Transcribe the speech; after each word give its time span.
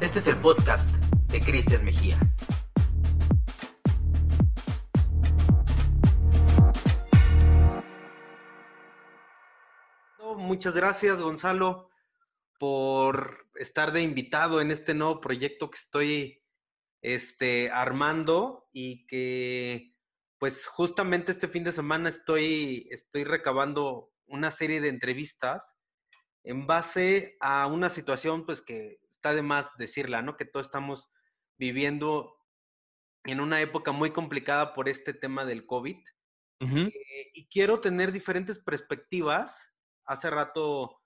Este 0.00 0.18
es 0.18 0.26
el 0.26 0.36
podcast 0.38 0.90
de 1.28 1.40
Cristian 1.40 1.84
Mejía. 1.84 2.18
Muchas 10.36 10.74
gracias, 10.74 11.20
Gonzalo, 11.20 11.88
por 12.58 13.46
estar 13.54 13.92
de 13.92 14.02
invitado 14.02 14.60
en 14.60 14.72
este 14.72 14.94
nuevo 14.94 15.20
proyecto 15.20 15.70
que 15.70 15.78
estoy 15.78 16.42
este, 17.00 17.70
armando 17.70 18.68
y 18.72 19.06
que 19.06 19.94
pues 20.38 20.66
justamente 20.66 21.30
este 21.30 21.46
fin 21.46 21.62
de 21.62 21.70
semana 21.70 22.08
estoy, 22.08 22.88
estoy 22.90 23.22
recabando 23.22 24.10
una 24.26 24.50
serie 24.50 24.80
de 24.80 24.88
entrevistas 24.88 25.77
en 26.44 26.66
base 26.66 27.36
a 27.40 27.66
una 27.66 27.90
situación 27.90 28.46
pues 28.46 28.62
que 28.62 29.00
está 29.10 29.34
de 29.34 29.42
más 29.42 29.76
decirla, 29.76 30.22
¿no? 30.22 30.36
Que 30.36 30.44
todos 30.44 30.66
estamos 30.66 31.10
viviendo 31.58 32.38
en 33.24 33.40
una 33.40 33.60
época 33.60 33.92
muy 33.92 34.12
complicada 34.12 34.74
por 34.74 34.88
este 34.88 35.12
tema 35.12 35.44
del 35.44 35.66
COVID. 35.66 35.96
Eh, 36.60 37.30
y 37.34 37.48
quiero 37.48 37.80
tener 37.80 38.12
diferentes 38.12 38.58
perspectivas. 38.58 39.54
Hace 40.06 40.30
rato 40.30 41.00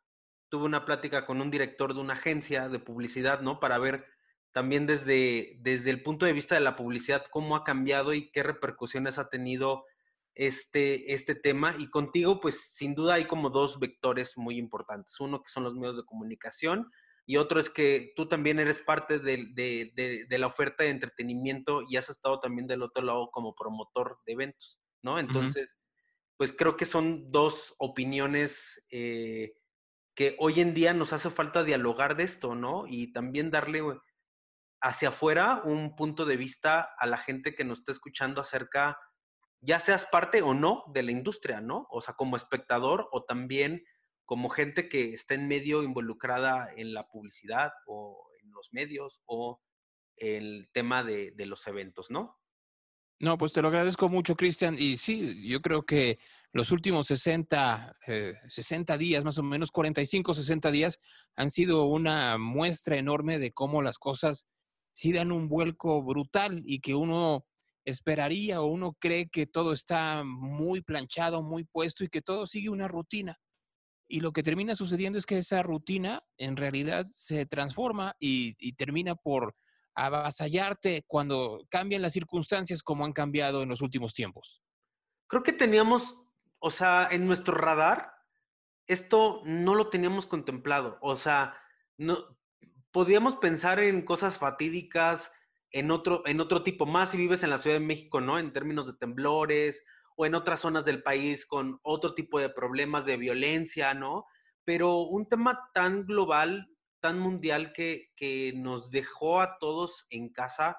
tuve 0.48 0.65
una 0.65 0.84
plática 0.84 1.27
con 1.27 1.41
un 1.41 1.51
director 1.51 1.95
de 1.95 2.01
una 2.01 2.14
agencia 2.14 2.69
de 2.69 2.78
publicidad, 2.78 3.41
¿no? 3.41 3.59
Para 3.61 3.78
ver 3.78 4.06
también 4.53 4.87
desde, 4.87 5.56
desde 5.61 5.91
el 5.91 6.03
punto 6.03 6.27
de 6.27 6.34
vista 6.34 6.55
de 6.55 6.61
la 6.61 6.77
publicidad, 6.77 7.25
cómo 7.30 7.56
ha 7.56 7.64
cambiado 7.64 8.12
y 8.12 8.30
qué 8.30 8.42
repercusiones 8.42 9.19
ha 9.19 9.30
tenido 9.30 9.87
este, 10.34 11.12
este 11.12 11.34
tema. 11.34 11.77
Y 11.78 11.88
contigo, 11.91 12.41
pues 12.41 12.74
sin 12.74 12.95
duda 12.95 13.14
hay 13.14 13.27
como 13.27 13.50
dos 13.50 13.78
vectores 13.78 14.36
muy 14.36 14.58
importantes. 14.58 15.18
Uno 15.20 15.42
que 15.42 15.50
son 15.50 15.64
los 15.64 15.74
medios 15.74 15.96
de 15.96 16.05
comunicación 16.05 16.91
y 17.27 17.36
otro 17.36 17.60
es 17.60 17.70
que 17.70 18.12
tú 18.16 18.27
también 18.27 18.58
eres 18.58 18.80
parte 18.80 19.18
de, 19.18 19.46
de, 19.55 20.27
de, 20.28 20.39
la 20.39 20.48
oferta 20.48 20.84
de 20.84 20.91
entretenimiento 20.91 21.83
y 21.89 21.97
has 21.97 22.11
estado 22.11 22.41
también 22.41 22.66
del 22.66 22.83
otro 22.83 23.02
lado 23.02 23.30
como 23.30 23.55
promotor 23.55 24.19
de 24.27 24.33
eventos, 24.33 24.80
¿no? 25.02 25.19
Entonces, 25.20 25.77
pues 26.36 26.52
creo 26.52 26.77
que 26.77 26.84
son 26.84 27.30
dos 27.30 27.74
opiniones 27.78 28.84
eh, 28.91 29.52
que 30.17 30.36
hoy 30.41 30.61
en 30.61 30.74
día 30.74 30.94
nos 30.94 31.12
hace 31.12 31.30
falta 31.30 31.62
dialogar 31.62 32.17
de 32.17 32.24
esto, 32.24 32.56
¿no? 32.56 32.86
Y 32.89 33.12
también 33.12 33.52
darle 33.52 33.83
hacia 34.80 35.11
afuera 35.11 35.62
un 35.64 35.94
punto 35.94 36.27
de 36.27 36.36
vista 36.36 36.89
a 36.98 37.06
la 37.06 37.19
gente 37.19 37.55
que 37.55 37.64
nos 37.64 37.78
está 37.78 37.92
escuchando 37.92 38.41
acerca, 38.41 38.98
ya 39.62 39.78
seas 39.80 40.06
parte 40.10 40.42
o 40.42 40.55
no 40.55 40.84
de 40.88 41.02
la 41.02 41.12
industria, 41.12 41.60
¿no? 41.60 41.86
O 41.91 42.02
sea, 42.02 42.14
como 42.14 42.36
espectador 42.36 43.08
o 43.12 43.24
también 43.24 43.84
como 44.24 44.50
gente 44.50 44.88
que 44.88 45.14
está 45.14 45.34
en 45.34 45.48
medio 45.48 45.82
involucrada 45.82 46.68
en 46.77 46.92
la 46.92 47.08
publicidad 47.08 47.72
o 47.86 48.28
en 48.42 48.50
los 48.50 48.72
medios 48.72 49.20
o 49.24 49.60
el 50.16 50.68
tema 50.72 51.02
de, 51.05 51.33
los 51.38 51.66
eventos, 51.66 52.10
¿no? 52.10 52.38
No, 53.20 53.38
pues 53.38 53.52
te 53.52 53.62
lo 53.62 53.68
agradezco 53.68 54.08
mucho, 54.08 54.34
Cristian. 54.34 54.77
Y 54.77 54.96
sí, 54.96 55.48
yo 55.48 55.62
creo 55.62 55.83
que 55.83 56.18
los 56.52 56.72
últimos 56.72 57.06
60, 57.06 57.96
60 58.48 58.94
eh, 58.94 58.98
días, 58.98 59.24
más 59.24 59.38
o 59.38 59.44
menos 59.44 59.70
45, 59.70 60.34
60 60.34 60.70
días, 60.72 60.98
han 61.36 61.50
sido 61.50 61.84
una 61.84 62.36
muestra 62.36 62.96
enorme 62.96 63.38
de 63.38 63.52
cómo 63.52 63.80
las 63.80 63.98
cosas 63.98 64.48
sí 64.90 65.12
dan 65.12 65.30
un 65.30 65.48
vuelco 65.48 66.02
brutal 66.02 66.62
y 66.66 66.80
que 66.80 66.96
uno 66.96 67.46
esperaría 67.84 68.61
o 68.61 68.66
uno 68.66 68.97
cree 68.98 69.28
que 69.28 69.47
todo 69.47 69.72
está 69.72 70.22
muy 70.25 70.83
planchado, 70.83 71.42
muy 71.42 71.64
puesto 71.64 72.05
y 72.05 72.08
que 72.08 72.22
todo 72.22 72.47
sigue 72.47 72.69
una 72.69 72.89
rutina. 72.89 73.39
Y 74.08 74.20
lo 74.20 74.33
que 74.33 74.42
termina 74.42 74.74
sucediendo 74.74 75.19
es 75.19 75.27
que 75.27 75.39
esa 75.39 75.62
rutina 75.62 76.22
en 76.36 76.56
realidad 76.56 77.06
se 77.06 77.47
transforma 77.47 78.14
y, 78.19 78.72
termina 78.74 79.14
por 79.14 79.56
avasallarte 79.94 81.05
cuando 81.06 81.66
cambian 81.70 82.02
las 82.02 82.12
circunstancias 82.12 82.83
como 82.83 83.05
han 83.05 83.12
cambiado 83.12 83.62
en 83.62 83.69
los 83.69 83.80
últimos 83.80 84.12
tiempos. 84.12 84.61
Creo 85.28 85.42
que 85.42 85.52
teníamos, 85.52 86.18
o 86.58 86.70
sea, 86.70 87.08
en 87.11 87.27
nuestro 87.27 87.55
radar, 87.55 88.12
esto 88.86 89.40
no 89.45 89.74
lo 89.74 89.89
teníamos 89.89 90.27
contemplado. 90.27 90.98
O 91.01 91.17
sea, 91.17 91.57
no, 91.96 92.36
podíamos 92.90 93.36
pensar 93.36 93.80
en 93.80 94.05
cosas 94.05 94.39
fatídicas, 94.39 95.33
en 95.72 95.90
otro, 95.90 96.22
en 96.27 96.40
otro 96.40 96.62
tipo, 96.62 96.86
más 96.86 97.10
si 97.10 97.16
vives 97.16 97.42
en 97.42 97.50
la 97.50 97.58
Ciudad 97.58 97.77
de 97.78 97.84
México, 97.84 98.20
¿no? 98.20 98.38
En 98.38 98.52
términos 98.52 98.86
de 98.86 98.92
temblores 98.92 99.83
o 100.16 100.27
en 100.27 100.34
otras 100.34 100.60
zonas 100.60 100.84
del 100.84 101.02
país 101.02 101.46
con 101.46 101.80
otro 101.83 102.14
tipo 102.14 102.38
de 102.38 102.50
problemas 102.50 103.06
de 103.06 103.16
violencia, 103.16 103.94
¿no? 103.94 104.27
Pero 104.64 104.98
un 104.98 105.28
tema 105.28 105.70
tan 105.72 106.05
global, 106.05 106.68
tan 107.00 107.18
mundial 107.18 107.72
que, 107.72 108.12
que 108.16 108.52
nos 108.55 108.90
dejó 108.90 109.40
a 109.40 109.58
todos 109.58 110.06
en 110.10 110.30
casa 110.30 110.77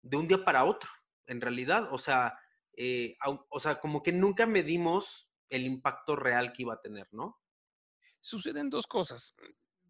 de 0.00 0.16
un 0.16 0.26
día 0.26 0.44
para 0.44 0.64
otro, 0.64 0.88
en 1.26 1.40
realidad. 1.40 1.92
O 1.92 1.98
sea, 1.98 2.38
eh, 2.76 3.16
o 3.50 3.60
sea, 3.60 3.78
como 3.80 4.02
que 4.02 4.12
nunca 4.12 4.46
medimos 4.46 5.28
el 5.50 5.66
impacto 5.66 6.16
real 6.16 6.52
que 6.52 6.62
iba 6.62 6.74
a 6.74 6.80
tener, 6.80 7.06
¿no? 7.12 7.38
Suceden 8.20 8.70
dos 8.70 8.86
cosas. 8.86 9.34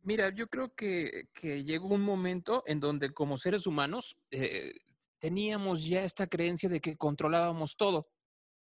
Mira, 0.05 0.31
yo 0.35 0.49
creo 0.49 0.75
que, 0.75 1.29
llegó 1.43 1.89
un 1.89 2.03
momento 2.03 2.65
en 2.67 2.81
donde 2.81 3.11
como 3.11 3.39
seres 3.39 3.67
humanos 3.69 4.17
eh, 4.33 4.73
teníamos 5.21 5.87
ya 5.87 6.03
esta 6.03 6.27
creencia 6.27 6.69
de 6.69 6.81
que 6.81 6.97
controlábamos 6.97 7.77
todo. 7.77 8.09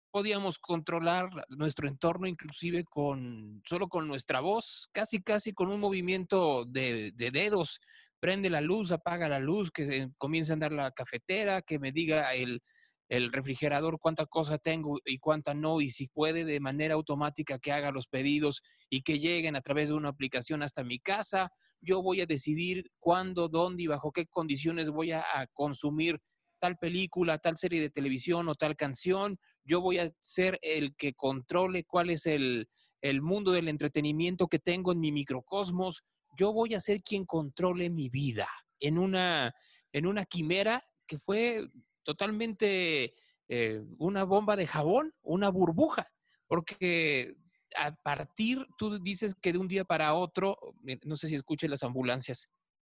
Podíamos 0.09 0.57
controlar 0.57 1.29
nuestro 1.49 1.87
entorno 1.87 2.25
inclusive 2.25 2.83
con 2.85 3.61
solo 3.65 3.87
con 3.87 4.07
nuestra 4.07 4.39
voz, 4.39 4.89
casi 4.91 5.21
casi 5.21 5.53
con 5.53 5.69
un 5.69 5.79
movimiento 5.79 6.65
de, 6.65 7.11
de 7.13 7.29
dedos. 7.29 7.81
Prende 8.19 8.49
la 8.49 8.61
luz, 8.61 8.91
apaga 8.91 9.29
la 9.29 9.39
luz, 9.39 9.69
que 9.69 10.09
comience 10.17 10.51
a 10.51 10.55
andar 10.55 10.71
la 10.71 10.89
cafetera, 10.89 11.61
que 11.61 11.77
me 11.77 11.91
diga 11.91 12.33
el, 12.33 12.63
el 13.09 13.31
refrigerador 13.31 13.99
cuánta 13.99 14.25
cosa 14.25 14.57
tengo 14.57 14.99
y 15.05 15.19
cuánta 15.19 15.53
no, 15.53 15.81
y 15.81 15.89
si 15.91 16.07
puede 16.07 16.43
de 16.43 16.59
manera 16.59 16.95
automática 16.95 17.59
que 17.59 17.71
haga 17.71 17.91
los 17.91 18.07
pedidos 18.07 18.61
y 18.89 19.01
que 19.01 19.19
lleguen 19.19 19.55
a 19.55 19.61
través 19.61 19.89
de 19.89 19.95
una 19.95 20.09
aplicación 20.09 20.61
hasta 20.61 20.83
mi 20.83 20.99
casa. 20.99 21.51
Yo 21.79 22.01
voy 22.01 22.21
a 22.21 22.25
decidir 22.25 22.89
cuándo, 22.99 23.47
dónde 23.47 23.83
y 23.83 23.87
bajo 23.87 24.11
qué 24.11 24.25
condiciones 24.25 24.89
voy 24.89 25.11
a, 25.11 25.23
consumir 25.53 26.19
tal 26.59 26.77
película, 26.77 27.37
tal 27.37 27.57
serie 27.57 27.79
de 27.79 27.89
televisión 27.89 28.49
o 28.49 28.55
tal 28.55 28.75
canción. 28.75 29.37
Yo 29.63 29.79
voy 29.79 29.99
a 29.99 30.11
ser 30.21 30.59
el 30.61 30.95
que 30.95 31.13
controle 31.13 31.83
cuál 31.83 32.09
es 32.09 32.25
el, 32.25 32.67
el 33.01 33.21
mundo 33.21 33.51
del 33.51 33.69
entretenimiento 33.69 34.47
que 34.47 34.59
tengo 34.59 34.91
en 34.91 34.99
mi 34.99 35.11
microcosmos. 35.11 36.01
Yo 36.37 36.51
voy 36.51 36.73
a 36.73 36.81
ser 36.81 37.01
quien 37.03 37.25
controle 37.25 37.89
mi 37.89 38.09
vida 38.09 38.47
en 38.79 38.97
una, 38.97 39.53
en 39.93 40.07
una 40.07 40.25
quimera 40.25 40.83
que 41.07 41.17
fue 41.17 41.69
totalmente 42.07 43.15
eh, 43.49 43.83
una 43.97 44.23
bomba 44.23 44.55
de 44.55 44.65
jabón, 44.65 45.13
una 45.23 45.49
burbuja, 45.49 46.07
porque 46.47 47.35
a 47.75 47.93
partir, 47.95 48.65
tú 48.77 48.97
dices 48.99 49.35
que 49.41 49.51
de 49.51 49.57
un 49.57 49.67
día 49.67 49.83
para 49.83 50.13
otro, 50.13 50.57
no 51.03 51.17
sé 51.17 51.27
si 51.27 51.35
escuchen 51.35 51.69
las 51.69 51.83
ambulancias 51.83 52.49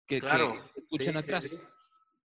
que, 0.06 0.20
se 0.20 0.80
escuchan 0.80 1.18
atrás. 1.18 1.60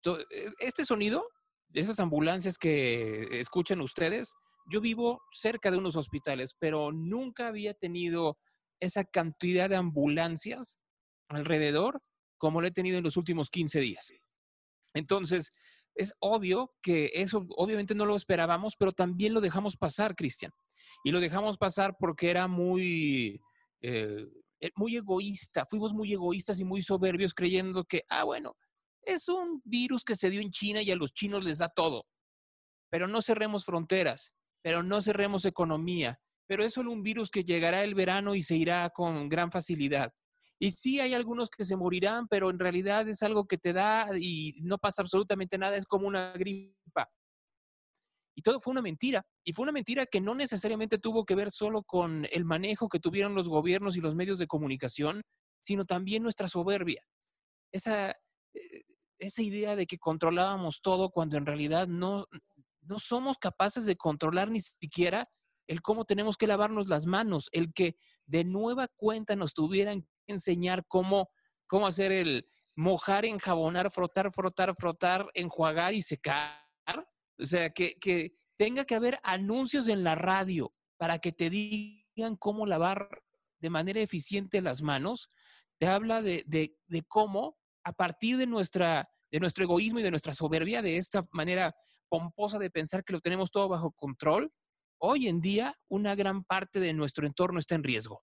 E, 0.05 0.51
este 0.61 0.87
sonido, 0.87 1.29
esas 1.73 1.99
ambulancias 1.99 2.57
que 2.57 3.41
escuchan 3.41 3.81
ustedes, 3.81 4.33
yo 4.71 4.81
vivo 4.81 5.21
cerca 5.33 5.73
de 5.73 5.79
unos 5.79 5.97
hospitales, 5.97 6.55
pero 6.57 6.93
nunca 6.93 7.49
había 7.49 7.75
tenido 7.75 8.39
esa 8.79 9.03
cantidad 9.03 9.69
de 9.69 9.75
ambulancias 9.75 10.79
alrededor 11.27 12.01
como 12.39 12.61
lo 12.61 12.69
he 12.69 12.71
tenido 12.71 12.99
en 12.99 13.03
los 13.03 13.17
últimos 13.17 13.51
15 13.51 13.81
días. 13.81 14.13
Entonces, 14.95 15.53
es 15.97 16.15
obvio 16.21 16.73
que 16.83 17.11
eso 17.15 17.47
obviamente 17.57 17.95
no 17.95 18.05
lo 18.07 18.17
esperábamos, 18.17 18.77
pero 18.79 18.93
también 18.93 19.35
lo 19.35 19.41
dejamos 19.41 19.77
pasar, 19.77 20.15
Cristian. 20.15 20.53
Y 21.03 21.11
lo 21.11 21.21
dejamos 21.21 21.57
pasar 21.57 21.97
porque 21.99 22.31
era 22.31 22.47
muy, 22.49 23.41
eh, 23.81 24.27
eh, 24.61 24.71
muy 24.77 24.97
egoísta. 24.97 25.67
Fuimos 25.69 25.93
muy 25.93 26.13
egoístas 26.13 26.61
y 26.61 26.65
muy 26.65 26.83
soberbios 26.83 27.35
creyendo 27.35 27.85
que, 27.85 28.03
ah, 28.09 28.25
bueno, 28.25 28.57
es 29.03 29.29
un 29.29 29.63
virus 29.65 30.05
que 30.05 30.17
se 30.17 30.31
dio 30.31 30.41
en 30.41 30.51
China 30.51 30.83
y 30.83 30.91
a 30.91 30.97
los 30.97 31.13
chinos 31.15 31.43
les 31.43 31.59
da 31.59 31.69
todo. 31.69 32.07
Pero 32.91 33.09
no 33.09 33.23
cerremos 33.23 33.65
fronteras, 33.65 34.35
pero 34.63 34.83
no 34.83 35.01
cerremos 35.01 35.45
economía. 35.45 36.21
Pero 36.47 36.65
es 36.65 36.75
solo 36.75 36.93
un 36.93 37.03
virus 37.03 37.31
que 37.31 37.45
llegará 37.45 37.83
el 37.85 37.95
verano 37.95 38.35
y 38.35 38.43
se 38.43 38.57
irá 38.57 38.91
con 38.91 39.29
gran 39.29 39.51
facilidad. 39.51 40.13
Y 40.59 40.71
sí 40.73 41.01
hay 41.01 41.15
algunos 41.15 41.51
que 41.51 41.65
se 41.65 41.77
morirán, 41.77 42.29
pero 42.29 42.51
en 42.51 42.59
realidad 42.59 43.07
es 43.09 43.23
algo 43.23 43.47
que 43.47 43.59
te 43.59 43.73
da 43.73 44.09
y 44.19 44.55
no 44.63 44.79
pasa 44.79 45.03
absolutamente 45.03 45.59
nada, 45.59 45.77
es 45.77 45.85
como 45.85 46.07
una 46.07 46.33
gripa. 46.33 47.11
Y 48.35 48.43
todo 48.43 48.61
fue 48.61 48.73
una 48.73 48.83
mentira. 48.83 49.27
Y 49.45 49.53
fue 49.53 49.65
una 49.65 49.73
mentira 49.73 50.07
que 50.07 50.21
no 50.21 50.35
necesariamente 50.35 50.99
tuvo 50.99 51.25
que 51.25 51.35
ver 51.35 51.51
solo 51.51 51.83
con 51.83 52.27
el 52.31 52.45
manejo 52.45 52.89
que 52.89 53.01
tuvieron 53.01 53.35
los 53.35 53.49
gobiernos 53.49 53.97
y 53.97 54.01
los 54.01 54.15
medios 54.15 54.39
de 54.39 54.47
comunicación, 54.47 55.23
sino 55.63 55.85
también 55.85 56.23
nuestra 56.23 56.49
soberbia. 56.49 57.03
Esa, 57.73 58.11
eh, 58.55 58.85
esa 59.19 59.43
idea 59.43 59.77
de 59.77 59.87
que 59.87 59.99
controlábamos 59.99 60.81
todo 60.83 61.11
cuando 61.11 61.37
en 61.37 61.47
realidad 61.47 61.87
no, 61.87 62.27
no 62.83 62.99
somos 62.99 63.39
capaces 63.39 63.87
de 63.87 63.97
controlar 63.97 64.51
ni 64.51 64.61
siquiera 64.61 65.29
el 65.67 65.83
cómo 65.83 66.05
tenemos 66.05 66.37
que 66.37 66.47
lavarnos 66.47 66.89
las 66.89 67.07
manos, 67.07 67.49
el 67.53 67.73
que 67.73 67.97
de 68.27 68.45
nueva 68.45 68.89
cuenta 68.97 69.35
nos 69.35 69.55
tuvieran 69.55 70.07
enseñar 70.27 70.85
cómo 70.87 71.31
cómo 71.67 71.87
hacer 71.87 72.13
el 72.13 72.49
mojar, 72.75 73.25
enjabonar, 73.25 73.91
frotar, 73.91 74.33
frotar, 74.33 74.75
frotar, 74.77 75.31
enjuagar 75.35 75.95
y 75.95 76.03
secar. 76.03 76.63
O 77.39 77.45
sea, 77.45 77.71
que, 77.71 77.99
que 77.99 78.35
tenga 78.57 78.85
que 78.85 78.95
haber 78.95 79.19
anuncios 79.23 79.89
en 79.89 80.05
la 80.05 80.15
radio 80.15 80.71
para 80.97 81.19
que 81.19 81.33
te 81.33 81.51
digan 81.51 82.37
cómo 82.39 82.67
lavar 82.67 83.23
de 83.59 83.71
manera 83.71 84.01
eficiente 84.01 84.61
las 84.61 84.83
manos, 84.83 85.31
te 85.79 85.87
habla 85.87 86.23
de, 86.23 86.45
de, 86.47 87.03
cómo 87.09 87.59
a 87.85 87.93
partir 87.93 88.37
de, 88.37 88.47
nuestra, 88.47 89.05
de 89.31 89.41
nuestro 89.41 89.65
egoísmo 89.65 90.01
y 90.01 90.03
de 90.03 90.11
nuestra 90.11 90.35
soberbia, 90.35 90.83
de 90.83 90.97
esta 90.97 91.27
manera 91.33 91.75
pomposa 92.09 92.59
de 92.59 92.71
pensar 92.71 93.05
que 93.05 93.13
lo 93.13 93.21
tenemos 93.21 93.51
todo 93.51 93.69
bajo 93.69 93.93
control, 93.93 94.53
hoy 94.99 95.29
en 95.29 95.41
día 95.41 95.75
una 95.89 96.15
gran 96.15 96.45
parte 96.45 96.81
de 96.81 96.95
nuestro 96.95 97.27
entorno 97.27 97.59
está 97.59 97.75
en 97.75 97.85
riesgo. 97.85 98.23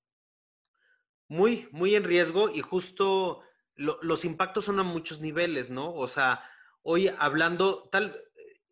Muy, 1.28 1.68
muy 1.72 1.96
en 1.96 2.04
riesgo 2.04 2.50
y 2.50 2.62
justo 2.62 3.42
los 3.76 4.24
impactos 4.26 4.66
son 4.66 4.80
a 4.80 4.84
muchos 4.84 5.20
niveles, 5.20 5.70
¿no? 5.70 5.94
O 5.94 6.08
sea, 6.08 6.44
hoy 6.84 7.10
hablando 7.18 7.90
tal, 7.92 8.22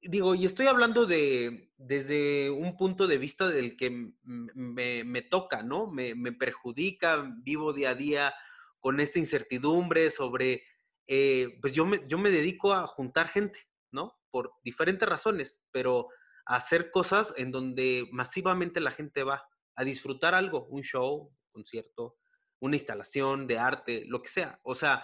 digo, 0.02 0.36
y 0.36 0.46
estoy 0.46 0.68
hablando 0.68 1.06
de 1.06 1.72
desde 1.78 2.52
un 2.52 2.78
punto 2.78 3.08
de 3.08 3.18
vista 3.18 3.50
del 3.50 3.76
que 3.76 4.14
me, 4.24 5.22
toca, 5.24 5.64
¿no? 5.64 5.88
Me, 5.88 6.14
me, 6.14 6.32
perjudica, 6.32 7.28
vivo 7.38 7.74
día 7.74 7.92
a 7.92 7.96
día 7.96 8.34
con 8.80 9.00
esta 9.00 9.20
incertidumbre 9.20 10.12
sobre, 10.12 10.64
eh, 11.08 11.58
pues 11.62 11.74
yo 11.74 11.86
me, 11.86 12.04
yo 12.08 12.18
me 12.18 12.30
dedico 12.30 12.74
a 12.74 12.86
juntar 12.86 13.30
gente, 13.30 13.60
¿no? 13.92 14.20
Por 14.30 14.54
diferentes 14.64 15.08
razones, 15.08 15.60
pero 15.72 16.10
a 16.46 16.58
hacer 16.58 16.92
cosas 16.92 17.34
en 17.38 17.52
donde 17.52 18.08
masivamente 18.12 18.80
la 18.80 18.92
gente 18.92 19.24
va 19.24 19.44
a 19.76 19.84
disfrutar 19.84 20.36
algo, 20.36 20.66
un 20.66 20.84
show, 20.84 21.30
un 21.30 21.38
concierto, 21.52 22.18
una 22.62 22.76
instalación 22.76 23.48
de 23.48 23.58
arte, 23.58 24.06
lo 24.08 24.22
que 24.22 24.30
sea. 24.30 24.60
O 24.64 24.76
sea, 24.76 25.04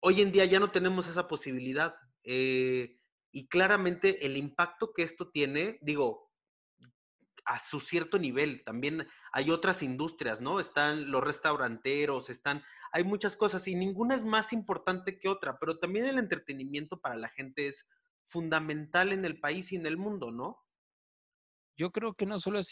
hoy 0.00 0.20
en 0.20 0.30
día 0.30 0.44
ya 0.44 0.60
no 0.60 0.70
tenemos 0.70 1.08
esa 1.08 1.26
posibilidad. 1.26 1.94
Eh, 2.22 2.98
y 3.32 3.48
claramente 3.48 4.24
el 4.24 4.36
impacto 4.36 4.92
que 4.92 5.02
esto 5.02 5.30
tiene, 5.30 5.78
digo, 5.80 6.30
a 7.44 7.58
su 7.58 7.80
cierto 7.80 8.18
nivel, 8.18 8.62
también 8.64 9.08
hay 9.32 9.50
otras 9.50 9.82
industrias, 9.82 10.40
¿no? 10.40 10.60
Están 10.60 11.10
los 11.10 11.24
restauranteros, 11.24 12.30
están, 12.30 12.62
hay 12.92 13.04
muchas 13.04 13.36
cosas 13.36 13.66
y 13.66 13.74
ninguna 13.74 14.14
es 14.14 14.24
más 14.24 14.52
importante 14.52 15.18
que 15.18 15.28
otra, 15.28 15.58
pero 15.58 15.78
también 15.78 16.06
el 16.06 16.18
entretenimiento 16.18 17.00
para 17.00 17.16
la 17.16 17.30
gente 17.30 17.68
es 17.68 17.88
fundamental 18.28 19.12
en 19.12 19.24
el 19.24 19.40
país 19.40 19.72
y 19.72 19.76
en 19.76 19.86
el 19.86 19.96
mundo, 19.96 20.30
¿no? 20.30 20.62
Yo 21.82 21.90
creo 21.90 22.14
que 22.14 22.26
no 22.26 22.38
solo 22.38 22.60
es 22.60 22.70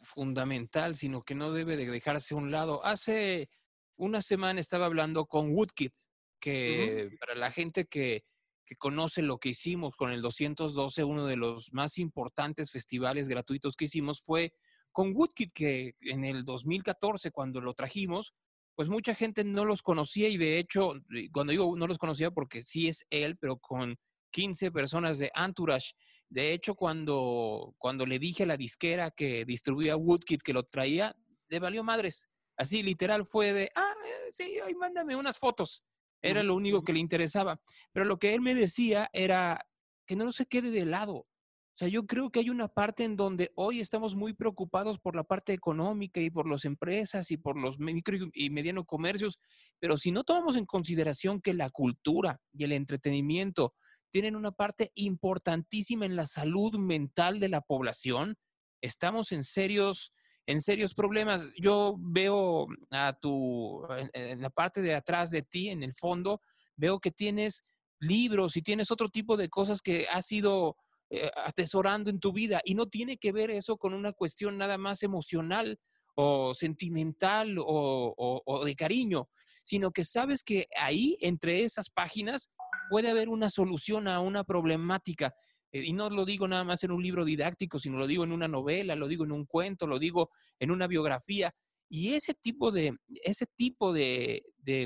fundamental, 0.00 0.96
sino 0.96 1.22
que 1.22 1.36
no 1.36 1.52
debe 1.52 1.76
de 1.76 1.88
dejarse 1.88 2.34
a 2.34 2.38
un 2.38 2.50
lado. 2.50 2.84
Hace 2.84 3.50
una 3.94 4.20
semana 4.20 4.58
estaba 4.58 4.86
hablando 4.86 5.26
con 5.26 5.54
Woodkid, 5.54 5.92
que 6.40 7.08
para 7.20 7.36
la 7.36 7.52
gente 7.52 7.86
que, 7.86 8.24
que 8.66 8.74
conoce 8.74 9.22
lo 9.22 9.38
que 9.38 9.50
hicimos 9.50 9.94
con 9.94 10.10
el 10.10 10.22
212, 10.22 11.04
uno 11.04 11.24
de 11.26 11.36
los 11.36 11.72
más 11.72 11.98
importantes 11.98 12.72
festivales 12.72 13.28
gratuitos 13.28 13.76
que 13.76 13.84
hicimos 13.84 14.20
fue 14.20 14.52
con 14.90 15.14
Woodkid, 15.14 15.52
que 15.54 15.94
en 16.00 16.24
el 16.24 16.44
2014, 16.44 17.30
cuando 17.30 17.60
lo 17.60 17.74
trajimos, 17.74 18.34
pues 18.74 18.88
mucha 18.88 19.14
gente 19.14 19.44
no 19.44 19.66
los 19.66 19.82
conocía 19.82 20.28
y 20.28 20.36
de 20.36 20.58
hecho, 20.58 20.94
cuando 21.30 21.52
digo 21.52 21.76
no 21.76 21.86
los 21.86 21.98
conocía 21.98 22.32
porque 22.32 22.64
sí 22.64 22.88
es 22.88 23.06
él, 23.10 23.36
pero 23.36 23.58
con 23.58 24.00
15 24.30 24.70
personas 24.70 25.18
de 25.18 25.30
Entourage. 25.34 25.92
De 26.28 26.52
hecho, 26.52 26.74
cuando, 26.74 27.74
cuando 27.78 28.04
le 28.04 28.18
dije 28.18 28.42
a 28.42 28.46
la 28.46 28.56
disquera 28.56 29.10
que 29.10 29.44
distribuía 29.44 29.96
Woodkid 29.96 30.40
que 30.42 30.52
lo 30.52 30.64
traía, 30.64 31.16
le 31.48 31.58
valió 31.58 31.82
madres. 31.82 32.28
Así 32.56 32.82
literal 32.82 33.24
fue 33.24 33.52
de, 33.52 33.70
ah, 33.74 33.94
eh, 34.04 34.30
sí, 34.30 34.58
ay, 34.64 34.74
mándame 34.74 35.16
unas 35.16 35.38
fotos. 35.38 35.84
Era 36.20 36.42
lo 36.42 36.54
único 36.54 36.82
que 36.82 36.92
le 36.92 36.98
interesaba. 36.98 37.60
Pero 37.92 38.04
lo 38.04 38.18
que 38.18 38.34
él 38.34 38.40
me 38.40 38.54
decía 38.54 39.08
era 39.12 39.64
que 40.06 40.16
no 40.16 40.32
se 40.32 40.46
quede 40.46 40.70
de 40.70 40.84
lado. 40.84 41.14
O 41.14 41.78
sea, 41.78 41.86
yo 41.86 42.06
creo 42.06 42.30
que 42.30 42.40
hay 42.40 42.50
una 42.50 42.66
parte 42.66 43.04
en 43.04 43.16
donde 43.16 43.52
hoy 43.54 43.80
estamos 43.80 44.16
muy 44.16 44.34
preocupados 44.34 44.98
por 44.98 45.14
la 45.14 45.22
parte 45.22 45.52
económica 45.52 46.20
y 46.20 46.28
por 46.28 46.48
las 46.48 46.64
empresas 46.64 47.30
y 47.30 47.36
por 47.36 47.56
los 47.56 47.78
micro 47.78 48.18
y 48.32 48.50
mediano 48.50 48.84
comercios, 48.84 49.38
pero 49.78 49.96
si 49.96 50.10
no 50.10 50.24
tomamos 50.24 50.56
en 50.56 50.66
consideración 50.66 51.40
que 51.40 51.54
la 51.54 51.70
cultura 51.70 52.40
y 52.52 52.64
el 52.64 52.72
entretenimiento 52.72 53.70
tienen 54.10 54.36
una 54.36 54.52
parte 54.52 54.90
importantísima 54.94 56.06
en 56.06 56.16
la 56.16 56.26
salud 56.26 56.78
mental 56.78 57.40
de 57.40 57.48
la 57.48 57.60
población, 57.60 58.36
estamos 58.80 59.32
en 59.32 59.44
serios 59.44 60.12
en 60.48 60.62
serios 60.62 60.94
problemas. 60.94 61.44
Yo 61.58 61.96
veo 61.98 62.66
a 62.90 63.12
tu, 63.12 63.86
en, 64.14 64.40
la 64.40 64.48
parte 64.48 64.80
de 64.80 64.94
atrás 64.94 65.30
de 65.30 65.42
ti, 65.42 65.68
en 65.68 65.82
el 65.82 65.92
fondo, 65.92 66.40
veo 66.74 67.00
que 67.00 67.10
tienes 67.10 67.62
libros 68.00 68.56
y 68.56 68.62
tienes 68.62 68.90
otro 68.90 69.10
tipo 69.10 69.36
de 69.36 69.50
cosas 69.50 69.82
que 69.82 70.06
has 70.10 70.32
ido 70.32 70.76
eh, 71.10 71.30
atesorando 71.44 72.08
en 72.08 72.18
tu 72.18 72.32
vida 72.32 72.62
y 72.64 72.74
no 72.74 72.86
tiene 72.86 73.18
que 73.18 73.30
ver 73.30 73.50
eso 73.50 73.76
con 73.76 73.92
una 73.92 74.12
cuestión 74.12 74.56
nada 74.56 74.78
más 74.78 75.02
emocional 75.02 75.78
o 76.14 76.54
sentimental 76.54 77.58
o, 77.58 78.14
o 78.16 78.64
de 78.64 78.74
cariño, 78.74 79.28
sino 79.62 79.90
que 79.90 80.04
sabes 80.04 80.42
que 80.42 80.66
ahí, 80.80 81.18
entre 81.20 81.62
esas 81.62 81.90
páginas, 81.90 82.48
puede 82.90 83.10
haber 83.10 83.28
una 83.28 83.50
solución 83.50 84.08
a 84.08 84.20
una 84.20 84.44
problemática 84.44 85.34
eh, 85.72 85.82
y 85.84 85.92
no 85.92 86.08
lo 86.10 86.24
digo 86.24 86.48
nada 86.48 86.64
más 86.64 86.82
en 86.84 86.90
un 86.90 87.02
libro 87.02 87.24
didáctico, 87.24 87.78
sino 87.78 87.98
lo 87.98 88.06
digo 88.06 88.24
en 88.24 88.32
una 88.32 88.48
novela, 88.48 88.96
lo 88.96 89.08
digo 89.08 89.24
en 89.24 89.32
un 89.32 89.44
cuento, 89.44 89.86
lo 89.86 89.98
digo 89.98 90.30
en 90.58 90.70
una 90.70 90.86
biografía. 90.86 91.54
Y 91.90 92.14
ese 92.14 92.34
tipo 92.34 92.70
de, 92.70 92.96
ese 93.22 93.46
tipo 93.56 93.92
de, 93.92 94.42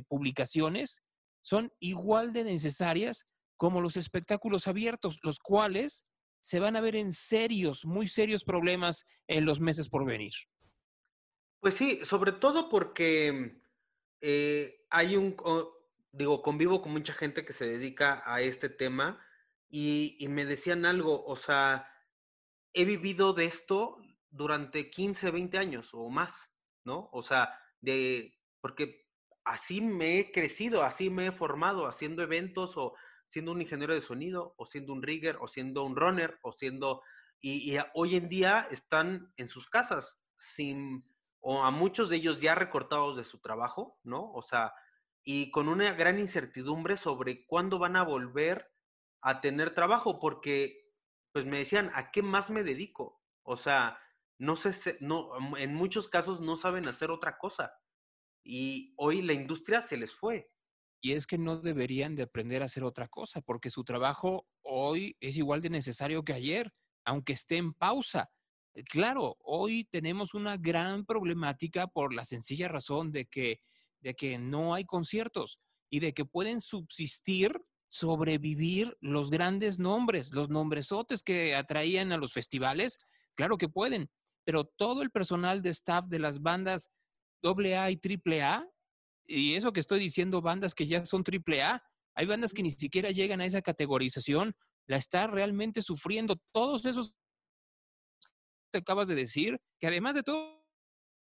publicaciones 0.08 1.02
son 1.42 1.72
igual 1.80 2.32
de 2.32 2.44
necesarias 2.44 3.26
como 3.56 3.80
los 3.80 3.96
espectáculos 3.96 4.68
abiertos, 4.68 5.18
los 5.22 5.38
cuales 5.40 6.06
se 6.40 6.60
van 6.60 6.76
a 6.76 6.80
ver 6.80 6.96
en 6.96 7.12
serios, 7.12 7.84
muy 7.84 8.06
serios 8.06 8.44
problemas 8.44 9.04
en 9.26 9.44
los 9.44 9.60
meses 9.60 9.88
por 9.88 10.04
venir. 10.04 10.32
Pues 11.60 11.74
sí, 11.74 12.00
sobre 12.04 12.32
todo 12.32 12.68
porque 12.68 13.60
eh, 14.20 14.84
hay 14.90 15.16
un, 15.16 15.36
digo, 16.12 16.42
convivo 16.42 16.82
con 16.82 16.92
mucha 16.92 17.14
gente 17.14 17.44
que 17.44 17.52
se 17.52 17.66
dedica 17.66 18.22
a 18.26 18.40
este 18.40 18.68
tema 18.68 19.24
y, 19.68 20.26
me 20.28 20.44
decían 20.44 20.84
algo, 20.84 21.24
o 21.24 21.36
sea, 21.36 21.88
he 22.74 22.84
vivido 22.84 23.32
de 23.32 23.46
esto 23.46 23.98
durante 24.30 24.90
15, 24.90 25.30
20 25.30 25.58
años 25.58 25.88
o 25.92 26.10
más, 26.10 26.32
¿no? 26.84 27.08
O 27.12 27.22
sea, 27.22 27.58
de, 27.80 28.38
porque 28.60 29.06
así 29.44 29.80
me 29.80 30.18
he 30.18 30.32
crecido, 30.32 30.82
así 30.82 31.08
me 31.08 31.28
he 31.28 31.32
formado, 31.32 31.86
haciendo 31.86 32.22
eventos 32.22 32.76
o 32.76 32.94
siendo 33.28 33.52
un 33.52 33.62
ingeniero 33.62 33.94
de 33.94 34.02
sonido, 34.02 34.54
o 34.58 34.66
siendo 34.66 34.92
un 34.92 35.02
rigger, 35.02 35.38
o 35.40 35.48
siendo 35.48 35.84
un 35.84 35.96
runner, 35.96 36.38
o 36.42 36.52
siendo, 36.52 37.02
y, 37.40 37.74
hoy 37.94 38.16
en 38.16 38.28
día 38.28 38.68
están 38.70 39.32
en 39.38 39.48
sus 39.48 39.70
casas, 39.70 40.20
sin, 40.36 41.02
o 41.40 41.64
a 41.64 41.70
muchos 41.70 42.10
de 42.10 42.16
ellos 42.16 42.40
ya 42.42 42.54
recortados 42.54 43.16
de 43.16 43.24
su 43.24 43.40
trabajo, 43.40 43.98
¿no? 44.04 44.30
O 44.32 44.42
sea, 44.42 44.74
y 45.24 45.50
con 45.50 45.68
una 45.68 45.92
gran 45.92 46.18
incertidumbre 46.18 46.96
sobre 46.96 47.46
cuándo 47.46 47.78
van 47.78 47.96
a 47.96 48.02
volver 48.04 48.72
a 49.22 49.40
tener 49.40 49.74
trabajo, 49.74 50.18
porque 50.18 50.82
pues 51.32 51.46
me 51.46 51.58
decían, 51.58 51.90
¿a 51.94 52.10
qué 52.10 52.22
más 52.22 52.50
me 52.50 52.62
dedico? 52.62 53.22
O 53.44 53.56
sea, 53.56 53.98
no 54.38 54.56
sé, 54.56 54.96
no, 55.00 55.30
mm, 55.38 55.56
en 55.56 55.74
muchos 55.74 56.08
casos 56.08 56.40
no 56.40 56.56
saben 56.56 56.88
hacer 56.88 57.10
otra 57.10 57.38
cosa. 57.38 57.72
Y 58.44 58.94
hoy 58.98 59.22
la 59.22 59.32
industria 59.32 59.82
se 59.82 59.96
les 59.96 60.14
fue. 60.14 60.50
Y 61.00 61.12
es 61.12 61.26
que 61.26 61.38
no 61.38 61.58
deberían 61.58 62.14
de 62.14 62.24
aprender 62.24 62.62
a 62.62 62.66
hacer 62.66 62.84
otra 62.84 63.08
cosa, 63.08 63.40
porque 63.40 63.70
su 63.70 63.84
trabajo 63.84 64.46
hoy 64.62 65.16
es 65.20 65.36
igual 65.36 65.60
de 65.60 65.70
necesario 65.70 66.24
que 66.24 66.32
ayer, 66.32 66.72
aunque 67.04 67.32
esté 67.32 67.56
en 67.56 67.72
pausa. 67.72 68.30
Claro, 68.90 69.36
hoy 69.40 69.84
tenemos 69.84 70.34
una 70.34 70.56
gran 70.56 71.04
problemática 71.04 71.86
por 71.86 72.14
la 72.14 72.24
sencilla 72.24 72.68
razón 72.68 73.12
de 73.12 73.26
que, 73.26 73.58
de 74.02 74.14
que 74.14 74.38
no 74.38 74.74
hay 74.74 74.84
conciertos 74.84 75.58
y 75.90 76.00
de 76.00 76.12
que 76.12 76.24
pueden 76.24 76.60
subsistir 76.60 77.60
sobrevivir 77.92 78.96
los 79.00 79.30
grandes 79.30 79.78
nombres, 79.78 80.32
los 80.32 80.48
nombresotes 80.48 81.22
que 81.22 81.54
atraían 81.54 82.10
a 82.10 82.16
los 82.16 82.32
festivales, 82.32 82.98
claro 83.34 83.58
que 83.58 83.68
pueden, 83.68 84.10
pero 84.44 84.64
todo 84.64 85.02
el 85.02 85.10
personal 85.10 85.60
de 85.60 85.70
staff 85.70 86.06
de 86.06 86.18
las 86.18 86.40
bandas 86.40 86.90
AA 87.42 87.90
y 87.90 88.00
AAA, 88.00 88.66
y 89.26 89.54
eso 89.54 89.74
que 89.74 89.80
estoy 89.80 90.00
diciendo, 90.00 90.40
bandas 90.40 90.74
que 90.74 90.86
ya 90.86 91.04
son 91.04 91.22
AAA, 91.22 91.82
hay 92.14 92.26
bandas 92.26 92.54
que 92.54 92.62
ni 92.62 92.70
siquiera 92.70 93.10
llegan 93.10 93.42
a 93.42 93.46
esa 93.46 93.60
categorización, 93.60 94.54
la 94.86 94.96
está 94.96 95.26
realmente 95.26 95.82
sufriendo. 95.82 96.40
Todos 96.52 96.86
esos 96.86 97.14
que 98.72 98.78
acabas 98.78 99.08
de 99.08 99.14
decir, 99.14 99.60
que 99.78 99.86
además 99.86 100.14
de 100.14 100.22
todo, 100.22 100.64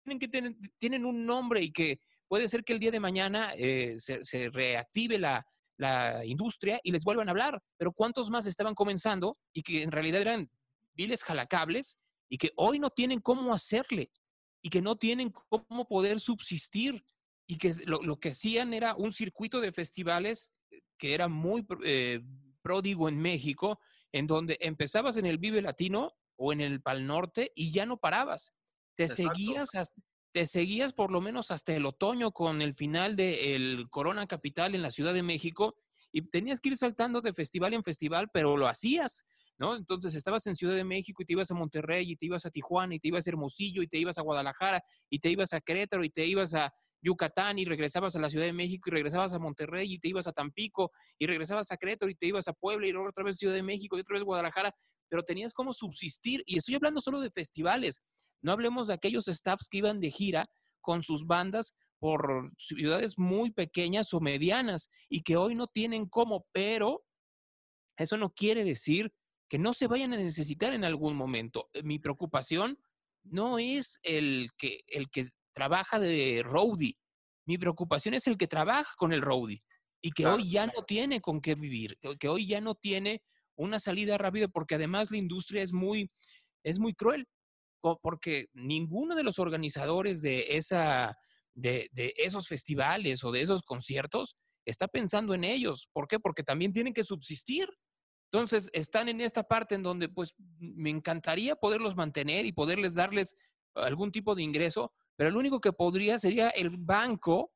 tienen, 0.05 0.19
que 0.19 0.29
tener, 0.29 0.55
tienen 0.79 1.07
un 1.07 1.25
nombre 1.25 1.63
y 1.63 1.73
que 1.73 2.01
puede 2.29 2.49
ser 2.49 2.65
que 2.65 2.73
el 2.73 2.79
día 2.79 2.91
de 2.91 3.01
mañana 3.01 3.53
eh, 3.57 3.97
se 3.99 4.51
reactive 4.51 5.19
la, 5.19 5.47
la 5.79 6.25
industria 6.25 6.81
y 6.83 6.93
les 6.93 7.05
vuelvan 7.05 7.29
a 7.29 7.33
hablar. 7.33 7.63
Pero 7.77 7.93
¿cuántos 7.93 8.31
más 8.31 8.47
estaban 8.47 8.75
comenzando 8.75 9.39
y 9.53 9.63
que 9.63 9.83
en 9.83 9.91
realidad 9.91 10.21
eran 10.21 10.51
viles 10.95 11.25
jalacables 11.25 11.97
y 12.31 12.39
que 12.39 12.51
hoy 12.57 12.79
no 12.79 12.91
tienen 12.91 13.21
cómo 13.21 13.55
hacerle 13.55 14.11
y 14.63 14.71
que 14.71 14.83
no 14.83 14.97
tienen 14.97 15.31
cómo 15.31 15.87
poder 15.89 16.21
subsistir? 16.21 17.03
y 17.49 17.57
que 17.57 17.75
lo, 17.87 18.21
que 18.21 18.31
hacían 18.31 18.75
era 18.75 18.95
un 18.95 19.11
circuito 19.11 19.61
de 19.61 19.73
festivales 19.73 20.53
eh, 20.71 20.83
que 20.99 21.15
era 21.15 21.29
muy 21.29 21.67
eh, 21.83 22.21
pródigo 22.61 23.09
en 23.09 23.19
México, 23.19 23.81
en 24.13 24.27
donde 24.27 24.59
empezabas 24.61 25.17
en 25.17 25.25
el 25.25 25.39
Vive 25.39 25.63
Latino 25.63 26.13
o 26.37 26.53
en 26.53 26.61
el 26.61 26.83
Pal 26.83 27.07
Norte 27.07 27.51
y 27.55 27.73
ya 27.73 27.87
no 27.87 27.97
parabas. 27.97 28.51
Te 28.97 29.09
seguías 29.09 29.71
seguías 30.47 30.93
por 30.93 31.11
lo 31.11 31.21
menos 31.21 31.51
hasta 31.51 31.75
el 31.75 31.87
otoño 31.87 32.33
con 32.33 32.63
el 32.63 32.75
final 32.75 33.17
del 33.17 33.87
Corona 33.91 34.27
Capital 34.27 34.75
en 34.75 34.83
la 34.83 34.91
Ciudad 34.91 35.15
de 35.15 35.23
México 35.23 35.77
y 36.13 36.23
tenías 36.23 36.61
que 36.61 36.71
ir 36.71 36.77
saltando 36.77 37.21
de 37.21 37.33
festival 37.33 37.75
en 37.75 37.85
festival, 37.85 38.29
pero 38.33 38.57
lo 38.57 38.67
hacías, 38.67 39.25
¿no? 39.59 39.77
Entonces 39.77 40.15
estabas 40.15 40.47
en 40.47 40.57
Ciudad 40.57 40.75
de 40.75 40.85
México 40.85 41.23
y 41.23 41.27
te 41.27 41.33
ibas 41.35 41.51
a 41.51 41.55
Monterrey 41.55 42.11
y 42.11 42.17
te 42.17 42.27
ibas 42.27 42.47
a 42.47 42.51
Tijuana 42.51 42.95
y 42.95 43.01
te 43.01 43.09
ibas 43.09 43.27
a 43.27 43.31
Hermosillo 43.31 43.83
y 43.83 43.89
te 43.89 43.99
ibas 43.99 44.19
a 44.19 44.23
Guadalajara 44.23 44.83
y 45.11 45.19
te 45.19 45.31
ibas 45.31 45.53
a 45.53 45.61
Querétaro 45.61 46.05
y 46.05 46.11
te 46.11 46.27
ibas 46.27 46.55
a 46.55 46.73
Yucatán 47.01 47.59
y 47.59 47.65
regresabas 47.65 48.17
a 48.17 48.19
la 48.19 48.29
Ciudad 48.29 48.45
de 48.45 48.53
México 48.53 48.89
y 48.89 48.93
regresabas 48.93 49.35
a 49.35 49.39
Monterrey 49.39 49.93
y 49.93 49.99
te 49.99 50.09
ibas 50.09 50.27
a 50.27 50.33
Tampico 50.33 50.91
y 51.19 51.27
regresabas 51.27 51.71
a 51.71 51.77
Querétaro 51.77 52.11
y 52.11 52.15
te 52.15 52.27
ibas 52.27 52.49
a 52.49 52.53
Puebla 52.53 52.87
y 52.87 52.93
luego 52.93 53.09
otra 53.09 53.25
vez 53.25 53.37
Ciudad 53.37 53.55
de 53.55 53.63
México 53.63 53.97
y 53.97 54.01
otra 54.01 54.15
vez 54.15 54.25
Guadalajara, 54.25 54.75
pero 55.09 55.23
tenías 55.23 55.53
como 55.53 55.73
subsistir 55.73 56.43
y 56.47 56.59
estoy 56.59 56.75
hablando 56.75 57.01
solo 57.01 57.21
de 57.21 57.31
festivales, 57.31 58.03
no 58.43 58.53
hablemos 58.53 58.89
de 58.89 58.95
aquellos 58.95 59.27
staffs 59.27 59.69
que 59.69 59.79
iban 59.79 60.01
de 60.01 60.11
gira 60.11 60.51
con 60.81 61.03
sus 61.03 61.27
bandas 61.27 61.75
por 61.99 62.53
ciudades 62.57 63.19
muy 63.19 63.51
pequeñas 63.51 64.15
o 64.15 64.21
medianas 64.21 64.91
y 65.09 65.23
que 65.23 65.37
hoy 65.37 65.55
no 65.55 65.67
tienen 65.67 66.07
cómo, 66.07 66.47
pero 66.53 67.05
eso 67.97 68.17
no 68.17 68.31
quiere 68.33 68.65
decir 68.65 69.13
que 69.49 69.59
no 69.59 69.75
se 69.75 69.89
vayan 69.89 70.13
a 70.13 70.17
necesitar 70.17 70.75
en 70.75 70.85
algún 70.85 71.17
momento. 71.17 71.69
Mi 71.83 71.99
preocupación 71.99 72.79
no 73.25 73.59
es 73.59 73.99
el 74.03 74.51
que, 74.57 74.83
el 74.87 75.11
que 75.11 75.31
trabaja 75.53 75.99
de 75.99 76.43
roadie. 76.45 76.97
Mi 77.47 77.59
preocupación 77.59 78.15
es 78.15 78.27
el 78.27 78.37
que 78.37 78.47
trabaja 78.47 78.93
con 78.97 79.13
el 79.13 79.23
roadie 79.23 79.63
y 80.01 80.13
que 80.13 80.27
hoy 80.27 80.49
ya 80.49 80.67
no 80.67 80.85
tiene 80.87 81.21
con 81.21 81.41
qué 81.41 81.55
vivir, 81.55 81.99
que 82.21 82.29
hoy 82.29 82.47
ya 82.47 82.61
no 82.61 82.75
tiene 82.75 83.23
una 83.57 83.81
salida 83.81 84.17
rápida 84.17 84.47
porque 84.47 84.77
además 84.77 85.11
la 85.11 85.17
industria 85.17 85.63
es 85.63 85.73
muy, 85.73 86.11
es 86.63 86.79
muy 86.79 86.95
cruel, 86.95 87.27
porque 87.81 88.47
ninguno 88.53 89.15
de 89.15 89.23
los 89.23 89.39
organizadores 89.39 90.23
de, 90.23 90.57
esa, 90.57 91.17
de, 91.55 91.89
esos 92.17 92.49
festivales 92.49 93.25
o 93.25 93.33
de 93.33 93.43
esos 93.43 93.63
conciertos 93.63 94.37
está 94.65 94.89
pensando 94.89 95.35
en 95.35 95.45
ellos. 95.45 95.89
¿Por 95.93 96.09
qué? 96.09 96.19
Porque 96.19 96.43
también 96.43 96.73
tienen 96.73 96.93
que 96.93 97.05
subsistir. 97.05 97.69
Entonces, 98.31 98.69
están 98.73 99.09
en 99.09 99.21
esta 99.21 99.43
parte 99.43 99.75
en 99.75 99.83
donde, 99.83 100.09
pues, 100.09 100.35
me 100.59 100.91
encantaría 100.91 101.57
poderlos 101.57 101.97
mantener 101.97 102.45
y 102.45 102.53
poderles 102.53 102.95
darles 102.95 103.35
algún 103.75 104.13
tipo 104.13 104.35
de 104.35 104.43
ingreso, 104.43 104.93
pero 105.17 105.31
el 105.31 105.37
único 105.37 105.61
que 105.61 105.73
podría 105.73 106.19
sería 106.19 106.51
el 106.51 106.77
banco 106.77 107.53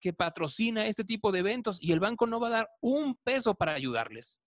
que 0.00 0.12
patrocina 0.12 0.86
este 0.86 1.04
tipo 1.04 1.32
de 1.32 1.40
eventos 1.40 1.78
y 1.80 1.92
el 1.92 2.00
banco 2.00 2.26
no 2.26 2.40
va 2.40 2.48
a 2.48 2.52
dar 2.52 2.68
un 2.80 3.16
peso 3.24 3.54
para 3.54 3.74
ayudarles. 3.74 4.40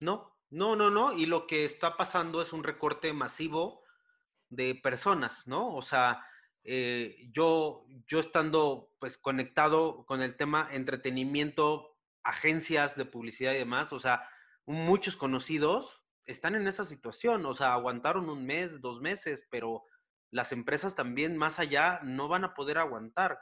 No, 0.00 0.36
no, 0.50 0.76
no, 0.76 0.90
no. 0.90 1.12
Y 1.12 1.26
lo 1.26 1.46
que 1.46 1.64
está 1.64 1.96
pasando 1.96 2.42
es 2.42 2.52
un 2.52 2.64
recorte 2.64 3.12
masivo 3.12 3.82
de 4.48 4.74
personas, 4.74 5.46
¿no? 5.46 5.74
O 5.74 5.82
sea, 5.82 6.24
eh, 6.64 7.28
yo, 7.32 7.86
yo 8.06 8.20
estando 8.20 8.90
pues 8.98 9.18
conectado 9.18 10.04
con 10.06 10.22
el 10.22 10.36
tema 10.36 10.68
entretenimiento, 10.70 11.96
agencias 12.22 12.96
de 12.96 13.04
publicidad 13.04 13.52
y 13.52 13.58
demás, 13.58 13.92
o 13.92 14.00
sea, 14.00 14.28
muchos 14.66 15.16
conocidos 15.16 16.02
están 16.26 16.54
en 16.54 16.66
esa 16.68 16.84
situación, 16.84 17.46
o 17.46 17.54
sea, 17.54 17.72
aguantaron 17.72 18.28
un 18.28 18.44
mes, 18.44 18.82
dos 18.82 19.00
meses, 19.00 19.46
pero 19.50 19.84
las 20.30 20.52
empresas 20.52 20.94
también 20.94 21.38
más 21.38 21.58
allá 21.58 22.00
no 22.02 22.28
van 22.28 22.44
a 22.44 22.52
poder 22.52 22.76
aguantar. 22.76 23.38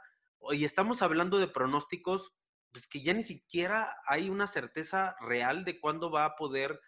Y 0.51 0.63
estamos 0.63 1.01
hablando 1.01 1.37
de 1.37 1.49
pronósticos, 1.49 2.33
pues 2.71 2.87
que 2.87 3.01
ya 3.01 3.13
ni 3.13 3.23
siquiera 3.23 3.97
hay 4.07 4.29
una 4.29 4.47
certeza 4.47 5.17
real 5.19 5.65
de 5.65 5.81
cuándo 5.81 6.09
va 6.09 6.23
a 6.23 6.35
poder 6.37 6.79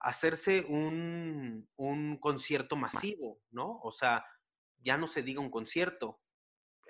hacerse 0.00 0.64
un, 0.68 1.68
un 1.76 2.18
concierto 2.18 2.76
masivo, 2.76 3.40
¿no? 3.50 3.78
O 3.82 3.92
sea, 3.92 4.24
ya 4.78 4.96
no 4.96 5.08
se 5.08 5.22
diga 5.22 5.40
un 5.40 5.50
concierto. 5.50 6.20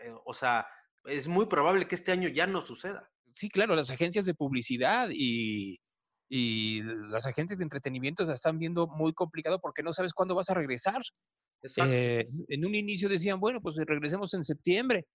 Eh, 0.03 0.13
o 0.25 0.35
sea, 0.35 0.67
es 1.05 1.29
muy 1.29 1.47
probable 1.47 1.89
que 1.89 1.95
este 1.95 2.13
año 2.13 2.29
ya 2.29 2.47
no 2.47 2.65
suceda. 2.65 3.11
Sí, 3.33 3.49
claro, 3.49 3.77
las 3.77 3.91
agencias 3.91 4.25
de 4.25 4.35
publicidad 4.35 5.09
y, 5.13 5.79
y 6.29 6.83
las 6.83 7.27
agencias 7.27 7.59
de 7.59 7.65
entretenimiento 7.65 8.27
se 8.27 8.33
están 8.33 8.59
viendo 8.59 8.87
muy 8.87 9.13
complicado 9.13 9.61
porque 9.61 9.83
no 9.83 9.93
sabes 9.93 10.13
cuándo 10.13 10.35
vas 10.35 10.51
a 10.51 10.55
regresar. 10.55 11.03
Eh, 11.63 12.29
en 12.49 12.67
un 12.67 12.75
inicio 12.75 13.09
decían, 13.09 13.41
bueno, 13.41 13.61
pues 13.61 13.77
regresemos 13.77 14.33
en 14.35 14.45
septiembre. 14.45 15.07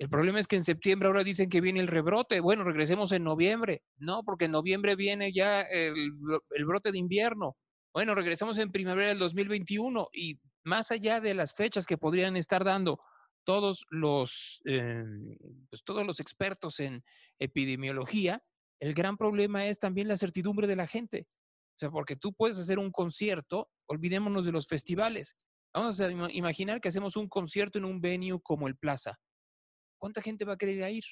El 0.00 0.08
problema 0.08 0.40
es 0.40 0.46
que 0.46 0.56
en 0.56 0.64
septiembre 0.64 1.08
ahora 1.08 1.24
dicen 1.24 1.50
que 1.50 1.60
viene 1.60 1.78
el 1.78 1.86
rebrote. 1.86 2.40
Bueno, 2.40 2.64
regresemos 2.64 3.12
en 3.12 3.22
noviembre. 3.22 3.82
No, 3.98 4.22
porque 4.24 4.46
en 4.46 4.52
noviembre 4.52 4.96
viene 4.96 5.30
ya 5.30 5.60
el, 5.60 6.12
brote 6.66 6.90
de 6.90 6.96
invierno. 6.96 7.58
Bueno, 7.92 8.14
regresemos 8.14 8.56
en 8.56 8.70
primavera 8.70 9.08
del 9.08 9.18
2021 9.18 10.08
y 10.14 10.40
más 10.64 10.90
allá 10.90 11.20
de 11.20 11.34
las 11.34 11.52
fechas 11.52 11.84
que 11.84 11.98
podrían 11.98 12.38
estar 12.38 12.64
dando 12.64 12.98
todos 13.44 13.84
los, 13.90 14.62
eh, 14.64 15.04
pues 15.68 15.84
todos 15.84 16.06
los 16.06 16.18
expertos 16.18 16.80
en 16.80 17.04
epidemiología, 17.38 18.42
el 18.80 18.94
gran 18.94 19.18
problema 19.18 19.66
es 19.66 19.78
también 19.78 20.08
la 20.08 20.16
certidumbre 20.16 20.66
de 20.66 20.76
la 20.76 20.86
gente. 20.86 21.26
O 21.76 21.78
sea, 21.78 21.90
porque 21.90 22.16
tú 22.16 22.32
puedes 22.32 22.58
hacer 22.58 22.78
un 22.78 22.90
concierto, 22.90 23.68
olvidémonos 23.84 24.46
de 24.46 24.52
los 24.52 24.66
festivales. 24.66 25.36
Vamos 25.74 26.00
a 26.00 26.10
imaginar 26.10 26.80
que 26.80 26.88
hacemos 26.88 27.16
un 27.16 27.28
concierto 27.28 27.78
en 27.78 27.84
un 27.84 28.00
venue 28.00 28.40
como 28.42 28.66
el 28.66 28.78
Plaza. 28.78 29.18
¿Cuánta 30.00 30.22
gente 30.22 30.44
va 30.44 30.54
a 30.54 30.56
querer 30.56 30.90
ir? 30.90 31.04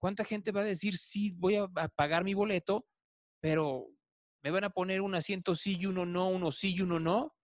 ¿Cuánta 0.00 0.24
gente 0.24 0.50
va 0.50 0.62
a 0.62 0.64
decir, 0.64 0.96
sí, 0.96 1.32
voy 1.36 1.56
a, 1.56 1.68
pagar 1.94 2.24
mi 2.24 2.34
boleto, 2.34 2.86
pero 3.40 3.86
me 4.42 4.50
van 4.50 4.64
a 4.64 4.70
poner 4.70 5.02
un 5.02 5.14
asiento 5.14 5.54
sí 5.54 5.76
y 5.78 5.86
uno 5.86 6.06
no, 6.06 6.28
uno 6.28 6.50
sí 6.50 6.74
y 6.74 6.80
uno 6.80 6.98
no? 6.98 7.34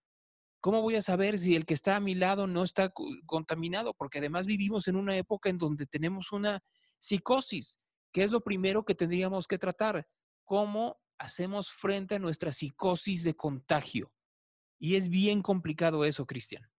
¿Cómo 0.60 0.80
voy 0.80 0.96
a 0.96 1.02
saber 1.02 1.38
si 1.38 1.56
el 1.56 1.66
que 1.66 1.74
está 1.74 1.96
a 1.96 2.00
mi 2.00 2.14
lado 2.14 2.46
no 2.46 2.62
está 2.62 2.92
contaminado? 3.26 3.94
Porque 3.94 4.18
además 4.18 4.46
vivimos 4.46 4.88
en 4.88 4.96
una 4.96 5.16
época 5.16 5.50
en 5.50 5.58
donde 5.58 5.86
tenemos 5.86 6.32
una 6.32 6.62
psicosis, 6.98 7.80
que 8.12 8.22
es 8.22 8.30
lo 8.30 8.42
primero 8.42 8.84
que 8.84 8.94
tendríamos 8.94 9.46
que 9.46 9.58
tratar. 9.58 10.06
¿Cómo 10.44 11.00
hacemos 11.18 11.70
frente 11.70 12.14
a 12.14 12.18
nuestra 12.18 12.52
psicosis 12.52 13.24
de 13.24 13.34
contagio? 13.34 14.12
Y 14.78 14.96
es 14.96 15.08
bien 15.08 15.42
complicado 15.42 16.04
eso, 16.04 16.26
Cristian. 16.26 16.71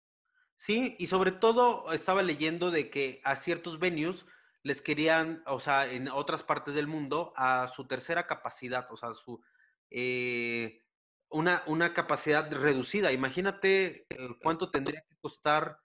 Sí, 0.63 0.95
y 1.01 1.09
sobre 1.09 1.33
todo 1.33 1.93
estaba 1.93 2.23
leyendo 2.23 2.71
de 2.71 2.89
que 2.89 3.21
a 3.25 3.35
ciertos 3.35 3.81
venues 3.81 4.25
les 4.63 4.81
querían, 4.81 5.43
o 5.45 5.59
sea, 5.59 5.91
en 5.91 6.07
otras 6.07 6.45
partes 6.45 6.77
del 6.77 6.87
mundo, 6.87 7.33
a 7.37 7.67
su 7.75 7.89
tercera 7.89 8.29
capacidad, 8.29 8.87
o 8.93 8.97
sea, 8.97 9.13
su 9.13 9.43
eh, 9.91 10.81
una, 11.29 11.65
una 11.67 11.93
capacidad 11.93 12.49
reducida. 12.53 13.11
Imagínate 13.11 14.07
eh, 14.09 14.29
cuánto 14.41 14.71
tendría 14.71 15.01
que 15.01 15.17
costar 15.21 15.81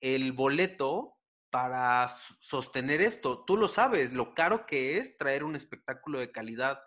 el 0.00 0.32
boleto 0.32 1.14
para 1.50 2.12
sostener 2.40 3.02
esto. 3.02 3.44
Tú 3.44 3.56
lo 3.56 3.68
sabes, 3.68 4.12
lo 4.12 4.34
caro 4.34 4.66
que 4.66 4.98
es 4.98 5.16
traer 5.18 5.44
un 5.44 5.54
espectáculo 5.54 6.18
de 6.18 6.32
calidad 6.32 6.80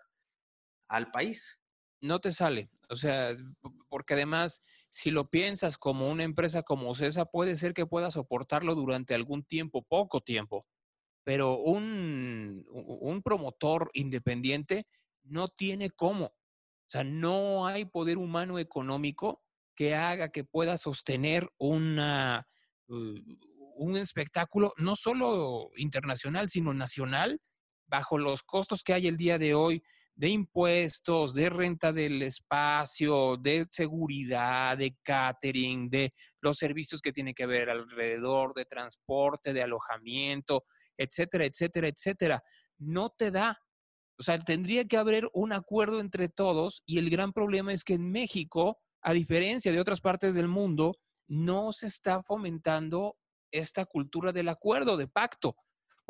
al 0.90 1.10
país 1.10 1.58
no 2.00 2.18
te 2.20 2.32
sale. 2.32 2.70
O 2.88 2.96
sea, 2.96 3.36
porque 3.88 4.14
además, 4.14 4.62
si 4.90 5.12
lo 5.12 5.30
piensas 5.30 5.78
como 5.78 6.10
una 6.10 6.24
empresa 6.24 6.62
como 6.64 6.94
CESA, 6.94 7.24
puede 7.24 7.54
ser 7.56 7.72
que 7.74 7.86
pueda 7.86 8.10
soportarlo 8.10 8.74
durante 8.74 9.14
algún 9.14 9.44
tiempo, 9.44 9.82
poco 9.82 10.20
tiempo. 10.20 10.66
Pero 11.22 11.58
un, 11.58 12.64
promotor 13.24 13.90
independiente 13.94 14.86
no 15.22 15.48
tiene 15.48 15.90
cómo. 15.90 16.26
O 16.26 16.90
sea, 16.90 17.04
no 17.04 17.66
hay 17.66 17.84
poder 17.84 18.18
humano 18.18 18.58
económico 18.58 19.42
que 19.76 19.94
haga 19.94 20.30
que 20.32 20.42
pueda 20.42 20.76
sostener 20.76 21.48
un 21.58 22.00
espectáculo 23.96 24.74
no 24.76 24.96
solo 24.96 25.70
internacional, 25.76 26.50
sino 26.50 26.74
nacional, 26.74 27.40
bajo 27.86 28.18
los 28.18 28.42
costos 28.42 28.82
que 28.82 28.92
hay 28.92 29.06
el 29.06 29.16
día 29.16 29.38
de 29.38 29.54
hoy 29.54 29.84
de 30.14 30.28
impuestos, 30.28 31.34
de 31.34 31.48
renta 31.48 31.92
del 31.92 32.22
espacio, 32.22 33.36
de 33.36 33.66
seguridad, 33.70 34.76
de 34.76 34.96
catering, 35.02 35.88
de 35.88 36.12
los 36.40 36.58
servicios 36.58 37.00
que 37.00 37.12
tiene 37.12 37.34
que 37.34 37.46
ver 37.46 37.70
alrededor, 37.70 38.52
de 38.54 38.66
transporte, 38.66 39.52
de 39.52 39.62
alojamiento, 39.62 40.64
etcétera, 40.96 41.46
etcétera, 41.46 41.88
etcétera. 41.88 42.40
No 42.78 43.10
te 43.10 43.30
da. 43.30 43.56
O 44.18 44.22
sea, 44.22 44.38
tendría 44.38 44.84
que 44.84 44.98
haber 44.98 45.30
un 45.32 45.52
acuerdo 45.52 46.00
entre 46.00 46.28
todos 46.28 46.82
y 46.84 46.98
el 46.98 47.08
gran 47.08 47.32
problema 47.32 47.72
es 47.72 47.84
que 47.84 47.94
en 47.94 48.10
México, 48.10 48.78
a 49.00 49.12
diferencia 49.14 49.72
de 49.72 49.80
otras 49.80 50.02
partes 50.02 50.34
del 50.34 50.48
mundo, 50.48 50.98
no 51.26 51.72
se 51.72 51.86
está 51.86 52.22
fomentando 52.22 53.16
esta 53.50 53.86
cultura 53.86 54.32
del 54.32 54.48
acuerdo, 54.48 54.96
de 54.96 55.08
pacto 55.08 55.56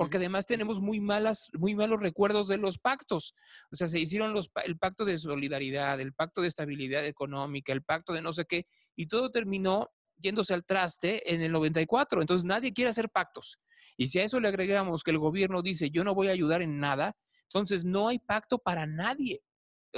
porque 0.00 0.16
además 0.16 0.46
tenemos 0.46 0.80
muy 0.80 0.98
malas, 0.98 1.50
muy 1.52 1.74
malos 1.74 2.00
recuerdos 2.00 2.48
de 2.48 2.56
los 2.56 2.78
pactos. 2.78 3.34
O 3.70 3.76
sea, 3.76 3.86
se 3.86 4.00
hicieron 4.00 4.32
los, 4.32 4.50
el 4.64 4.78
pacto 4.78 5.04
de 5.04 5.18
solidaridad, 5.18 6.00
el 6.00 6.14
pacto 6.14 6.40
de 6.40 6.48
estabilidad 6.48 7.04
económica, 7.04 7.74
el 7.74 7.82
pacto 7.82 8.14
de 8.14 8.22
no 8.22 8.32
sé 8.32 8.46
qué, 8.46 8.64
y 8.96 9.08
todo 9.08 9.30
terminó 9.30 9.90
yéndose 10.16 10.54
al 10.54 10.64
traste 10.64 11.30
en 11.30 11.42
el 11.42 11.52
94. 11.52 12.22
Entonces 12.22 12.46
nadie 12.46 12.72
quiere 12.72 12.88
hacer 12.88 13.10
pactos. 13.10 13.58
Y 13.98 14.06
si 14.06 14.18
a 14.20 14.24
eso 14.24 14.40
le 14.40 14.48
agregamos 14.48 15.02
que 15.02 15.10
el 15.10 15.18
gobierno 15.18 15.60
dice, 15.60 15.90
yo 15.90 16.02
no 16.02 16.14
voy 16.14 16.28
a 16.28 16.32
ayudar 16.32 16.62
en 16.62 16.78
nada, 16.78 17.14
entonces 17.52 17.84
no 17.84 18.08
hay 18.08 18.20
pacto 18.20 18.56
para 18.56 18.86
nadie. 18.86 19.42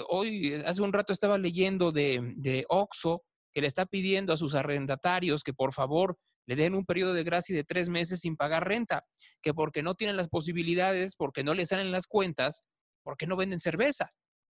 Hoy, 0.09 0.54
hace 0.66 0.82
un 0.82 0.92
rato 0.92 1.12
estaba 1.12 1.38
leyendo 1.38 1.92
de, 1.92 2.35
de 2.38 2.64
Oxo, 2.68 3.23
que 3.52 3.61
le 3.61 3.68
está 3.68 3.87
pidiendo 3.87 4.32
a 4.32 4.37
sus 4.37 4.56
arrendatarios 4.56 5.44
que 5.44 5.54
por 5.54 5.73
favor 5.73 6.18
le 6.47 6.57
den 6.57 6.75
un 6.75 6.85
periodo 6.85 7.15
de 7.15 7.25
gracia 7.25 7.55
de 7.55 7.65
tres 7.65 7.89
meses 7.89 8.21
sin 8.21 8.37
pagar 8.37 8.67
renta, 8.67 9.05
que 9.43 9.55
porque 9.55 9.83
no 9.83 9.95
tienen 9.95 10.17
las 10.17 10.29
posibilidades, 10.29 11.15
porque 11.17 11.45
no 11.45 11.55
les 11.55 11.69
salen 11.69 11.93
las 11.93 12.07
cuentas, 12.07 12.63
porque 13.03 13.27
no 13.27 13.37
venden 13.37 13.61
cerveza, 13.61 14.09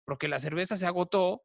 porque 0.04 0.28
la 0.28 0.38
cerveza 0.38 0.76
se 0.76 0.86
agotó 0.86 1.42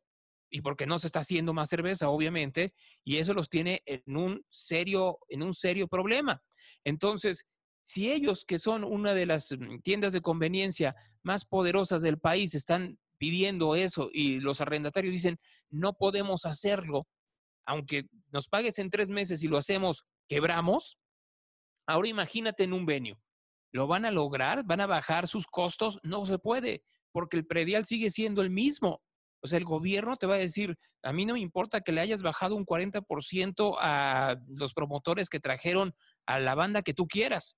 y 0.49 0.61
porque 0.61 0.85
no 0.85 0.99
se 0.99 1.07
está 1.07 1.21
haciendo 1.21 1.53
más 1.53 1.69
cerveza, 1.69 2.09
obviamente, 2.09 2.73
y 3.03 3.17
eso 3.17 3.33
los 3.33 3.49
tiene 3.49 3.81
en 3.85 4.15
un 4.15 4.45
serio, 4.49 5.19
en 5.29 5.41
un 5.41 5.53
serio 5.53 5.87
problema. 5.87 6.41
Entonces, 6.83 7.45
si 7.81 8.11
ellos, 8.11 8.45
que 8.45 8.59
son 8.59 8.83
una 8.83 9.13
de 9.13 9.25
las 9.25 9.51
mm, 9.51 9.79
tiendas 9.79 10.13
de 10.13 10.21
conveniencia 10.21 10.95
más 11.23 11.45
poderosas 11.45 12.01
del 12.01 12.19
país, 12.19 12.53
están 12.53 12.97
pidiendo 13.17 13.75
eso 13.75 14.09
y 14.11 14.39
los 14.39 14.61
arrendatarios 14.61 15.13
dicen, 15.13 15.39
no 15.69 15.93
podemos 15.93 16.45
hacerlo, 16.45 17.07
aunque 17.65 18.03
nos 18.31 18.47
pagues 18.47 18.79
en 18.79 18.89
tres 18.89 19.09
meses 19.09 19.43
y 19.43 19.47
lo 19.47 19.57
hacemos, 19.57 20.05
quebramos. 20.33 20.97
Ahora 21.87 22.07
imagínate 22.07 22.63
en 22.63 22.73
un 22.73 22.85
venio. 22.85 23.21
¿Lo 23.71 23.87
van 23.87 24.05
a 24.05 24.11
lograr? 24.11 24.63
¿Van 24.65 24.81
a 24.81 24.87
bajar 24.87 25.27
sus 25.27 25.45
costos? 25.47 25.99
No 26.03 26.25
se 26.25 26.39
puede, 26.39 26.83
porque 27.11 27.37
el 27.37 27.45
predial 27.45 27.85
sigue 27.85 28.09
siendo 28.09 28.41
el 28.41 28.49
mismo. 28.49 29.01
O 29.43 29.47
sea, 29.47 29.57
el 29.57 29.65
gobierno 29.65 30.15
te 30.15 30.25
va 30.25 30.35
a 30.35 30.39
decir, 30.39 30.75
a 31.03 31.11
mí 31.11 31.25
no 31.25 31.33
me 31.33 31.39
importa 31.39 31.81
que 31.81 31.91
le 31.91 32.01
hayas 32.01 32.23
bajado 32.23 32.55
un 32.55 32.65
40% 32.65 33.75
a 33.79 34.37
los 34.47 34.73
promotores 34.73 35.29
que 35.29 35.39
trajeron 35.39 35.93
a 36.25 36.39
la 36.39 36.55
banda 36.55 36.81
que 36.81 36.93
tú 36.93 37.07
quieras. 37.07 37.57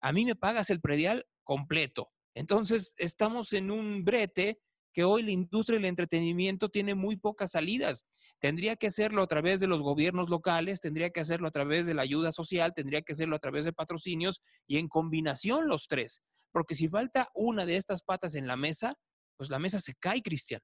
A 0.00 0.12
mí 0.12 0.24
me 0.24 0.34
pagas 0.34 0.70
el 0.70 0.80
predial 0.80 1.26
completo. 1.44 2.10
Entonces, 2.34 2.94
estamos 2.96 3.52
en 3.52 3.70
un 3.70 4.04
brete 4.04 4.60
que 4.96 5.04
hoy 5.04 5.22
la 5.22 5.30
industria 5.30 5.76
del 5.76 5.84
entretenimiento 5.84 6.70
tiene 6.70 6.94
muy 6.94 7.18
pocas 7.18 7.50
salidas. 7.50 8.06
Tendría 8.38 8.76
que 8.76 8.86
hacerlo 8.86 9.22
a 9.22 9.26
través 9.26 9.60
de 9.60 9.66
los 9.66 9.82
gobiernos 9.82 10.30
locales, 10.30 10.80
tendría 10.80 11.10
que 11.10 11.20
hacerlo 11.20 11.48
a 11.48 11.50
través 11.50 11.84
de 11.84 11.92
la 11.92 12.00
ayuda 12.00 12.32
social, 12.32 12.72
tendría 12.74 13.02
que 13.02 13.12
hacerlo 13.12 13.36
a 13.36 13.38
través 13.38 13.66
de 13.66 13.74
patrocinios 13.74 14.40
y 14.66 14.78
en 14.78 14.88
combinación 14.88 15.68
los 15.68 15.86
tres. 15.86 16.24
Porque 16.50 16.74
si 16.74 16.88
falta 16.88 17.28
una 17.34 17.66
de 17.66 17.76
estas 17.76 18.02
patas 18.02 18.36
en 18.36 18.46
la 18.46 18.56
mesa, 18.56 18.94
pues 19.36 19.50
la 19.50 19.58
mesa 19.58 19.80
se 19.80 19.92
cae, 19.96 20.22
Cristian. 20.22 20.62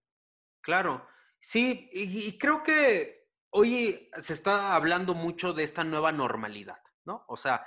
Claro, 0.62 1.06
sí, 1.38 1.90
y, 1.92 2.38
creo 2.38 2.62
que 2.62 3.26
hoy 3.50 4.08
se 4.22 4.32
está 4.32 4.74
hablando 4.74 5.12
mucho 5.12 5.52
de 5.52 5.64
esta 5.64 5.84
nueva 5.84 6.10
normalidad, 6.10 6.78
¿no? 7.04 7.26
O 7.28 7.36
sea, 7.36 7.66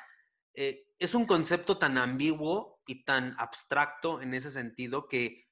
eh, 0.55 0.88
es 0.98 1.13
un 1.13 1.27
concepto 1.27 1.77
tan 1.77 2.00
ambiguo 2.00 2.81
y 2.88 3.03
tan 3.03 3.36
abstracto 3.38 4.19
en 4.19 4.34
ese 4.34 4.50
sentido 4.50 5.07
que 5.07 5.45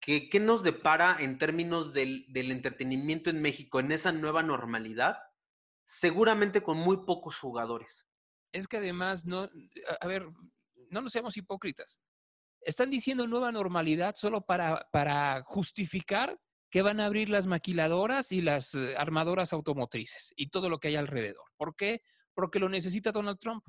¿Qué, 0.00 0.40
nos 0.40 0.62
depara 0.62 1.18
en 1.20 1.38
términos 1.38 1.92
del, 1.92 2.26
entretenimiento 2.34 3.28
en 3.28 3.42
México 3.42 3.80
en 3.80 3.92
esa 3.92 4.12
nueva 4.12 4.42
normalidad? 4.42 5.18
Seguramente 5.84 6.62
con 6.62 6.78
muy 6.78 7.04
pocos 7.04 7.36
jugadores. 7.36 8.06
Es 8.52 8.66
que 8.66 8.78
además, 8.78 9.26
no, 9.26 9.48
a 10.00 10.06
ver, 10.06 10.26
no 10.88 11.02
nos 11.02 11.12
seamos 11.12 11.36
hipócritas. 11.36 12.00
Están 12.62 12.90
diciendo 12.90 13.26
nueva 13.26 13.52
normalidad 13.52 14.14
solo 14.16 14.40
para, 14.40 14.88
para 14.90 15.42
justificar 15.44 16.40
que 16.70 16.82
van 16.82 17.00
a 17.00 17.06
abrir 17.06 17.28
las 17.28 17.46
maquiladoras 17.46 18.32
y 18.32 18.40
las 18.40 18.74
eh, 18.74 18.96
armadoras 18.96 19.52
automotrices 19.52 20.32
y 20.36 20.48
todo 20.48 20.68
lo 20.68 20.78
que 20.78 20.88
hay 20.88 20.96
alrededor. 20.96 21.44
¿Por 21.56 21.74
qué? 21.74 22.02
Porque 22.32 22.58
lo 22.58 22.68
necesita 22.68 23.12
Donald 23.12 23.38
Trump. 23.38 23.64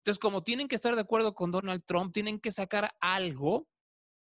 Entonces, 0.00 0.18
como 0.18 0.42
tienen 0.42 0.66
que 0.66 0.76
estar 0.76 0.94
de 0.94 1.00
acuerdo 1.00 1.34
con 1.34 1.50
Donald 1.50 1.84
Trump, 1.86 2.12
tienen 2.12 2.40
que 2.40 2.50
sacar 2.50 2.92
algo 3.00 3.68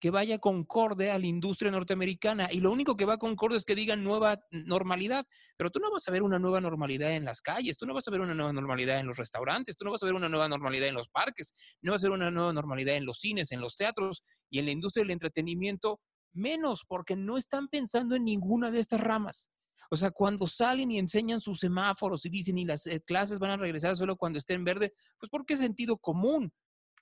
que 0.04 0.10
vaya 0.10 0.38
concorde 0.38 1.10
a 1.10 1.18
la 1.18 1.24
industria 1.24 1.70
norteamericana. 1.70 2.50
Y 2.52 2.60
lo 2.60 2.70
único 2.70 2.94
que 2.94 3.06
va 3.06 3.16
concorde 3.16 3.56
es 3.56 3.64
que 3.64 3.74
digan 3.74 4.04
nueva 4.04 4.38
normalidad. 4.50 5.24
Pero 5.56 5.70
tú 5.70 5.80
no 5.80 5.90
vas 5.90 6.06
a 6.06 6.10
ver 6.10 6.22
una 6.22 6.38
nueva 6.38 6.60
normalidad 6.60 7.12
en 7.12 7.24
las 7.24 7.40
calles, 7.40 7.78
tú 7.78 7.86
no 7.86 7.94
vas 7.94 8.06
a 8.06 8.10
ver 8.10 8.20
una 8.20 8.34
nueva 8.34 8.52
normalidad 8.52 8.98
en 8.98 9.06
los 9.06 9.16
restaurantes, 9.16 9.78
tú 9.78 9.86
no 9.86 9.92
vas 9.92 10.02
a 10.02 10.04
ver 10.04 10.14
una 10.14 10.28
nueva 10.28 10.46
normalidad 10.46 10.88
en 10.88 10.94
los 10.94 11.08
parques, 11.08 11.54
no 11.80 11.92
vas 11.92 12.04
a 12.04 12.08
ver 12.08 12.18
una 12.18 12.30
nueva 12.30 12.52
normalidad 12.52 12.96
en 12.96 13.06
los 13.06 13.18
cines, 13.18 13.50
en 13.50 13.62
los 13.62 13.76
teatros 13.76 14.24
y 14.50 14.58
en 14.58 14.66
la 14.66 14.72
industria 14.72 15.04
del 15.04 15.12
entretenimiento, 15.12 16.02
menos 16.34 16.84
porque 16.86 17.16
no 17.16 17.38
están 17.38 17.68
pensando 17.68 18.14
en 18.14 18.24
ninguna 18.24 18.70
de 18.70 18.80
estas 18.80 19.00
ramas. 19.00 19.48
O 19.90 19.96
sea, 19.96 20.10
cuando 20.10 20.46
salen 20.46 20.90
y 20.90 20.98
enseñan 20.98 21.40
sus 21.40 21.60
semáforos 21.60 22.26
y 22.26 22.28
dicen, 22.28 22.58
y 22.58 22.66
las 22.66 22.86
eh, 22.88 23.00
clases 23.00 23.38
van 23.38 23.52
a 23.52 23.56
regresar 23.56 23.96
solo 23.96 24.16
cuando 24.16 24.38
esté 24.38 24.52
en 24.52 24.64
verde, 24.64 24.92
pues 25.18 25.30
porque 25.30 25.54
es 25.54 25.60
sentido 25.60 25.96
común. 25.96 26.52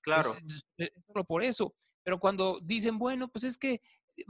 Claro. 0.03 0.37
solo 1.09 1.25
por 1.25 1.43
eso. 1.43 1.75
Pero 2.05 2.19
cuando 2.19 2.61
dicen, 2.63 2.99
bueno, 2.99 3.29
pues 3.29 3.45
es 3.45 3.59
que 3.59 3.81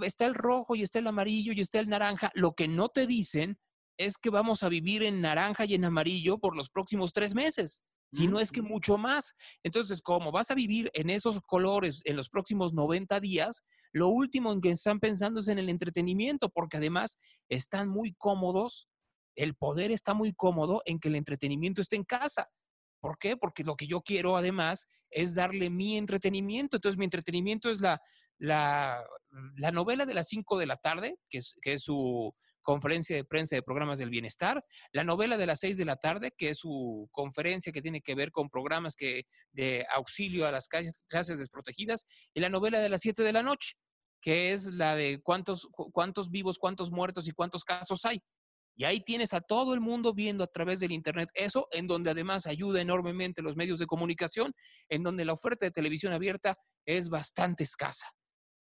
está 0.03 0.27
el 0.27 0.35
rojo 0.35 0.75
y 0.77 0.83
está 0.83 0.99
el 0.99 1.07
amarillo 1.07 1.53
y 1.53 1.61
está 1.61 1.81
el 1.81 1.89
naranja, 1.89 2.31
lo 2.35 2.55
que 2.55 2.69
no 2.69 2.89
te 2.89 3.07
dicen 3.07 3.59
es 3.99 4.17
que 4.17 4.31
vamos 4.31 4.63
a 4.63 4.69
vivir 4.69 5.03
en 5.03 5.21
naranja 5.21 5.65
y 5.65 5.75
en 5.75 5.85
amarillo 5.85 6.39
por 6.39 6.57
los 6.57 6.71
próximos 6.71 7.13
tres 7.13 7.35
meses, 7.35 7.85
si 8.13 8.27
no 8.27 8.41
es 8.41 8.51
que 8.51 8.63
mucho 8.63 8.99
más. 8.99 9.35
Entonces, 9.63 10.03
como 10.03 10.33
vas 10.33 10.51
a 10.51 10.55
vivir 10.55 10.91
en 10.95 11.11
esos 11.11 11.41
colores 11.41 12.03
en 12.05 12.17
los 12.17 12.29
próximos 12.29 12.73
90 12.73 13.21
días, 13.21 13.63
lo 13.93 14.09
último 14.09 14.53
en 14.53 14.61
que 14.61 14.71
están 14.71 15.01
pensando 15.01 15.41
es 15.41 15.49
en 15.49 15.59
el 15.59 15.69
entretenimiento, 15.69 16.49
porque 16.49 16.79
además 16.79 17.19
están 17.49 17.89
muy 17.89 18.15
cómodos, 18.15 18.89
el 19.37 19.55
poder 19.55 19.93
está 19.93 20.15
muy 20.15 20.33
cómodo 20.33 20.83
en 20.85 20.99
que 20.99 21.09
el 21.09 21.17
entretenimiento 21.17 21.81
esté 21.83 21.97
en 21.97 22.05
casa. 22.05 22.49
¿Por 23.03 23.19
qué? 23.19 23.37
Porque 23.37 23.65
lo 23.65 23.75
que 23.75 23.88
yo 23.88 24.01
quiero 24.01 24.37
además 24.37 24.87
es 25.11 25.35
darle 25.35 25.71
mi 25.71 25.99
entretenimiento. 25.99 26.77
Entonces, 26.77 26.97
mi 26.97 27.05
entretenimiento 27.05 27.69
es 27.69 27.81
la, 27.81 28.01
la, 28.38 29.05
la 29.57 29.73
novela 29.73 30.07
de 30.07 30.15
las 30.15 30.29
5 30.29 30.57
de 30.57 30.67
la 30.67 30.77
tarde, 30.77 31.17
que 31.29 31.38
es, 31.38 31.57
que 31.61 31.81
su 31.81 32.33
conferencia 32.62 33.17
de 33.17 33.25
prensa 33.25 33.57
de 33.57 33.62
programas 33.62 33.99
del 33.99 34.09
bienestar, 34.09 34.65
la 34.93 35.03
novela 35.03 35.37
de 35.37 35.47
las 35.47 35.59
6 35.59 35.79
de 35.79 35.85
la 35.85 35.97
tarde, 35.97 36.31
que 36.37 36.51
es 36.51 36.59
su 36.59 37.09
conferencia 37.11 37.73
que 37.73 37.83
tiene 37.83 38.03
que 38.03 38.15
ver 38.15 38.31
con 38.31 38.49
programas 38.49 38.95
que, 38.95 39.25
de 39.51 39.85
auxilio 39.93 40.47
a 40.47 40.53
las 40.53 40.69
clases 40.69 41.38
desprotegidas, 41.38 42.07
y 42.35 42.41
la 42.41 42.51
novela 42.51 42.79
de 42.79 42.88
las 42.88 43.01
7 43.01 43.25
de 43.25 43.33
la 43.33 43.43
noche, 43.43 43.73
que 44.21 44.53
es 44.53 44.67
la 44.67 44.95
de 44.95 45.21
cuántos, 45.25 45.67
cuántos 45.73 46.31
vivos, 46.31 46.59
cuántos 46.59 46.93
muertos 46.93 47.27
y 47.27 47.33
cuántos 47.33 47.65
casos 47.65 48.05
hay. 48.05 48.21
Y 48.75 48.85
ahí 48.85 49.01
tienes 49.01 49.35
a 49.35 49.41
todo 49.41 49.75
el 49.75 49.81
mundo 49.81 50.15
viendo 50.15 50.45
a 50.45 50.47
través 50.47 50.81
del 50.81 50.93
Internet 50.93 51.29
eso, 51.35 51.69
en 51.73 51.87
donde 51.87 52.11
además 52.11 52.47
ayuda 52.47 52.81
enormemente 52.81 53.43
los 53.43 53.57
medios 53.57 53.79
de 53.79 53.87
comunicación, 53.87 54.55
en 54.89 55.03
donde 55.03 55.25
la 55.25 55.35
oferta 55.35 55.67
de 55.67 55.71
televisión 55.71 56.13
abierta 56.13 56.57
es 56.87 57.09
bastante 57.09 57.65
escasa. 57.65 58.07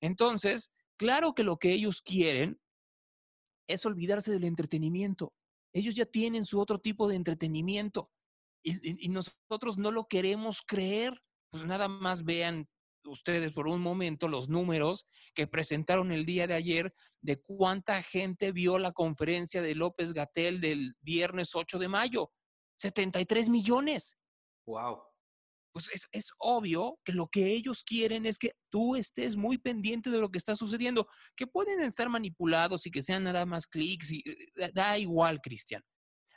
Entonces, 0.00 0.70
claro 0.98 1.32
que 1.32 1.44
lo 1.44 1.56
que 1.56 1.72
ellos 1.72 2.02
quieren 2.02 2.58
es 3.68 3.86
olvidarse 3.86 4.32
del 4.32 4.44
entretenimiento. 4.44 5.32
Ellos 5.72 5.94
ya 5.94 6.04
tienen 6.04 6.44
su 6.44 6.60
otro 6.60 6.78
tipo 6.78 7.08
de 7.08 7.16
entretenimiento 7.16 8.10
y, 8.62 9.08
nosotros 9.08 9.78
no 9.78 9.90
lo 9.90 10.06
queremos 10.06 10.62
creer. 10.66 11.20
Pues 11.50 11.64
nada 11.64 11.88
más 11.88 12.24
vean 12.24 12.66
ustedes 13.04 13.52
por 13.52 13.68
un 13.68 13.80
momento 13.80 14.28
los 14.28 14.48
números 14.48 15.06
que 15.34 15.46
presentaron 15.46 16.12
el 16.12 16.24
día 16.24 16.46
de 16.46 16.54
ayer 16.54 16.94
de 17.20 17.40
cuánta 17.40 18.02
gente 18.02 18.52
vio 18.52 18.78
la 18.78 18.92
conferencia 18.92 19.62
de 19.62 19.74
López 19.74 20.12
Gatel 20.12 20.60
del 20.60 20.94
viernes 21.00 21.54
8 21.54 21.78
de 21.78 21.88
mayo. 21.88 22.32
73 22.78 23.48
millones. 23.48 24.18
Wow. 24.66 25.02
Pues 25.72 25.88
es, 25.92 26.08
es, 26.12 26.30
obvio 26.38 26.98
que 27.04 27.12
lo 27.12 27.28
que 27.28 27.52
ellos 27.52 27.82
quieren 27.82 28.26
es 28.26 28.38
que 28.38 28.52
tú 28.70 28.94
estés 28.96 29.36
muy 29.36 29.56
pendiente 29.56 30.10
de 30.10 30.20
lo 30.20 30.30
que 30.30 30.36
está 30.36 30.54
sucediendo, 30.54 31.08
que 31.34 31.46
pueden 31.46 31.80
estar 31.80 32.10
manipulados 32.10 32.86
y 32.86 32.90
que 32.90 33.02
sean 33.02 33.24
nada 33.24 33.46
más 33.46 33.66
clics, 33.66 34.12
y, 34.12 34.18
eh, 34.18 34.70
da 34.74 34.98
igual, 34.98 35.40
Cristian. 35.40 35.82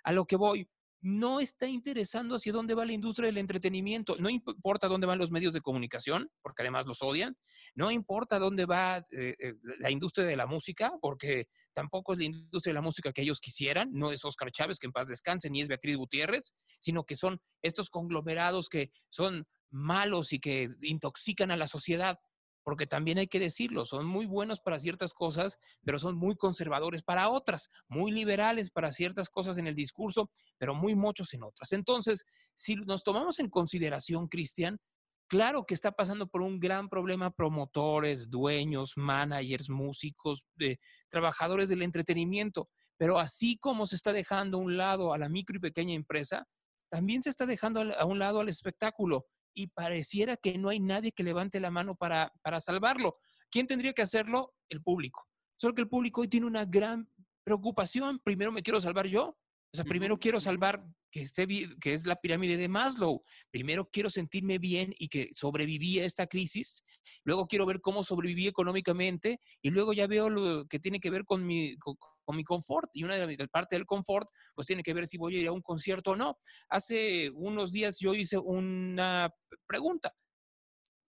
A 0.03 0.13
lo 0.13 0.25
que 0.25 0.37
voy, 0.37 0.69
no 1.05 1.39
está 1.39 1.67
interesando 1.67 2.35
hacia 2.35 2.51
dónde 2.51 2.73
va 2.73 2.83
la 2.83 2.93
industria 2.93 3.27
del 3.27 3.37
entretenimiento. 3.37 4.15
No 4.17 4.27
importa 4.27 4.87
dónde 4.87 5.05
van 5.05 5.19
los 5.19 5.29
medios 5.29 5.53
de 5.53 5.61
comunicación, 5.61 6.31
porque 6.41 6.63
además 6.63 6.87
los 6.87 7.03
odian. 7.03 7.37
No 7.75 7.91
importa 7.91 8.39
dónde 8.39 8.65
va 8.65 8.97
eh, 9.11 9.35
eh, 9.37 9.53
la 9.77 9.91
industria 9.91 10.25
de 10.25 10.35
la 10.35 10.47
música, 10.47 10.93
porque 10.99 11.45
tampoco 11.73 12.13
es 12.13 12.17
la 12.17 12.25
industria 12.25 12.71
de 12.71 12.79
la 12.79 12.81
música 12.81 13.13
que 13.13 13.21
ellos 13.21 13.39
quisieran. 13.39 13.91
No 13.93 14.11
es 14.11 14.25
Oscar 14.25 14.49
Chávez, 14.49 14.79
que 14.79 14.87
en 14.87 14.93
paz 14.93 15.07
descanse, 15.07 15.51
ni 15.51 15.61
es 15.61 15.67
Beatriz 15.67 15.95
Gutiérrez, 15.95 16.55
sino 16.79 17.03
que 17.03 17.15
son 17.15 17.39
estos 17.61 17.91
conglomerados 17.91 18.67
que 18.67 18.89
son 19.11 19.45
malos 19.69 20.33
y 20.33 20.39
que 20.39 20.69
intoxican 20.81 21.51
a 21.51 21.57
la 21.57 21.67
sociedad 21.67 22.17
porque 22.65 22.87
también 22.87 23.19
hay 23.19 23.27
que 23.27 23.39
decirlo, 23.39 23.85
son 23.85 24.07
muy 24.07 24.25
buenos 24.25 24.59
para 24.59 24.79
ciertas 24.79 25.13
cosas, 25.13 25.59
pero 25.83 25.99
son 25.99 26.17
muy 26.17 26.35
conservadores 26.35 27.03
para 27.03 27.29
otras, 27.29 27.69
muy 27.87 28.11
liberales 28.11 28.71
para 28.71 28.91
ciertas 28.91 29.29
cosas 29.29 29.59
en 29.59 29.67
el 29.67 29.75
discurso, 29.75 30.31
pero 30.57 30.73
muy 30.73 30.95
muchos 30.95 31.31
en 31.35 31.43
otras. 31.43 31.73
Entonces, 31.73 32.25
si 32.55 32.75
nos 32.75 33.03
tomamos 33.03 33.37
en 33.37 33.51
consideración, 33.51 34.27
Cristian, 34.27 34.79
claro 35.27 35.67
que 35.67 35.75
está 35.75 35.91
pasando 35.91 36.25
por 36.27 36.41
un 36.41 36.59
gran 36.59 36.89
problema 36.89 37.29
promotores, 37.29 38.31
dueños, 38.31 38.93
managers, 38.95 39.69
músicos, 39.69 40.47
eh, 40.59 40.77
trabajadores 41.09 41.69
del 41.69 41.83
entretenimiento, 41.83 42.67
pero 42.97 43.19
así 43.19 43.59
como 43.59 43.85
se 43.85 43.95
está 43.95 44.11
dejando 44.11 44.57
a 44.57 44.61
un 44.61 44.75
lado 44.75 45.13
a 45.13 45.19
la 45.19 45.29
micro 45.29 45.57
y 45.57 45.59
pequeña 45.61 45.93
empresa, 45.93 46.47
también 46.89 47.21
se 47.21 47.29
está 47.29 47.45
dejando 47.45 47.81
a 47.95 48.05
un 48.05 48.17
lado 48.17 48.39
al 48.39 48.49
espectáculo 48.49 49.27
y 49.55 49.67
pareciera 49.67 50.37
que 50.37 50.57
no 50.57 50.69
hay 50.69 50.79
nadie 50.79 51.11
que 51.11 51.23
levante 51.23 51.59
la 51.59 51.71
mano 51.71 51.95
para, 51.95 52.31
para 52.43 52.61
salvarlo. 52.61 53.17
¿Quién 53.49 53.65
tendría 53.65 53.93
que 53.93 54.01
hacerlo? 54.03 54.53
El 54.69 54.83
público. 54.83 55.25
Solo 55.57 55.73
que 55.73 55.81
el 55.81 55.89
público 55.89 56.21
hoy 56.21 56.27
tiene 56.27 56.45
una 56.45 56.65
gran 56.65 57.09
preocupación. 57.43 58.19
Primero 58.23 58.51
me 58.51 58.61
quiero 58.61 58.81
salvar 58.81 59.07
yo. 59.07 59.37
O 59.73 59.77
sea, 59.77 59.85
primero 59.85 60.17
quiero 60.17 60.39
salvar 60.39 60.85
que, 61.11 61.21
esté 61.21 61.47
que 61.47 61.93
es 61.93 62.05
la 62.05 62.15
pirámide 62.15 62.55
de 62.55 62.69
Maslow. 62.69 63.23
Primero 63.51 63.89
quiero 63.91 64.09
sentirme 64.09 64.57
bien 64.57 64.93
y 64.97 65.09
que 65.09 65.29
sobreviví 65.33 65.99
a 65.99 66.05
esta 66.05 66.27
crisis. 66.27 66.83
Luego 67.23 67.47
quiero 67.47 67.65
ver 67.65 67.81
cómo 67.81 68.03
sobreviví 68.03 68.47
económicamente 68.47 69.39
y 69.61 69.71
luego 69.71 69.93
ya 69.93 70.07
veo 70.07 70.29
lo 70.29 70.65
que 70.67 70.79
tiene 70.79 70.99
que 70.99 71.09
ver 71.09 71.25
con 71.25 71.45
mi, 71.45 71.75
con, 71.77 71.95
mi 72.33 72.43
confort. 72.43 72.89
Y 72.93 73.03
una 73.03 73.15
de 73.15 73.47
parte 73.47 73.75
del 73.75 73.85
confort, 73.85 74.29
pues 74.53 74.67
tiene 74.67 74.83
que 74.83 74.93
ver 74.93 75.07
si 75.07 75.17
voy 75.17 75.37
a 75.37 75.41
ir 75.41 75.47
a 75.47 75.51
un 75.51 75.61
concierto 75.61 76.11
o 76.11 76.15
no. 76.15 76.39
Hace 76.69 77.29
unos 77.31 77.71
días 77.71 77.99
yo 77.99 78.13
hice 78.13 78.37
una 78.37 79.33
pregunta. 79.67 80.13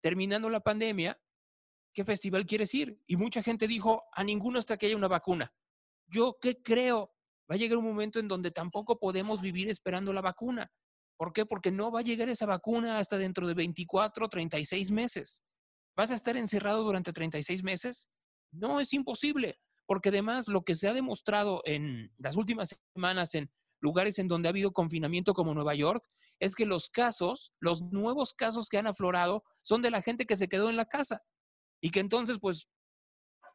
Terminando 0.02 0.50
la 0.50 0.62
pandemia, 0.62 1.20
¿qué 1.94 2.06
festival 2.06 2.46
quieres 2.46 2.74
ir? 2.74 3.02
Y 3.08 3.18
mucha 3.18 3.44
gente 3.44 3.68
dijo, 3.68 4.04
a 4.14 4.24
ninguno 4.24 4.60
hasta 4.60 4.78
que 4.78 4.88
haya 4.88 4.96
una 4.96 5.08
vacuna. 5.08 5.54
¿Yo 6.08 6.38
qué 6.42 6.62
creo? 6.62 7.08
Va 7.50 7.56
a 7.56 7.58
llegar 7.58 7.78
un 7.78 7.86
momento 7.86 8.20
en 8.20 8.28
donde 8.28 8.52
tampoco 8.52 9.00
podemos 9.00 9.42
vivir 9.42 9.70
esperando 9.70 10.14
la 10.14 10.22
vacuna. 10.22 10.72
¿Por 11.18 11.34
qué? 11.34 11.46
Porque 11.46 11.72
no 11.72 11.92
va 11.92 12.00
a 12.00 12.04
llegar 12.04 12.30
esa 12.30 12.46
vacuna 12.46 12.98
hasta 12.98 13.18
dentro 13.18 13.46
de 13.46 13.54
24, 13.54 14.28
36 14.28 14.92
meses. 14.92 15.44
¿Vas 15.96 16.12
a 16.12 16.16
estar 16.16 16.36
encerrado 16.38 16.84
durante 16.84 17.14
36 17.14 17.64
meses? 17.64 18.10
No, 18.52 18.80
es 18.80 18.94
imposible, 18.94 19.60
porque 19.92 20.08
además 20.08 20.48
lo 20.48 20.64
que 20.64 20.76
se 20.76 20.88
ha 20.88 20.94
demostrado 20.94 21.62
en 21.66 22.14
las 22.18 22.38
últimas 22.38 22.80
semanas 22.96 23.36
en 23.36 23.52
lugares 23.82 24.20
en 24.20 24.30
donde 24.30 24.48
ha 24.48 24.52
habido 24.52 24.72
confinamiento 24.72 25.34
como 25.34 25.54
Nueva 25.54 25.76
York, 25.76 26.02
es 26.40 26.56
que 26.56 26.66
los 26.66 26.88
casos, 26.88 27.52
los 27.60 27.82
nuevos 27.82 28.34
casos 28.34 28.70
que 28.70 28.78
han 28.78 28.88
aflorado 28.88 29.44
son 29.64 29.82
de 29.82 29.92
la 29.92 30.02
gente 30.02 30.26
que 30.26 30.38
se 30.38 30.48
quedó 30.48 30.70
en 30.70 30.78
la 30.78 30.86
casa 30.86 31.24
y 31.82 31.90
que 31.90 32.00
entonces 32.00 32.38
pues 32.40 32.70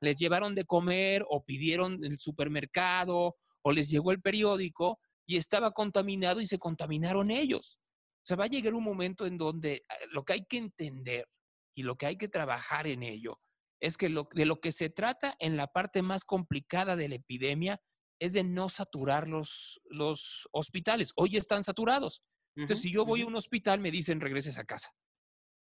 les 0.02 0.18
llevaron 0.18 0.54
de 0.54 0.66
comer 0.66 1.24
o 1.30 1.42
pidieron 1.42 2.04
el 2.04 2.18
supermercado 2.18 3.34
o 3.62 3.72
les 3.72 3.88
llegó 3.88 4.12
el 4.12 4.20
periódico 4.20 5.00
y 5.24 5.38
estaba 5.38 5.70
contaminado 5.70 6.42
y 6.42 6.46
se 6.46 6.58
contaminaron 6.58 7.30
ellos. 7.30 7.78
O 8.24 8.26
sea, 8.26 8.36
va 8.36 8.44
a 8.44 8.48
llegar 8.48 8.74
un 8.74 8.84
momento 8.84 9.24
en 9.24 9.38
donde 9.38 9.86
ah, 9.88 9.94
lo 10.10 10.22
que 10.22 10.34
hay 10.34 10.44
que 10.44 10.58
entender 10.58 11.26
y 11.74 11.82
lo 11.82 11.96
que 11.96 12.04
hay 12.04 12.18
que 12.18 12.28
trabajar 12.28 12.86
en 12.86 13.04
ello 13.04 13.40
es 13.80 13.96
que 13.96 14.08
lo, 14.08 14.28
de 14.32 14.46
lo 14.46 14.60
que 14.60 14.72
se 14.72 14.90
trata 14.90 15.36
en 15.38 15.56
la 15.56 15.66
parte 15.68 16.02
más 16.02 16.24
complicada 16.24 16.96
de 16.96 17.08
la 17.08 17.16
epidemia 17.16 17.80
es 18.18 18.32
de 18.32 18.44
no 18.44 18.68
saturar 18.68 19.28
los, 19.28 19.80
los 19.90 20.48
hospitales. 20.52 21.12
Hoy 21.16 21.36
están 21.36 21.64
saturados. 21.64 22.22
Entonces, 22.54 22.82
si 22.82 22.92
yo 22.92 23.04
voy 23.04 23.20
a 23.20 23.26
un 23.26 23.36
hospital, 23.36 23.80
me 23.80 23.90
dicen 23.90 24.20
regreses 24.20 24.56
a 24.56 24.64
casa 24.64 24.90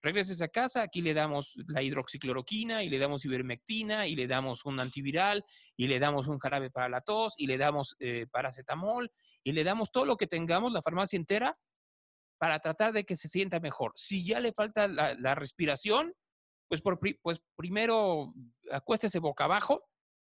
regreses 0.02 0.42
a 0.42 0.48
casa, 0.48 0.82
aquí 0.82 1.02
le 1.02 1.14
damos 1.14 1.56
la 1.68 1.82
hidroxicloroquina 1.82 2.84
y 2.84 2.90
le 2.90 2.98
damos 2.98 3.26
ivermectina 3.26 4.08
y 4.08 4.16
le 4.16 4.28
damos 4.28 4.66
un 4.66 4.80
antiviral 4.80 5.46
y 5.78 5.88
le 5.88 6.00
damos 6.00 6.28
un 6.28 6.40
jarabe 6.40 6.72
para 6.72 6.90
la 6.90 7.02
tos 7.02 7.34
y 7.38 7.48
le 7.48 7.58
damos 7.58 7.96
eh, 8.00 8.26
paracetamol 8.32 9.12
y 9.44 9.52
le 9.52 9.64
damos 9.64 9.92
todo 9.92 10.06
lo 10.06 10.18
que 10.18 10.28
tengamos, 10.28 10.72
la 10.72 10.82
farmacia 10.82 11.18
entera, 11.18 11.58
para 12.40 12.60
tratar 12.60 12.94
de 12.94 13.04
que 13.04 13.16
se 13.16 13.28
sienta 13.28 13.60
mejor. 13.60 13.92
Si 13.96 14.26
ya 14.26 14.40
le 14.40 14.52
falta 14.54 14.88
la, 14.88 15.36
respiración, 15.36 16.14
pues, 16.80 16.82
por, 16.82 17.00
pues 17.22 17.42
primero 17.56 18.34
acuéstese 18.72 19.20
boca 19.20 19.44
abajo 19.44 19.84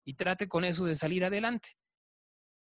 y 0.04 0.16
trate 0.16 0.48
con 0.48 0.66
eso 0.66 0.86
de 0.86 0.96
salir 0.96 1.24
adelante. 1.24 1.78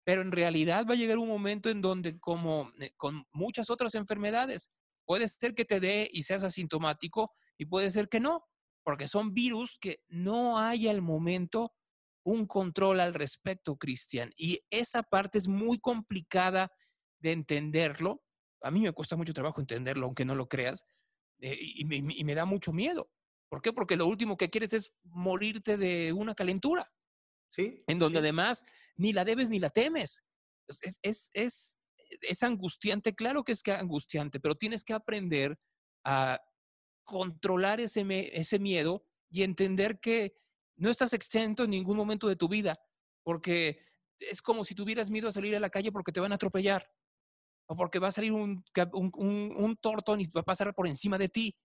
Pero 0.03 0.21
en 0.21 0.31
realidad 0.31 0.85
va 0.87 0.93
a 0.93 0.97
llegar 0.97 1.17
un 1.17 1.27
momento 1.27 1.69
en 1.71 1.81
donde, 1.81 2.19
como 2.19 2.71
eh, 2.79 2.91
con 2.95 3.25
muchas 3.31 3.71
otras 3.71 3.95
enfermedades, 3.95 4.69
Puede 5.05 5.27
ser 5.27 5.53
que 5.53 5.65
te 5.65 5.79
dé 5.79 6.09
y 6.11 6.23
seas 6.23 6.43
asintomático 6.43 7.31
y 7.57 7.65
puede 7.65 7.91
ser 7.91 8.09
que 8.09 8.19
no, 8.19 8.43
porque 8.83 9.07
son 9.07 9.33
virus 9.33 9.77
que 9.79 9.99
no 10.07 10.57
hay 10.57 10.87
al 10.87 11.01
momento 11.01 11.73
un 12.23 12.47
control 12.47 12.99
al 12.99 13.13
respecto, 13.13 13.77
Cristian. 13.77 14.33
Y 14.35 14.61
esa 14.71 15.03
parte 15.03 15.37
es 15.37 15.47
muy 15.47 15.77
complicada 15.79 16.71
de 17.19 17.33
entenderlo. 17.33 18.23
A 18.61 18.71
mí 18.71 18.81
me 18.81 18.91
cuesta 18.93 19.15
mucho 19.15 19.33
trabajo 19.33 19.61
entenderlo, 19.61 20.07
aunque 20.07 20.25
no 20.25 20.33
lo 20.33 20.47
creas, 20.47 20.85
eh, 21.39 21.55
y, 21.59 21.85
me, 21.85 22.35
da 22.35 22.45
mucho 22.45 22.73
miedo. 22.73 23.11
¿Por 23.49 23.61
qué? 23.61 23.73
Porque 23.73 23.95
lo 23.95 24.07
último 24.07 24.37
que 24.37 24.49
quieres 24.49 24.73
es 24.73 24.91
morirte 25.03 25.77
de 25.77 26.13
una 26.13 26.35
calentura. 26.35 26.91
Sí. 27.51 27.83
En 27.87 27.99
donde 27.99 28.19
además 28.19 28.65
ni 28.97 29.13
la 29.13 29.23
debes 29.23 29.49
ni 29.49 29.59
la 29.59 29.69
temes. 29.69 30.23
es, 31.01 31.29
es, 31.33 31.77
es 32.21 32.43
angustiante, 32.43 33.15
claro 33.15 33.43
que 33.43 33.51
es 33.51 33.63
que 33.63 33.71
angustiante, 33.71 34.39
pero 34.39 34.55
tienes 34.55 34.83
que 34.83 34.93
aprender 34.93 35.57
a 36.03 36.39
controlar 37.03 37.79
ese, 37.79 38.03
ese 38.33 38.59
miedo 38.59 39.05
y 39.29 39.43
entender 39.43 39.99
que 39.99 40.33
no 40.77 40.89
estás 40.89 41.13
exento 41.13 41.63
en 41.63 41.71
ningún 41.71 41.97
momento 41.97 42.27
de 42.27 42.35
tu 42.35 42.47
vida, 42.47 42.77
porque 43.23 43.79
es 44.19 44.41
como 44.41 44.63
si 44.63 44.75
tuvieras 44.75 45.09
miedo 45.09 45.27
a 45.27 45.31
salir 45.31 45.55
a 45.55 45.59
la 45.59 45.69
calle 45.69 45.91
porque 45.91 46.11
te 46.11 46.19
van 46.19 46.31
a 46.31 46.35
atropellar 46.35 46.89
o 47.67 47.75
porque 47.75 47.99
va 47.99 48.09
a 48.09 48.11
salir 48.11 48.31
un, 48.31 48.63
un, 48.93 49.77
tortón 49.77 50.21
y 50.21 50.25
va 50.25 50.41
a 50.41 50.45
pasar 50.45 50.73
por 50.75 50.87
encima 50.87 51.17
de 51.17 51.29
ti. 51.29 51.55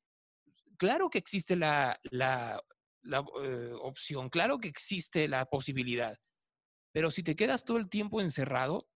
Claro 0.80 1.10
que 1.10 1.18
existe 1.18 1.56
la, 1.56 2.00
la, 2.04 2.58
eh, 3.42 3.72
opción, 3.82 4.30
claro 4.30 4.58
que 4.58 4.68
existe 4.68 5.28
la 5.28 5.44
posibilidad, 5.44 6.18
pero 6.90 7.10
si 7.10 7.22
te 7.22 7.36
quedas 7.36 7.66
todo 7.66 7.76
el 7.76 7.90
tiempo 7.90 8.22
encerrado, 8.22 8.88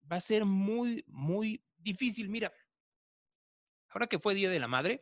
va 0.00 0.16
a 0.16 0.20
ser 0.20 0.44
muy, 0.44 1.02
muy 1.06 1.64
difícil. 1.78 2.28
Mira, 2.28 2.52
ahora 3.88 4.06
que 4.06 4.18
fue 4.18 4.34
Día 4.34 4.50
de 4.50 4.58
la 4.58 4.68
Madre, 4.68 4.98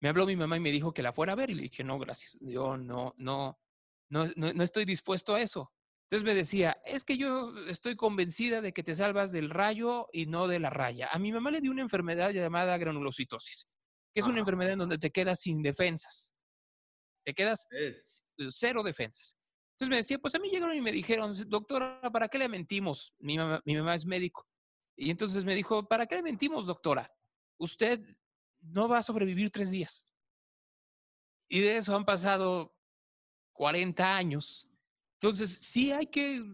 me 0.00 0.08
habló 0.08 0.24
mi 0.24 0.36
mamá 0.36 0.56
y 0.56 0.60
me 0.60 0.70
dijo 0.70 0.94
que 0.94 1.02
la 1.02 1.12
fuera 1.12 1.32
a 1.32 1.36
ver 1.36 1.50
y 1.50 1.54
le 1.54 1.62
dije, 1.62 1.82
no, 1.82 1.98
gracias, 1.98 2.38
yo 2.40 2.76
no, 2.76 3.12
no, 3.16 3.58
no, 4.08 4.28
no, 4.36 4.62
estoy 4.62 4.84
dispuesto 4.84 5.34
a 5.34 5.42
eso. 5.42 5.72
Entonces 6.04 6.24
me 6.24 6.36
decía, 6.36 6.80
es 6.84 7.02
que 7.02 7.16
yo 7.16 7.52
estoy 7.66 7.96
convencida 7.96 8.60
de 8.60 8.72
que 8.72 8.84
te 8.84 8.94
salvas 8.94 9.32
del 9.32 9.50
rayo 9.50 10.06
y 10.12 10.26
no 10.26 10.46
de 10.46 10.60
la 10.60 10.70
raya. 10.70 11.08
A 11.10 11.18
mi 11.18 11.32
mamá 11.32 11.50
le 11.50 11.60
dio 11.60 11.72
una 11.72 11.82
enfermedad 11.82 12.30
llamada 12.30 12.78
granulocitosis, 12.78 13.66
que 14.14 14.20
es 14.20 14.26
una 14.26 14.40
enfermedad 14.40 14.72
en 14.72 14.78
donde 14.80 14.98
te 14.98 15.10
quedas 15.10 15.40
sin 15.40 15.62
defensas. 15.62 16.34
Te 17.24 17.34
quedas 17.34 17.66
cero 18.50 18.82
defensas. 18.82 19.36
Entonces 19.72 19.88
me 19.88 19.96
decía, 19.96 20.18
pues 20.18 20.34
a 20.34 20.38
mí 20.38 20.48
llegaron 20.48 20.76
y 20.76 20.80
me 20.80 20.92
dijeron, 20.92 21.34
doctora, 21.48 22.00
¿para 22.12 22.28
qué 22.28 22.38
le 22.38 22.48
mentimos? 22.48 23.14
Mi 23.18 23.36
mamá, 23.36 23.62
mi 23.64 23.76
mamá 23.76 23.94
es 23.94 24.04
médico. 24.04 24.46
Y 24.96 25.10
entonces 25.10 25.44
me 25.44 25.54
dijo, 25.54 25.88
¿para 25.88 26.06
qué 26.06 26.16
le 26.16 26.22
mentimos, 26.22 26.66
doctora? 26.66 27.10
Usted 27.58 28.00
no 28.60 28.88
va 28.88 28.98
a 28.98 29.02
sobrevivir 29.02 29.50
tres 29.50 29.70
días. 29.70 30.04
Y 31.48 31.60
de 31.60 31.76
eso 31.76 31.96
han 31.96 32.04
pasado 32.04 32.76
40 33.54 34.16
años. 34.16 34.70
Entonces, 35.20 35.50
sí 35.50 35.92
hay 35.92 36.06
que 36.06 36.44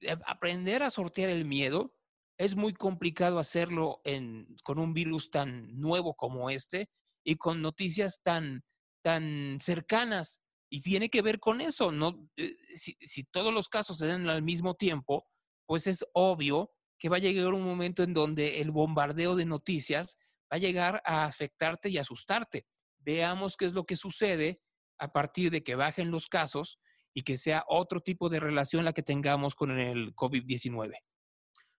eh, 0.00 0.16
aprender 0.26 0.82
a 0.82 0.90
sortear 0.90 1.30
el 1.30 1.44
miedo. 1.44 1.94
Es 2.38 2.56
muy 2.56 2.72
complicado 2.72 3.38
hacerlo 3.38 4.00
en, 4.04 4.56
con 4.64 4.78
un 4.78 4.94
virus 4.94 5.30
tan 5.30 5.78
nuevo 5.78 6.14
como 6.14 6.50
este 6.50 6.90
y 7.24 7.36
con 7.36 7.62
noticias 7.62 8.20
tan, 8.22 8.62
tan 9.02 9.58
cercanas 9.60 10.40
y 10.70 10.82
tiene 10.82 11.08
que 11.10 11.22
ver 11.22 11.40
con 11.40 11.60
eso, 11.60 11.90
¿no? 11.90 12.28
Eh, 12.36 12.54
si, 12.74 13.24
todos 13.24 13.52
los 13.52 13.68
casos 13.68 13.98
se 13.98 14.06
dan 14.06 14.28
al 14.28 14.42
mismo 14.42 14.74
tiempo, 14.74 15.26
pues 15.66 15.86
es 15.86 16.06
obvio 16.12 16.70
que 16.98 17.08
va 17.08 17.16
a 17.16 17.20
llegar 17.20 17.52
un 17.52 17.64
momento 17.64 18.02
en 18.02 18.14
donde 18.14 18.60
el 18.60 18.70
bombardeo 18.70 19.34
de 19.34 19.46
noticias 19.46 20.16
va 20.52 20.56
a 20.56 20.58
llegar 20.58 21.02
a 21.04 21.24
afectarte 21.24 21.88
y 21.88 21.98
asustarte. 21.98 22.66
Veamos 22.98 23.56
qué 23.56 23.64
es 23.64 23.72
lo 23.72 23.84
que 23.84 23.96
sucede 23.96 24.60
a 24.98 25.12
partir 25.12 25.50
de 25.50 25.64
que 25.64 25.74
bajen 25.74 26.10
los 26.10 26.28
casos 26.28 26.78
y 27.14 27.22
que 27.22 27.38
sea 27.38 27.64
otro 27.66 28.00
tipo 28.00 28.28
de 28.28 28.38
relación 28.38 28.84
la 28.84 28.92
que 28.92 29.02
tengamos 29.02 29.54
con 29.56 29.76
el 29.76 30.14
COVID-19. 30.14 30.92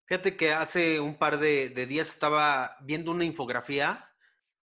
Fíjate 0.07 0.35
que 0.35 0.51
hace 0.51 0.99
un 0.99 1.17
par 1.17 1.39
de, 1.39 1.69
de, 1.69 1.85
días 1.85 2.09
estaba 2.09 2.75
viendo 2.81 3.11
una 3.11 3.23
infografía, 3.23 4.10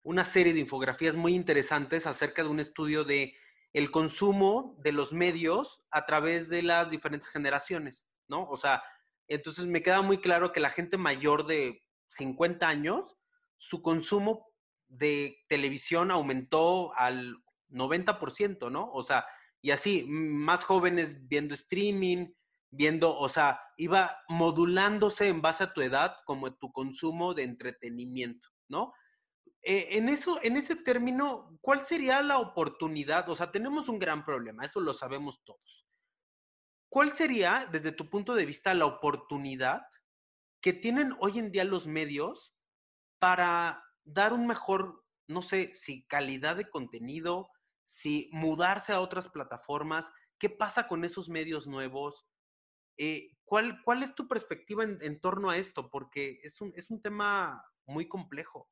una 0.02 0.24
serie 0.24 0.52
de 0.52 0.60
infografías 0.60 1.14
muy 1.14 1.34
interesantes 1.34 2.06
acerca 2.06 2.42
de 2.42 2.48
un 2.48 2.60
estudio 2.60 3.04
de 3.04 3.34
el 3.72 3.90
consumo 3.90 4.76
de 4.78 4.92
los 4.92 5.12
medios 5.12 5.80
a 5.90 6.06
través 6.06 6.48
de 6.48 6.62
las 6.62 6.90
diferentes 6.90 7.28
generaciones, 7.28 8.02
¿no? 8.26 8.48
O 8.48 8.56
sea, 8.56 8.82
entonces 9.28 9.66
me 9.66 9.82
queda 9.82 10.00
muy 10.02 10.18
claro 10.18 10.52
que 10.52 10.60
la 10.60 10.70
gente 10.70 10.96
mayor 10.96 11.46
de 11.46 11.82
50 12.10 12.66
años, 12.66 13.16
su 13.58 13.82
consumo 13.82 14.46
de 14.88 15.44
televisión 15.48 16.10
aumentó 16.10 16.94
al 16.94 17.36
90%, 17.70 18.70
¿no? 18.70 18.90
O 18.92 19.02
sea, 19.02 19.26
y 19.60 19.72
así, 19.72 20.04
más 20.08 20.64
jóvenes 20.64 21.28
viendo 21.28 21.52
streaming, 21.54 22.28
viendo, 22.70 23.16
o 23.16 23.28
sea, 23.28 23.60
iba 23.76 24.16
modulándose 24.28 25.28
en 25.28 25.42
base 25.42 25.64
a 25.64 25.72
tu 25.72 25.82
edad 25.82 26.16
como 26.24 26.54
tu 26.54 26.72
consumo 26.72 27.34
de 27.34 27.42
entretenimiento, 27.42 28.48
¿no? 28.68 28.92
Eh, 29.62 29.98
en, 29.98 30.08
eso, 30.08 30.38
en 30.42 30.56
ese 30.56 30.76
término, 30.76 31.58
¿cuál 31.60 31.84
sería 31.86 32.22
la 32.22 32.38
oportunidad? 32.38 33.28
O 33.28 33.36
sea, 33.36 33.50
tenemos 33.50 33.88
un 33.88 33.98
gran 33.98 34.24
problema, 34.24 34.64
eso 34.64 34.80
lo 34.80 34.92
sabemos 34.92 35.42
todos. 35.44 35.86
¿Cuál 36.88 37.14
sería, 37.14 37.68
desde 37.70 37.92
tu 37.92 38.08
punto 38.08 38.34
de 38.34 38.46
vista, 38.46 38.72
la 38.72 38.86
oportunidad 38.86 39.82
que 40.62 40.72
tienen 40.72 41.14
hoy 41.20 41.38
en 41.38 41.52
día 41.52 41.64
los 41.64 41.86
medios 41.86 42.54
para 43.18 43.84
dar 44.04 44.32
un 44.32 44.46
mejor, 44.46 45.04
no 45.26 45.42
sé, 45.42 45.74
si 45.76 46.06
calidad 46.06 46.56
de 46.56 46.70
contenido, 46.70 47.50
si 47.86 48.30
mudarse 48.32 48.92
a 48.92 49.00
otras 49.00 49.28
plataformas, 49.28 50.10
¿qué 50.38 50.48
pasa 50.48 50.88
con 50.88 51.04
esos 51.04 51.28
medios 51.28 51.66
nuevos? 51.66 52.26
Eh, 52.96 53.36
¿cuál, 53.44 53.82
¿Cuál 53.84 54.02
es 54.02 54.14
tu 54.14 54.26
perspectiva 54.26 54.84
en, 54.84 55.20
torno 55.20 55.50
a 55.50 55.56
esto? 55.56 55.90
Porque 55.90 56.40
es 56.42 56.60
un, 56.60 56.72
es 56.74 56.90
un 56.90 57.02
tema 57.02 57.62
muy 57.86 58.08
complejo. 58.08 58.68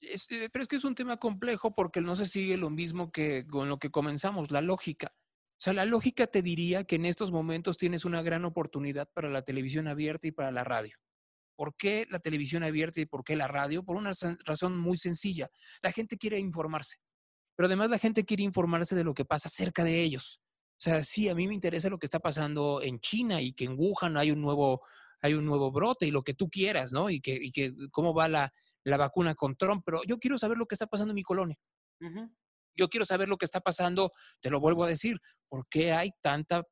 Eh, 0.00 0.48
pero 0.52 0.62
es 0.62 0.68
que 0.68 0.76
es 0.76 0.84
un 0.84 0.94
tema 0.94 1.16
complejo 1.16 1.72
porque 1.74 2.00
no 2.00 2.16
se 2.16 2.26
sigue 2.26 2.56
lo 2.56 2.70
mismo 2.70 3.10
que 3.10 3.46
con 3.46 3.68
lo 3.68 3.78
que 3.78 3.90
comenzamos, 3.90 4.50
la 4.50 4.60
lógica. 4.60 5.12
O 5.58 5.60
sea, 5.60 5.72
la 5.72 5.84
lógica 5.84 6.28
te 6.28 6.40
diría 6.40 6.84
que 6.84 6.96
en 6.96 7.06
estos 7.06 7.32
momentos 7.32 7.76
tienes 7.76 8.04
una 8.04 8.22
gran 8.22 8.44
oportunidad 8.44 9.08
para 9.12 9.28
la 9.28 9.42
televisión 9.42 9.88
abierta 9.88 10.28
y 10.28 10.32
para 10.32 10.52
la 10.52 10.62
radio. 10.62 10.96
¿Por 11.56 11.74
qué 11.76 12.06
la 12.08 12.20
televisión 12.20 12.62
abierta 12.62 13.00
y 13.00 13.06
por 13.06 13.24
qué 13.24 13.34
la 13.34 13.48
radio? 13.48 13.82
Por 13.82 13.96
una 13.96 14.12
razón 14.44 14.78
muy 14.78 14.96
sencilla. 14.98 15.50
La 15.82 15.90
gente 15.90 16.16
quiere 16.16 16.38
informarse, 16.38 16.98
pero 17.56 17.66
además 17.66 17.90
la 17.90 17.98
gente 17.98 18.24
quiere 18.24 18.44
informarse 18.44 18.94
de 18.94 19.02
lo 19.02 19.14
que 19.14 19.24
pasa 19.24 19.48
cerca 19.48 19.82
de 19.82 20.00
ellos. 20.00 20.40
O 20.78 20.80
sea, 20.80 21.02
sí, 21.02 21.28
a 21.28 21.34
mí 21.34 21.48
me 21.48 21.54
interesa 21.54 21.88
lo 21.88 21.98
que 21.98 22.06
está 22.06 22.20
pasando 22.20 22.80
en 22.80 23.00
China 23.00 23.42
y 23.42 23.52
que 23.52 23.64
en 23.64 23.74
Wuhan 23.76 24.16
hay 24.16 24.30
un 24.30 24.40
nuevo, 24.40 24.80
hay 25.20 25.34
un 25.34 25.44
nuevo 25.44 25.72
brote 25.72 26.06
y 26.06 26.12
lo 26.12 26.22
que 26.22 26.34
tú 26.34 26.48
quieras, 26.48 26.92
¿no? 26.92 27.10
Y 27.10 27.20
que, 27.20 27.34
y 27.34 27.50
que 27.50 27.72
cómo 27.90 28.14
va 28.14 28.28
la, 28.28 28.52
la 28.84 28.96
vacuna 28.96 29.34
con 29.34 29.56
Trump, 29.56 29.82
pero 29.84 30.00
yo 30.06 30.18
quiero 30.18 30.38
saber 30.38 30.56
lo 30.56 30.66
que 30.66 30.74
está 30.74 30.86
pasando 30.86 31.12
en 31.12 31.16
mi 31.16 31.22
colonia. 31.22 31.56
Yo 32.76 32.88
quiero 32.88 33.04
saber 33.04 33.28
lo 33.28 33.36
que 33.36 33.44
está 33.44 33.60
pasando, 33.60 34.12
te 34.40 34.50
lo 34.50 34.60
vuelvo 34.60 34.84
a 34.84 34.88
decir, 34.88 35.18
¿por 35.48 35.66
qué 35.68 35.92
hay 35.92 36.10
tanta 36.20 36.62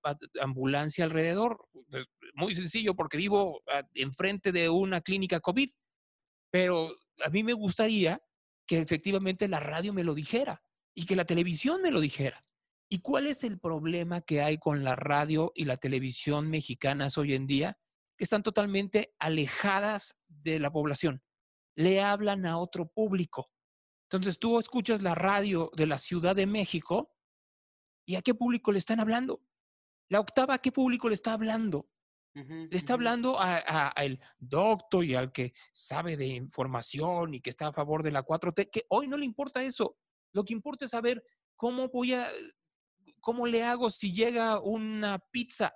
ambulancia 0.41 1.05
alrededor? 1.05 1.59
Pues, 1.91 2.07
muy 2.35 2.55
sencillo, 2.55 2.95
porque 2.95 3.17
vivo 3.17 3.61
ah, 3.69 3.83
enfrente 3.95 4.53
de 4.53 4.69
una 4.69 5.01
clínica 5.01 5.41
COVID, 5.41 5.69
pero 6.51 6.95
a 7.25 7.29
mí 7.31 7.43
me 7.43 7.55
gustaría 7.55 8.21
que 8.67 8.79
efectivamente 8.79 9.49
la 9.49 9.61
radio 9.61 9.93
me 9.93 10.05
lo 10.05 10.15
dijera 10.15 10.63
y 10.95 11.07
que 11.07 11.17
la 11.17 11.25
televisión 11.25 11.83
me 11.83 11.91
lo 11.91 12.01
dijera. 12.01 12.41
¿Y 12.89 13.01
cuál 13.01 13.27
es 13.27 13.43
el 13.43 13.59
problema 13.59 14.21
que 14.21 14.43
hay 14.43 14.59
con 14.59 14.85
la 14.85 14.95
radio 14.95 15.51
y 15.57 15.65
la 15.65 15.77
televisión 15.77 16.49
mexicanas 16.51 17.19
hoy 17.19 17.35
en 17.35 17.49
día? 17.49 17.79
Que 18.17 18.25
están 18.25 18.45
totalmente 18.45 19.13
alejadas 19.19 20.17
de 20.29 20.61
la 20.61 20.71
población 20.71 21.21
le 21.77 22.03
hablan 22.03 22.47
a 22.47 22.59
otro 22.59 22.89
público. 22.89 23.47
Entonces 24.09 24.39
tú 24.39 24.59
escuchas 24.59 25.03
la 25.03 25.15
radio 25.15 25.71
de 25.77 25.87
la 25.87 25.99
Ciudad 25.99 26.35
de 26.35 26.47
México 26.47 27.13
y 28.07 28.17
a 28.17 28.23
qué 28.23 28.35
público 28.35 28.73
le 28.73 28.79
están 28.79 29.01
hablando. 29.01 29.43
La 30.09 30.21
octava, 30.21 30.55
¿a 30.55 30.59
qué 30.59 30.73
público 30.73 31.09
le 31.09 31.15
está 31.15 31.33
hablando? 31.33 31.89
le 32.35 32.77
está 32.77 32.93
hablando 32.93 33.39
al 33.41 34.21
doctor 34.39 35.03
y 35.07 35.15
al 35.15 35.33
que 35.33 35.55
sabe 35.73 36.19
de 36.19 36.27
información 36.27 37.33
y 37.33 37.41
que 37.41 37.49
está 37.49 37.69
a 37.69 37.73
favor 37.73 38.03
de 38.03 38.11
la 38.11 38.27
4T, 38.27 38.69
que 38.71 38.85
hoy 38.91 39.09
no 39.09 39.17
le 39.17 39.25
importa 39.25 39.63
eso. 39.63 39.97
Lo 40.35 40.45
que 40.45 40.53
importa 40.53 40.85
es 40.85 40.91
saber 40.91 41.25
cómo 41.57 41.89
voy 41.89 42.13
a, 42.13 42.29
cómo 43.21 43.47
le 43.47 43.65
hago 43.65 43.89
si 43.89 44.13
llega 44.13 44.61
una 44.61 45.19
pizza. 45.31 45.75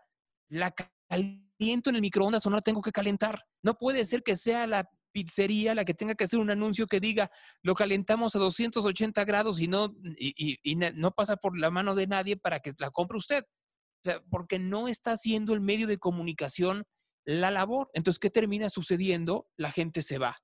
La 0.48 0.74
caliento 1.08 1.88
en 1.88 1.96
el 1.96 2.02
microondas 2.02 2.44
o 2.44 2.50
no 2.50 2.56
la 2.56 2.62
tengo 2.62 2.82
que 2.82 2.92
calentar. 2.92 3.42
No 3.62 3.78
puede 3.78 4.04
ser 4.04 4.22
que 4.22 4.36
sea 4.36 4.66
la 4.66 4.90
pizzería 5.12 5.75
la 5.75 5.85
que 5.85 5.94
tenga 5.94 6.14
que 6.14 6.25
hacer 6.25 6.38
un 6.38 6.51
anuncio 6.51 6.87
que 6.87 7.01
diga 7.01 7.31
lo 7.62 7.75
calentamos 7.75 8.35
a 8.35 8.38
280 8.38 9.25
grados 9.25 9.61
y 9.61 9.68
no, 9.68 9.94
y, 10.18 10.59
no 10.94 11.11
pasa 11.12 11.37
por 11.37 11.59
la 11.59 11.70
mano 11.70 11.94
de 11.94 12.07
nadie 12.07 12.37
para 12.37 12.61
que 12.61 12.73
la 12.79 12.90
compre 12.90 13.18
usted. 13.18 13.44
O 13.44 14.05
sea, 14.05 14.23
porque 14.31 14.59
no 14.59 14.88
está 14.88 15.12
haciendo 15.12 15.53
el 15.53 15.61
medio 15.61 15.87
de 15.87 15.99
comunicación 15.99 16.85
la 17.25 17.51
labor. 17.51 17.90
Entonces, 17.92 18.18
¿qué 18.18 18.31
termina 18.31 18.70
sucediendo? 18.70 19.46
La 19.57 19.70
gente 19.70 20.03
se 20.03 20.18
va. 20.18 20.37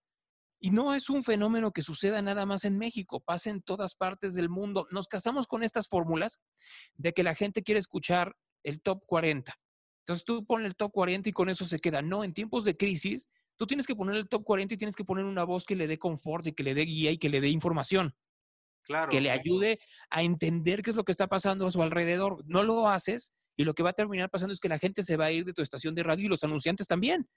Y 0.61 0.71
no 0.71 0.95
es 0.95 1.11
un 1.11 1.23
fenómeno 1.23 1.73
que 1.73 1.83
suceda 1.83 2.23
nada 2.23 2.47
más 2.47 2.65
en 2.65 2.79
México, 2.79 3.21
pasa 3.21 3.51
en 3.51 3.63
todas 3.63 3.95
partes 3.95 4.35
del 4.35 4.49
mundo. 4.49 4.87
Nos 4.91 5.07
casamos 5.07 5.47
con 5.47 5.63
estas 5.63 5.89
fórmulas 5.89 6.41
de 6.95 7.13
que 7.13 7.23
la 7.23 7.35
gente 7.35 7.63
quiere 7.63 7.79
escuchar 7.79 8.35
el 8.63 8.81
top 8.81 9.05
40. 9.07 9.55
Entonces 10.01 10.25
tú 10.25 10.47
pones 10.47 10.67
el 10.67 10.77
top 10.77 10.93
40 10.93 11.29
y 11.29 11.33
con 11.33 11.49
eso 11.49 11.65
se 11.65 11.79
queda. 11.79 12.01
No, 12.01 12.25
en 12.25 12.33
tiempos 12.33 12.65
de 12.65 12.77
crisis 12.77 13.29
Tú 13.57 13.67
tienes 13.67 13.87
que 13.87 13.95
poner 13.95 14.17
el 14.17 14.29
top 14.29 14.45
40 14.45 14.75
y 14.75 14.77
tienes 14.77 14.97
que 14.97 15.05
poner 15.05 15.25
una 15.25 15.45
voz 15.45 15.65
que 15.65 15.77
le 15.77 15.87
dé 15.87 15.99
confort 15.99 16.47
y 16.47 16.53
que 16.53 16.63
le 16.63 16.75
dé 16.75 16.83
guía 16.83 17.11
y 17.11 17.19
que 17.19 17.29
le 17.29 17.41
dé 17.41 17.49
información. 17.49 18.15
Claro. 18.83 19.09
Que 19.09 19.21
le 19.21 19.31
ayude 19.31 19.81
a 20.11 20.23
entender 20.23 20.83
qué 20.83 20.91
es 20.91 20.97
lo 20.97 21.05
que 21.05 21.13
está 21.13 21.27
pasando 21.27 21.67
a 21.67 21.71
su 21.71 21.83
alrededor. 21.83 22.45
No 22.47 22.63
lo 22.63 22.89
haces 22.89 23.33
y 23.57 23.65
lo 23.65 23.75
que 23.75 23.83
va 23.83 23.91
a 23.91 23.95
terminar 23.95 24.31
pasando 24.31 24.53
es 24.53 24.61
que 24.61 24.69
la 24.69 24.79
gente 24.79 25.03
se 25.03 25.17
va 25.17 25.27
a 25.27 25.33
ir 25.33 25.45
de 25.45 25.53
tu 25.53 25.63
estación 25.63 25.95
de 25.95 26.03
radio 26.03 26.27
y 26.27 26.29
los 26.29 26.45
anunciantes 26.45 26.87
también. 26.87 27.29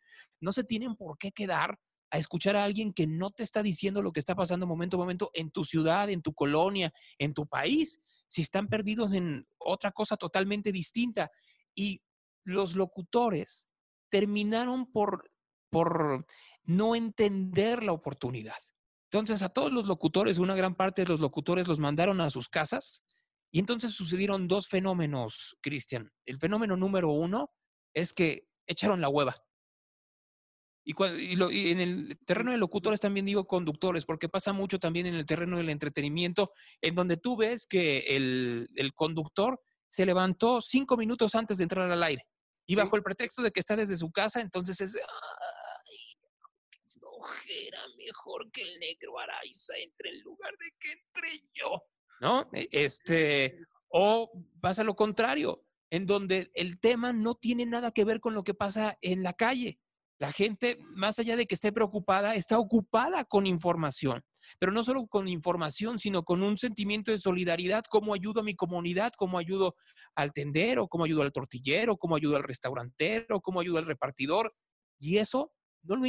No 0.41 0.51
se 0.51 0.63
tienen 0.63 0.95
por 0.95 1.17
qué 1.17 1.31
quedar 1.31 1.79
a 2.11 2.17
escuchar 2.17 2.55
a 2.55 2.63
alguien 2.63 2.91
que 2.91 3.07
no 3.07 3.31
te 3.31 3.43
está 3.43 3.63
diciendo 3.63 4.01
lo 4.01 4.11
que 4.11 4.19
está 4.19 4.35
pasando 4.35 4.67
momento 4.67 4.97
a 4.97 4.99
momento 4.99 5.31
en 5.33 5.51
tu 5.51 5.63
ciudad, 5.63 6.09
en 6.09 6.21
tu 6.21 6.33
colonia, 6.33 6.91
en 7.17 7.33
tu 7.33 7.47
país, 7.47 7.99
si 8.27 8.41
están 8.41 8.67
perdidos 8.67 9.13
en 9.13 9.47
otra 9.57 9.91
cosa 9.91 10.17
totalmente 10.17 10.71
distinta. 10.71 11.31
Y 11.75 12.01
los 12.43 12.75
locutores 12.75 13.67
terminaron 14.09 14.91
por 14.91 15.29
por 15.69 16.25
no 16.63 16.95
entender 16.95 17.83
la 17.83 17.91
oportunidad. 17.91 18.57
Entonces 19.11 19.41
a 19.41 19.49
todos 19.49 19.71
los 19.71 19.85
locutores, 19.85 20.37
una 20.37 20.55
gran 20.55 20.75
parte 20.75 21.01
de 21.01 21.07
los 21.07 21.19
locutores 21.19 21.67
los 21.67 21.79
mandaron 21.79 22.21
a 22.21 22.29
sus 22.29 22.47
casas 22.47 23.03
y 23.51 23.59
entonces 23.59 23.91
sucedieron 23.91 24.47
dos 24.47 24.67
fenómenos, 24.67 25.57
Cristian. 25.61 26.11
El 26.25 26.37
fenómeno 26.37 26.77
número 26.77 27.09
uno 27.09 27.51
es 27.93 28.13
que 28.13 28.47
echaron 28.67 29.01
la 29.01 29.09
hueva. 29.09 29.35
Y, 30.85 31.71
en 31.71 31.79
el 31.79 32.17
terreno 32.25 32.51
de 32.51 32.57
locutores 32.57 32.99
también 32.99 33.25
digo 33.25 33.45
conductores, 33.45 34.05
porque 34.05 34.29
pasa 34.29 34.53
mucho 34.53 34.79
también 34.79 35.05
en 35.05 35.15
el 35.15 35.25
terreno 35.25 35.57
del 35.57 35.69
entretenimiento, 35.69 36.51
en 36.81 36.95
donde 36.95 37.17
tú 37.17 37.37
ves 37.37 37.67
que 37.67 37.99
el, 38.15 38.69
el 38.75 38.93
conductor 38.93 39.61
se 39.87 40.05
levantó 40.05 40.61
cinco 40.61 40.97
minutos 40.97 41.35
antes 41.35 41.57
de 41.57 41.63
entrar 41.63 41.91
al 41.91 42.03
aire. 42.03 42.23
Y 42.67 42.75
bajo 42.75 42.95
el 42.95 43.03
pretexto 43.03 43.41
de 43.41 43.51
que 43.51 43.59
está 43.59 43.75
desde 43.75 43.97
su 43.97 44.11
casa, 44.11 44.41
entonces 44.41 44.79
es, 44.81 44.95
era 47.47 47.81
mejor 47.97 48.51
que 48.51 48.61
el 48.61 48.79
negro 48.79 49.19
Araiza 49.19 49.73
entre 49.77 50.09
en 50.09 50.21
lugar 50.21 50.51
de 50.57 50.71
que 50.79 50.91
entre 50.91 51.39
yo. 51.53 51.83
¿No? 52.21 52.49
E, 52.53 52.67
este, 52.71 53.59
o 53.89 54.31
pasa 54.61 54.83
lo 54.83 54.95
contrario, 54.95 55.63
en 55.89 56.05
donde 56.05 56.51
el 56.53 56.79
tema 56.79 57.13
no 57.13 57.35
tiene 57.35 57.65
nada 57.65 57.91
que 57.91 58.05
ver 58.05 58.19
con 58.19 58.33
lo 58.33 58.43
que 58.43 58.53
pasa 58.53 58.97
en 59.01 59.23
la 59.23 59.33
calle. 59.33 59.79
La 60.19 60.33
gente, 60.33 60.77
más 60.95 61.17
allá 61.17 61.37
de 61.37 61.45
que 61.45 61.55
esté 61.55 61.71
preocupada, 61.71 62.35
está 62.35 62.59
ocupada 62.59 63.23
con 63.23 63.47
información, 63.47 64.21
pero 64.59 64.73
no 64.73 64.83
solo 64.83 65.07
con 65.07 65.29
información, 65.29 65.97
sino 65.97 66.23
con 66.23 66.43
un 66.43 66.57
sentimiento 66.57 67.11
de 67.11 67.19
solidaridad, 67.19 67.85
cómo 67.89 68.13
ayudo 68.13 68.41
a 68.41 68.43
mi 68.43 68.53
comunidad, 68.53 69.13
cómo 69.17 69.37
ayudo 69.37 69.75
al 70.15 70.33
tendero, 70.33 70.89
cómo 70.89 71.05
ayudo 71.05 71.21
al 71.21 71.31
tortillero, 71.31 71.95
cómo 71.95 72.17
ayudo 72.17 72.35
al 72.35 72.43
restaurantero, 72.43 73.39
cómo 73.39 73.61
ayudo 73.61 73.77
al 73.77 73.85
repartidor. 73.85 74.53
Y 74.99 75.17
eso 75.17 75.53
no 75.83 75.95
lo 75.95 76.05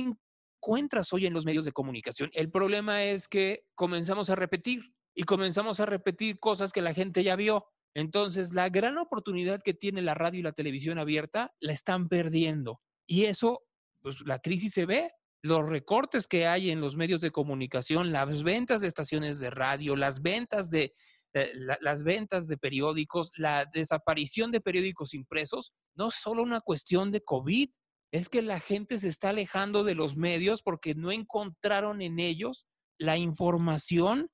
encuentras 0.61 1.11
hoy 1.15 1.25
en 1.25 1.33
los 1.33 1.47
medios 1.47 1.65
de 1.65 1.73
comunicación. 1.73 2.31
El 2.35 2.51
problema 2.51 3.03
es 3.05 3.29
que 3.29 3.65
comenzamos 3.75 4.29
a 4.29 4.35
repetir 4.35 4.95
y 5.15 5.23
comenzamos 5.23 5.81
a 5.81 5.87
repetir 5.87 6.39
cosas 6.39 6.71
que 6.73 6.83
la 6.83 6.93
gente 6.93 7.25
ya 7.25 7.35
vio. 7.35 7.65
Entonces, 7.95 8.53
la 8.53 8.69
gran 8.69 8.99
oportunidad 8.99 9.63
que 9.63 9.73
tiene 9.73 10.03
la 10.03 10.15
radio 10.15 10.41
y 10.41 10.43
la 10.43 10.53
televisión 10.53 10.99
abierta 10.99 11.55
la 11.61 11.73
están 11.73 12.09
perdiendo. 12.09 12.83
Y 13.07 13.25
eso, 13.25 13.63
pues 14.03 14.21
la 14.27 14.39
crisis 14.39 14.75
se 14.75 14.85
ve. 14.85 15.09
Los 15.43 15.67
recortes 15.67 16.27
que 16.27 16.47
hay 16.47 16.71
en 16.71 16.83
los 16.83 16.95
medios 16.95 17.23
de 17.23 17.31
comunicación, 17.31 18.13
las 18.13 18.43
ventas 18.43 18.83
de 18.83 18.89
estaciones 18.89 19.41
de 19.41 19.49
radio, 19.49 19.97
las 19.97 20.21
ventas 20.21 20.71
de, 20.71 20.93
eh, 21.33 21.53
las 21.81 22.03
ventas 22.03 22.49
de 22.49 22.59
periódicos, 22.59 23.33
la 23.37 23.65
desaparición 23.73 24.51
de 24.51 24.61
periódicos 24.61 25.15
impresos, 25.15 25.73
no 25.95 26.09
es 26.09 26.15
solo 26.17 26.43
una 26.43 26.61
cuestión 26.61 27.11
de 27.11 27.23
COVID, 27.23 27.71
es 28.13 28.29
que 28.29 28.43
la 28.43 28.61
gente 28.61 28.99
se 28.99 29.09
está 29.09 29.31
alejando 29.31 29.85
de 29.85 29.95
los 29.95 30.17
medios 30.17 30.63
porque 30.63 30.95
no 30.95 31.13
encontraron 31.13 32.03
en 32.03 32.19
ellos 32.19 32.67
la 32.99 33.17
información 33.17 34.31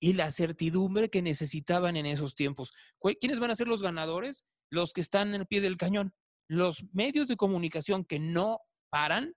y 0.00 0.14
la 0.14 0.30
certidumbre 0.30 1.10
que 1.10 1.22
necesitaban 1.22 1.96
en 1.96 2.06
esos 2.06 2.34
tiempos. 2.34 2.72
¿Quiénes 3.20 3.40
van 3.40 3.50
a 3.50 3.56
ser 3.56 3.68
los 3.68 3.82
ganadores? 3.82 4.46
Los 4.70 4.92
que 4.92 5.00
están 5.00 5.28
en 5.28 5.42
el 5.42 5.46
pie 5.46 5.60
del 5.60 5.76
cañón. 5.76 6.14
Los 6.48 6.84
medios 6.92 7.28
de 7.28 7.36
comunicación 7.36 8.04
que 8.04 8.18
no 8.18 8.60
paran, 8.90 9.34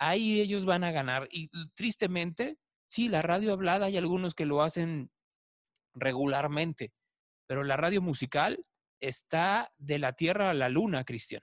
ahí 0.00 0.40
ellos 0.40 0.64
van 0.64 0.84
a 0.84 0.92
ganar. 0.92 1.28
Y 1.30 1.50
tristemente, 1.74 2.58
sí, 2.88 3.08
la 3.08 3.22
radio 3.22 3.52
hablada 3.52 3.86
hay 3.86 3.96
algunos 3.96 4.34
que 4.34 4.46
lo 4.46 4.62
hacen 4.62 5.10
regularmente, 5.94 6.92
pero 7.46 7.64
la 7.64 7.76
radio 7.76 8.00
musical 8.00 8.62
está 9.00 9.72
de 9.76 9.98
la 9.98 10.12
tierra 10.12 10.50
a 10.50 10.54
la 10.54 10.68
luna, 10.68 11.04
Cristian. 11.04 11.42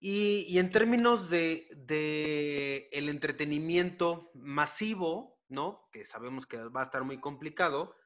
Y, 0.00 0.58
en 0.58 0.70
términos 0.70 1.28
de, 1.28 2.88
el 2.92 3.08
entretenimiento 3.08 4.30
masivo, 4.34 5.40
¿no? 5.48 5.88
Que 5.92 6.04
sabemos 6.04 6.46
que 6.46 6.58
va 6.58 6.82
a 6.82 6.84
estar 6.84 7.02
muy 7.02 7.18
complicado. 7.18 7.96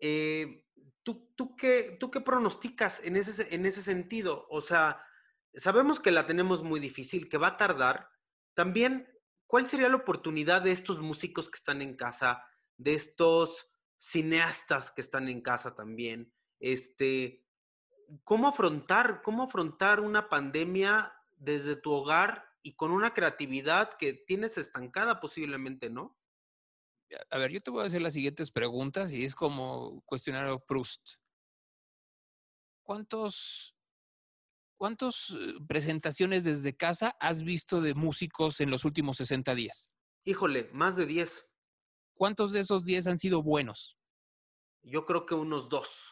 Eh, 0.00 0.66
¿tú, 1.04 1.32
tú, 1.36 1.54
qué, 1.56 1.96
¿Tú 2.00 2.10
qué 2.10 2.20
pronosticas 2.20 3.00
en 3.04 3.16
ese, 3.16 3.54
en 3.54 3.66
ese 3.66 3.82
sentido? 3.82 4.46
O 4.50 4.60
sea, 4.60 5.04
sabemos 5.54 6.00
que 6.00 6.10
la 6.10 6.26
tenemos 6.26 6.64
muy 6.64 6.80
difícil, 6.80 7.28
que 7.28 7.38
va 7.38 7.48
a 7.48 7.56
tardar. 7.56 8.08
También, 8.54 9.08
¿cuál 9.46 9.68
sería 9.68 9.88
la 9.88 9.96
oportunidad 9.96 10.62
de 10.62 10.72
estos 10.72 10.98
músicos 10.98 11.48
que 11.48 11.58
están 11.58 11.82
en 11.82 11.96
casa, 11.96 12.44
de 12.76 12.94
estos 12.94 13.68
cineastas 13.98 14.90
que 14.90 15.02
están 15.02 15.28
en 15.28 15.40
casa 15.40 15.76
también? 15.76 16.32
Este, 16.58 17.41
¿cómo 18.24 18.48
afrontar, 18.48 19.22
cómo 19.22 19.44
afrontar 19.44 20.00
una 20.00 20.28
pandemia 20.28 21.12
desde 21.36 21.76
tu 21.76 21.92
hogar 21.92 22.44
y 22.62 22.74
con 22.74 22.90
una 22.92 23.14
creatividad 23.14 23.96
que 23.98 24.12
tienes 24.12 24.58
estancada 24.58 25.20
posiblemente, 25.20 25.90
¿no? 25.90 26.18
A 27.30 27.38
ver, 27.38 27.50
yo 27.50 27.60
te 27.60 27.70
voy 27.70 27.82
a 27.82 27.86
hacer 27.86 28.00
las 28.00 28.14
siguientes 28.14 28.50
preguntas 28.50 29.10
y 29.10 29.24
es 29.24 29.34
como 29.34 30.02
cuestionario 30.06 30.60
Proust. 30.60 31.16
¿Cuántos, 32.82 33.74
cuántos 34.76 35.30
eh, 35.30 35.54
presentaciones 35.68 36.44
desde 36.44 36.76
casa 36.76 37.16
has 37.20 37.42
visto 37.42 37.80
de 37.80 37.94
músicos 37.94 38.60
en 38.60 38.70
los 38.70 38.84
últimos 38.84 39.18
60 39.18 39.54
días? 39.54 39.92
Híjole, 40.24 40.70
más 40.72 40.96
de 40.96 41.06
10. 41.06 41.46
¿Cuántos 42.14 42.52
de 42.52 42.60
esos 42.60 42.84
10 42.84 43.06
han 43.08 43.18
sido 43.18 43.42
buenos? 43.42 43.98
Yo 44.82 45.04
creo 45.04 45.26
que 45.26 45.34
unos 45.34 45.68
dos. 45.68 46.11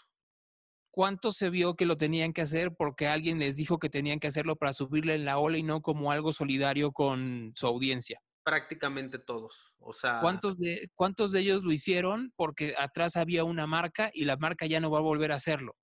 ¿Cuánto 0.91 1.33
se 1.33 1.51
vio 1.51 1.77
que 1.77 1.87
lo 1.87 1.97
tenían 1.97 2.33
que 2.33 2.43
hacer 2.43 2.75
porque 2.77 3.07
alguien 3.07 3.39
les 3.39 3.57
dijo 3.57 3.79
que 3.79 3.89
tenían 3.89 4.19
que 4.19 4.27
hacerlo 4.27 4.57
para 4.57 4.73
subirle 4.73 5.15
en 5.15 5.25
la 5.25 5.39
ola 5.39 5.59
y 5.59 5.63
no 5.63 5.83
como 5.83 6.11
algo 6.11 6.33
solidario 6.33 6.93
con 6.93 7.53
su 7.55 7.67
audiencia? 7.67 8.21
Prácticamente 8.43 9.19
todos. 9.19 9.55
O 9.79 9.93
sea. 9.93 10.21
¿Cuántos 10.21 10.59
de, 10.59 10.89
¿Cuántos 10.95 11.31
de 11.31 11.41
ellos 11.41 11.63
lo 11.63 11.73
hicieron 11.73 12.33
porque 12.37 12.75
atrás 12.77 13.17
había 13.17 13.45
una 13.45 13.67
marca 13.67 14.11
y 14.13 14.25
la 14.25 14.37
marca 14.37 14.67
ya 14.67 14.81
no 14.81 14.91
va 14.91 14.99
a 14.99 15.03
volver 15.03 15.31
a 15.31 15.37
hacerlo? 15.37 15.77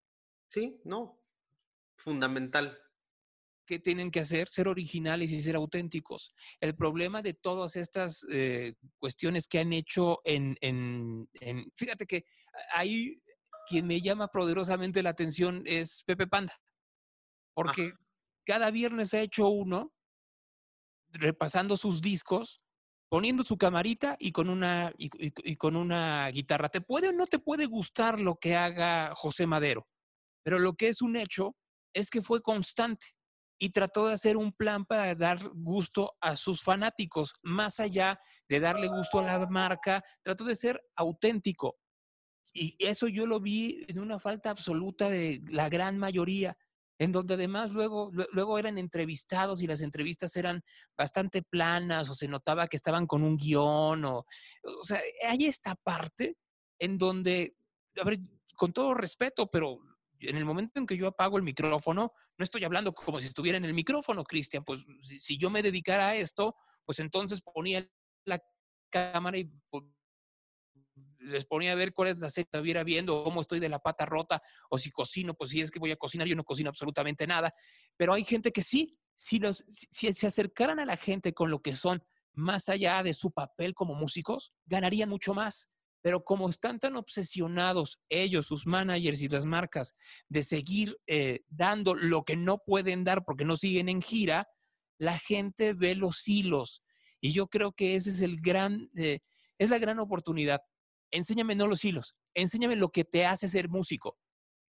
Sí, 0.50 0.82
no. 0.84 1.22
Fundamental. 1.98 2.78
¿Qué 3.65 3.80
tienen 3.80 4.12
que 4.12 4.22
hacer? 4.22 4.48
Ser 4.50 4.67
originales 4.67 5.32
y 5.32 5.41
ser 5.41 5.56
auténticos. 5.56 6.34
El 6.60 6.76
problema 6.76 7.22
de 7.22 7.34
todas 7.34 7.76
estas 7.76 8.26
eh, 8.32 8.76
cuestiones 8.98 9.48
que 9.48 9.60
han 9.60 9.74
hecho 9.74 10.20
en, 10.24 10.56
en, 10.62 11.30
en, 11.41 11.72
Fíjate 11.76 12.06
que 12.06 12.24
hay 12.74 13.22
quien 13.68 13.88
me 13.88 14.02
llama 14.02 14.28
poderosamente 14.30 15.04
la 15.04 15.12
atención 15.12 15.64
es 15.66 16.04
Pepe 16.06 16.28
Panda, 16.28 16.58
porque 17.54 17.94
cada 18.46 18.72
viernes 18.72 19.14
ha 19.14 19.22
hecho 19.22 19.50
uno 19.50 19.94
repasando 21.10 21.78
sus 21.78 22.02
discos, 22.02 22.62
poniendo 23.10 23.44
su 23.44 23.58
camarita 23.58 24.16
y 24.20 24.32
con 24.32 24.50
una 24.50 24.94
y, 24.98 25.56
con 25.56 25.76
una 25.76 26.30
guitarra. 26.30 26.70
Te 26.70 26.82
puede 26.82 27.10
o 27.10 27.14
no 27.14 27.28
te 27.28 27.40
puede 27.40 27.66
gustar 27.66 28.20
lo 28.20 28.36
que 28.36 28.56
haga 28.56 29.14
José 29.16 29.48
Madero, 29.48 29.88
pero 30.44 30.60
lo 30.60 30.74
que 30.74 30.90
es 30.90 31.02
un 31.02 31.16
hecho 31.16 31.56
es 31.94 32.10
que 32.10 32.22
fue 32.22 32.42
constante 32.42 33.08
y 33.60 33.72
trató 33.72 34.08
de 34.08 34.14
hacer 34.14 34.38
un 34.38 34.52
plan 34.52 34.86
para 34.86 35.16
dar 35.16 35.50
gusto 35.56 36.16
a 36.22 36.36
sus 36.36 36.62
fanáticos, 36.62 37.34
más 37.42 37.80
allá 37.80 38.20
de 38.48 38.60
darle 38.60 38.88
gusto 38.88 39.20
a 39.20 39.24
la 39.24 39.48
marca, 39.48 40.04
trató 40.24 40.44
de 40.44 40.56
ser 40.56 40.80
auténtico 40.96 41.76
y 42.58 42.76
eso 42.80 43.08
yo 43.08 43.26
lo 43.28 43.39
vi 43.39 43.86
en 43.88 44.00
una 44.00 44.20
falta 44.20 44.50
absoluta 44.50 45.10
de 45.10 45.41
la 45.50 45.70
gran 45.70 45.98
mayoría, 45.98 46.58
en 47.00 47.12
donde 47.12 47.36
además 47.36 47.72
luego, 47.72 48.12
luego 48.32 48.58
eran 48.58 48.78
entrevistados 48.78 49.62
y 49.62 49.67
las 49.67 49.82
entrevistas 49.82 50.36
eran 50.36 50.63
bastante 50.98 51.43
planas 51.43 52.10
o 52.10 52.15
se 52.15 52.28
notaba 52.28 52.67
que 52.67 52.78
estaban 52.78 53.06
con 53.06 53.22
un 53.22 53.38
guion 53.38 54.04
o, 54.06 54.26
o 54.63 54.84
sea, 54.84 55.00
hay 55.28 55.46
esta 55.46 55.76
parte 55.76 56.38
en 56.80 56.98
donde, 56.98 57.56
a 58.02 58.04
ver, 58.04 58.20
con 58.56 58.74
todo 58.74 58.96
respeto, 58.96 59.50
pero 59.52 59.80
en 60.20 60.38
el 60.38 60.46
momento 60.46 60.80
en 60.80 60.88
que 60.88 60.98
yo 60.98 61.08
apago 61.08 61.38
el 61.38 61.43
micrófono, 61.43 62.12
no 62.38 62.43
estoy 62.43 62.63
hablando 62.63 62.93
como 62.93 63.20
si 63.20 63.28
estuviera 63.28 63.58
en 63.58 63.65
el 63.65 63.74
micrófono, 63.74 64.24
Cristian, 64.24 64.63
pues 64.63 64.82
si, 65.20 65.38
yo 65.38 65.50
me 65.50 65.62
dedicara 65.62 66.10
a 66.10 66.15
esto, 66.15 66.56
pues 66.86 67.00
entonces 67.00 67.41
ponía 67.41 67.88
la 68.26 68.43
cámara 68.89 69.38
y 69.38 69.46
pues, 69.70 69.84
les 71.28 71.46
ponía 71.46 71.74
a 71.74 71.76
ver 71.76 71.94
cuál 71.94 72.10
es 72.10 72.18
la 72.18 72.30
seta, 72.30 72.62
viera 72.62 72.84
viendo 72.84 73.24
cómo 73.24 73.42
estoy 73.42 73.60
de 73.60 73.70
la 73.70 73.80
pata 73.80 74.06
rota, 74.06 74.42
o 74.70 74.78
si 74.78 74.92
cocino, 74.92 75.34
pues 75.34 75.52
si 75.52 75.62
es 75.62 75.72
que 75.72 75.80
voy 75.80 75.92
a 75.92 75.98
cocinar, 75.98 76.28
yo 76.28 76.36
no 76.36 76.44
cocino 76.44 76.70
absolutamente 76.70 77.28
nada. 77.28 77.52
Pero 77.96 78.13
hay 78.13 78.24
gente 78.24 78.52
que 78.52 78.63
sí, 78.63 78.98
si, 79.16 79.40
los, 79.40 79.63
si 79.68 80.12
se 80.13 80.28
acercaran 80.28 80.80
a 80.80 80.86
la 80.86 80.98
gente 80.98 81.34
con 81.34 81.50
lo 81.52 81.62
que 81.62 81.76
son, 81.76 82.04
más 82.34 82.70
allá 82.70 83.02
de 83.04 83.13
su 83.13 83.32
papel 83.32 83.74
como 83.74 83.96
músicos, 83.96 84.54
ganarían 84.66 85.10
mucho 85.10 85.34
más. 85.34 85.70
Pero 86.02 86.24
como 86.24 86.48
están 86.48 86.80
tan 86.80 86.96
obsesionados 86.96 88.00
ellos, 88.10 88.46
sus 88.46 88.68
managers 88.68 89.22
y 89.22 89.28
las 89.28 89.46
marcas, 89.46 89.96
de 90.30 90.44
seguir 90.44 90.98
eh, 91.08 91.42
dando 91.48 91.96
lo 91.96 92.24
que 92.24 92.38
no 92.38 92.60
pueden 92.60 93.04
dar 93.04 93.26
porque 93.26 93.44
no 93.44 93.58
siguen 93.58 93.90
en 93.90 94.02
gira, 94.02 94.48
la 95.00 95.18
gente 95.18 95.74
ve 95.74 95.96
los 95.96 96.28
hilos. 96.28 96.84
Y 97.20 97.34
yo 97.34 97.48
creo 97.48 97.72
que 97.72 97.96
ese 97.96 98.12
es 98.12 98.22
el 98.22 98.40
gran, 98.40 98.90
eh, 98.96 99.20
es 99.58 99.70
la 99.70 99.80
gran 99.80 100.00
oportunidad 100.00 100.62
enséñame 101.12 101.56
no 101.56 101.67
los 101.67 101.84
hilos, 101.84 102.15
enséñame 102.34 102.76
lo 102.76 102.89
que 102.89 103.04
te 103.04 103.26
hace 103.26 103.48
ser 103.48 103.70
músico, 103.70 104.17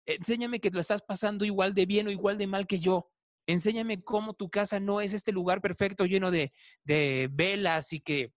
enséñame 0.06 0.60
que 0.60 0.70
lo 0.70 0.80
estás 0.80 1.02
pasando 1.02 1.44
igual 1.44 1.74
de 1.74 1.86
bien 1.86 2.06
o 2.06 2.10
igual 2.10 2.38
de 2.38 2.46
mal 2.46 2.66
que 2.66 2.80
yo, 2.80 3.10
enséñame 3.46 4.02
cómo 4.02 4.34
tu 4.34 4.50
casa 4.50 4.80
no 4.80 5.00
es 5.00 5.14
este 5.14 5.32
lugar 5.32 5.60
perfecto 5.60 6.06
lleno 6.06 6.30
de, 6.30 6.52
velas 7.30 7.92
y 7.92 8.00
que, 8.00 8.32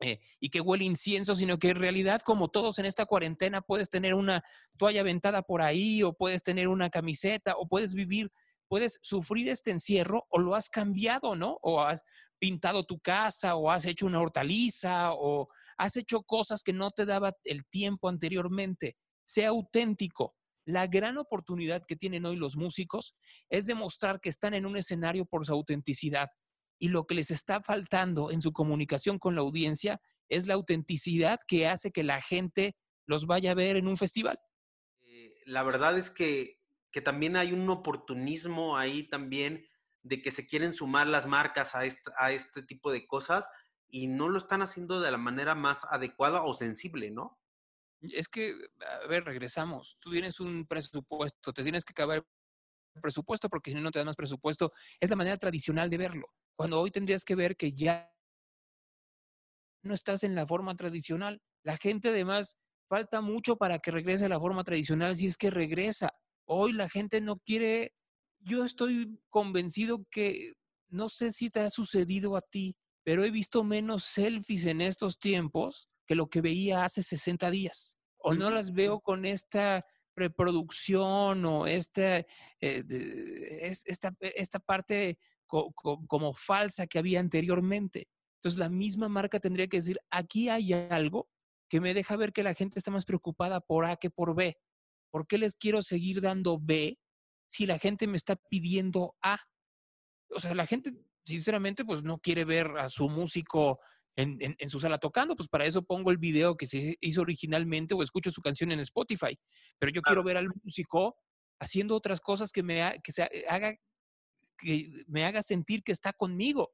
eh, 0.00 0.20
y 0.40 0.50
que 0.50 0.60
huele 0.60 0.84
incienso, 0.84 1.34
sino 1.34 1.58
que 1.58 1.70
en 1.70 1.76
realidad, 1.76 2.22
como 2.22 2.48
todos 2.48 2.78
en 2.78 2.86
esta 2.86 3.06
cuarentena, 3.06 3.60
puedes 3.60 3.90
tener 3.90 4.14
una 4.14 4.42
toalla 4.78 5.02
ventada 5.02 5.42
por 5.42 5.62
ahí 5.62 6.02
o 6.02 6.12
puedes 6.12 6.42
tener 6.42 6.68
una 6.68 6.90
camiseta 6.90 7.54
o 7.56 7.68
puedes 7.68 7.94
vivir 7.94 8.32
puedes 8.70 9.00
sufrir 9.02 9.48
este 9.48 9.72
encierro 9.72 10.26
o 10.30 10.38
lo 10.38 10.54
has 10.54 10.70
cambiado, 10.70 11.34
¿no? 11.34 11.58
O 11.60 11.82
has 11.82 12.04
pintado 12.38 12.84
tu 12.84 13.00
casa 13.00 13.56
o 13.56 13.68
has 13.68 13.84
hecho 13.84 14.06
una 14.06 14.20
hortaliza 14.20 15.12
o 15.12 15.48
has 15.80 15.96
hecho 15.96 16.22
cosas 16.22 16.62
que 16.62 16.74
no 16.74 16.90
te 16.90 17.06
daba 17.06 17.32
el 17.42 17.64
tiempo 17.64 18.10
anteriormente. 18.10 18.96
Sea 19.24 19.48
auténtico. 19.48 20.34
La 20.66 20.86
gran 20.86 21.16
oportunidad 21.16 21.82
que 21.88 21.96
tienen 21.96 22.26
hoy 22.26 22.36
los 22.36 22.54
músicos 22.56 23.14
es 23.48 23.64
demostrar 23.64 24.20
que 24.20 24.28
están 24.28 24.52
en 24.52 24.66
un 24.66 24.76
escenario 24.76 25.24
por 25.24 25.46
su 25.46 25.54
autenticidad 25.54 26.28
y 26.78 26.88
lo 26.88 27.06
que 27.06 27.14
les 27.14 27.30
está 27.30 27.62
faltando 27.62 28.30
en 28.30 28.42
su 28.42 28.52
comunicación 28.52 29.18
con 29.18 29.34
la 29.34 29.40
audiencia 29.40 30.00
es 30.28 30.46
la 30.46 30.54
autenticidad 30.54 31.38
que 31.48 31.66
hace 31.66 31.92
que 31.92 32.02
la 32.02 32.20
gente 32.20 32.76
los 33.06 33.24
vaya 33.24 33.52
a 33.52 33.54
ver 33.54 33.76
en 33.76 33.88
un 33.88 33.96
festival. 33.96 34.38
Eh, 35.02 35.34
la 35.46 35.62
verdad 35.62 35.96
es 35.96 36.10
que, 36.10 36.58
que, 36.92 37.00
también 37.00 37.36
hay 37.36 37.52
un 37.52 37.68
oportunismo 37.70 38.76
ahí 38.76 39.08
también 39.08 39.66
de 40.02 40.20
que 40.20 40.30
se 40.30 40.46
quieren 40.46 40.74
sumar 40.74 41.06
las 41.06 41.26
marcas 41.26 41.74
a 41.74 41.80
a 42.18 42.32
este 42.32 42.62
tipo 42.62 42.92
de 42.92 43.06
cosas 43.06 43.46
y 43.90 44.06
no 44.06 44.28
lo 44.28 44.38
están 44.38 44.62
haciendo 44.62 45.00
de 45.00 45.10
la 45.10 45.18
manera 45.18 45.54
más 45.54 45.80
adecuada 45.90 46.42
o 46.42 46.54
sensible, 46.54 47.10
¿no? 47.10 47.38
Es 48.00 48.28
que, 48.28 48.54
a 49.04 49.06
ver, 49.06 49.24
regresamos. 49.24 49.96
Tú 50.00 50.10
tienes 50.10 50.40
un 50.40 50.66
presupuesto, 50.66 51.52
te 51.52 51.62
tienes 51.62 51.84
que 51.84 51.92
acabar 51.92 52.24
el 52.94 53.00
presupuesto 53.02 53.48
porque 53.48 53.70
si 53.70 53.76
no, 53.76 53.82
no 53.82 53.90
te 53.90 53.98
dan 53.98 54.06
más 54.06 54.16
presupuesto. 54.16 54.72
Es 54.98 55.10
la 55.10 55.16
manera 55.16 55.36
tradicional 55.36 55.90
de 55.90 55.98
verlo. 55.98 56.26
Cuando 56.56 56.80
hoy 56.80 56.90
tendrías 56.90 57.24
que 57.24 57.34
ver 57.34 57.56
que 57.56 57.72
ya 57.72 58.10
no 59.82 59.94
estás 59.94 60.24
en 60.24 60.34
la 60.34 60.46
forma 60.46 60.74
tradicional. 60.76 61.40
La 61.62 61.76
gente 61.76 62.08
además 62.08 62.58
falta 62.88 63.20
mucho 63.20 63.56
para 63.56 63.78
que 63.78 63.90
regrese 63.90 64.26
a 64.26 64.28
la 64.28 64.40
forma 64.40 64.64
tradicional 64.64 65.16
si 65.16 65.26
es 65.26 65.36
que 65.36 65.50
regresa. 65.50 66.10
Hoy 66.46 66.72
la 66.72 66.88
gente 66.88 67.20
no 67.20 67.38
quiere, 67.38 67.94
yo 68.40 68.64
estoy 68.64 69.20
convencido 69.28 70.04
que, 70.10 70.52
no 70.88 71.08
sé 71.08 71.32
si 71.32 71.50
te 71.50 71.60
ha 71.60 71.70
sucedido 71.70 72.36
a 72.36 72.40
ti, 72.40 72.76
pero 73.04 73.24
he 73.24 73.30
visto 73.30 73.64
menos 73.64 74.04
selfies 74.04 74.66
en 74.66 74.80
estos 74.80 75.18
tiempos 75.18 75.88
que 76.06 76.14
lo 76.14 76.28
que 76.28 76.40
veía 76.40 76.84
hace 76.84 77.02
60 77.02 77.50
días. 77.50 77.96
O 78.18 78.34
no 78.34 78.50
las 78.50 78.72
veo 78.72 79.00
con 79.00 79.24
esta 79.24 79.82
preproducción 80.14 81.44
o 81.46 81.66
esta, 81.66 82.18
eh, 82.18 82.26
esta, 82.60 84.12
esta, 84.20 84.58
parte 84.58 85.18
como 85.46 86.34
falsa 86.34 86.86
que 86.86 86.98
había 86.98 87.20
anteriormente. 87.20 88.08
Entonces 88.36 88.58
la 88.58 88.68
misma 88.68 89.08
marca 89.08 89.38
tendría 89.38 89.68
que 89.68 89.78
decir, 89.78 89.98
aquí 90.10 90.48
hay 90.48 90.72
algo 90.72 91.28
que 91.68 91.80
me 91.80 91.94
deja 91.94 92.16
ver 92.16 92.32
que 92.32 92.42
la 92.42 92.54
gente 92.54 92.78
está 92.78 92.90
más 92.90 93.04
preocupada 93.04 93.60
por 93.60 93.84
A 93.84 93.96
que 93.96 94.10
por 94.10 94.34
B. 94.34 94.58
¿Por 95.10 95.26
qué 95.26 95.38
les 95.38 95.56
quiero 95.56 95.82
seguir 95.82 96.20
dando 96.20 96.58
B 96.60 96.98
si 97.48 97.66
la 97.66 97.78
gente 97.78 98.06
me 98.06 98.16
está 98.16 98.36
pidiendo 98.36 99.16
A? 99.22 99.38
O 100.30 100.40
sea, 100.40 100.54
la 100.54 100.66
gente 100.66 100.92
sinceramente, 101.30 101.84
pues 101.84 102.02
no 102.02 102.18
quiere 102.18 102.44
ver 102.44 102.68
a 102.78 102.88
su 102.88 103.08
músico 103.08 103.80
en, 104.16 104.70
su 104.70 104.80
sala 104.80 104.98
tocando, 104.98 105.34
pues 105.34 105.48
para 105.48 105.64
eso 105.64 105.82
pongo 105.82 106.10
el 106.10 106.18
video 106.18 106.56
que 106.56 106.66
se 106.66 106.96
hizo 107.00 107.22
originalmente 107.22 107.94
o 107.94 108.02
escucho 108.02 108.30
su 108.30 108.42
canción 108.42 108.70
en 108.72 108.80
Spotify. 108.80 109.38
Pero 109.78 109.92
yo 109.92 110.02
quiero 110.02 110.22
ver 110.22 110.36
al 110.36 110.48
músico 110.62 111.16
haciendo 111.58 111.96
otras 111.96 112.20
cosas 112.20 112.52
que 112.52 112.62
me, 112.62 113.00
que 113.02 113.12
se 113.12 113.28
haga, 113.48 113.74
que 114.58 115.04
me 115.06 115.24
haga 115.24 115.42
sentir 115.42 115.82
que 115.82 115.92
está 115.92 116.12
conmigo. 116.12 116.72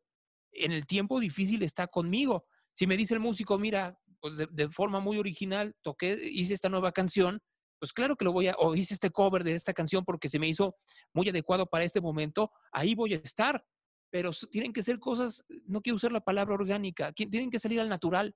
En 0.53 0.73
el 0.73 0.87
tiempo 0.87 1.21
difícil 1.21 1.63
está 1.63 1.87
conmigo. 1.87 2.47
Si 2.75 2.87
me 2.87 2.97
dice 2.97 3.15
el 3.15 3.21
músico, 3.21 3.59
mira, 3.59 3.97
pues 4.21 4.37
de, 4.37 4.49
de 4.51 4.69
forma 4.69 5.01
muy 5.01 5.19
original, 5.19 5.75
toqué, 5.83 6.19
hice 6.21 6.55
esta 6.55 6.69
nueva 6.69 6.93
canción, 6.93 7.41
pues 7.79 7.93
claro 7.93 8.17
que 8.17 8.25
lo 8.25 8.33
voy 8.33 8.49
a, 8.49 8.55
o 8.59 8.75
hice 8.75 8.95
este 8.95 9.11
cover 9.11 9.45
de 9.45 9.53
esta 9.53 9.75
canción 9.75 10.05
porque 10.05 10.29
se 10.29 10.39
me 10.39 10.49
hizo 10.49 10.77
muy 11.13 11.29
adecuado 11.29 11.67
para 11.67 11.85
este 11.85 12.01
momento, 12.01 12.51
ahí 12.73 12.95
voy 12.95 13.15
a 13.15 13.19
estar 13.19 13.65
pero 14.17 14.31
tienen 14.51 14.73
que 14.73 14.83
ser 14.83 14.99
cosas, 14.99 15.45
no 15.67 15.83
quiero 15.83 15.97
usar 15.97 16.11
la 16.11 16.23
palabra 16.23 16.55
orgánica, 16.55 17.13
tienen 17.13 17.51
que 17.51 17.59
salir 17.59 17.81
al 17.81 17.91
natural, 17.91 18.35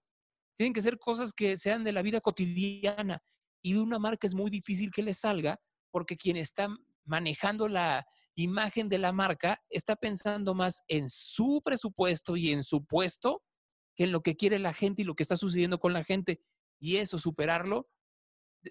tienen 0.58 0.74
que 0.74 0.82
ser 0.82 0.98
cosas 0.98 1.32
que 1.32 1.56
sean 1.56 1.84
de 1.84 1.92
la 1.92 2.02
vida 2.02 2.20
cotidiana. 2.20 3.22
Y 3.62 3.76
una 3.76 3.98
marca 3.98 4.26
es 4.26 4.34
muy 4.34 4.50
difícil 4.50 4.90
que 4.90 5.02
le 5.02 5.14
salga 5.14 5.58
porque 5.90 6.18
quien 6.18 6.36
está 6.36 6.68
manejando 7.06 7.66
la 7.66 8.04
imagen 8.34 8.90
de 8.90 8.98
la 8.98 9.10
marca 9.10 9.58
está 9.70 9.96
pensando 9.96 10.52
más 10.52 10.82
en 10.86 11.08
su 11.08 11.62
presupuesto 11.64 12.36
y 12.36 12.50
en 12.50 12.62
su 12.62 12.84
puesto 12.84 13.42
que 13.96 14.04
en 14.04 14.12
lo 14.12 14.20
que 14.20 14.36
quiere 14.36 14.58
la 14.58 14.74
gente 14.74 15.00
y 15.00 15.06
lo 15.06 15.14
que 15.14 15.22
está 15.22 15.38
sucediendo 15.38 15.80
con 15.80 15.94
la 15.94 16.04
gente. 16.04 16.40
Y 16.78 16.96
eso, 16.96 17.18
superarlo, 17.18 17.88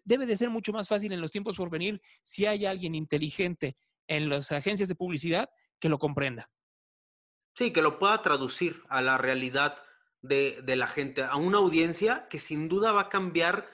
debe 0.03 0.28
de 0.28 0.38
ser 0.38 0.51
mucho 0.51 0.74
más 0.74 0.88
fácil 0.88 1.12
en 1.12 1.22
los 1.22 1.32
tiempos 1.32 1.55
por 1.55 1.72
venir 1.72 2.03
si 2.22 2.45
hay 2.45 2.68
alguien 2.68 2.93
inteligente 2.93 3.74
en 4.07 4.30
las 4.30 4.51
agencias 4.51 4.89
de 4.89 4.93
publicidad 4.93 5.49
que 5.80 5.89
lo 5.89 5.97
comprenda. 5.97 6.51
Sí, 7.60 7.74
que 7.74 7.82
lo 7.82 7.99
pueda 7.99 8.22
traducir 8.22 8.84
a 8.88 9.01
la 9.01 9.18
realidad 9.18 9.84
de, 10.22 10.64
la 10.66 10.88
gente, 10.88 11.24
a 11.24 11.36
una 11.36 11.57
audiencia 11.57 12.30
que 12.30 12.39
sin 12.39 12.70
duda 12.70 12.93
va 12.93 13.01
a 13.01 13.10
cambiar 13.10 13.70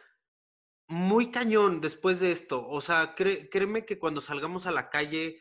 muy 0.88 1.30
cañón 1.30 1.82
después 1.82 2.20
de 2.20 2.32
esto. 2.32 2.68
O 2.68 2.82
sea, 2.82 3.14
créeme 3.14 3.86
que 3.86 4.00
cuando 4.00 4.22
salgamos 4.22 4.66
a 4.66 4.72
la 4.72 4.90
calle, 4.90 5.40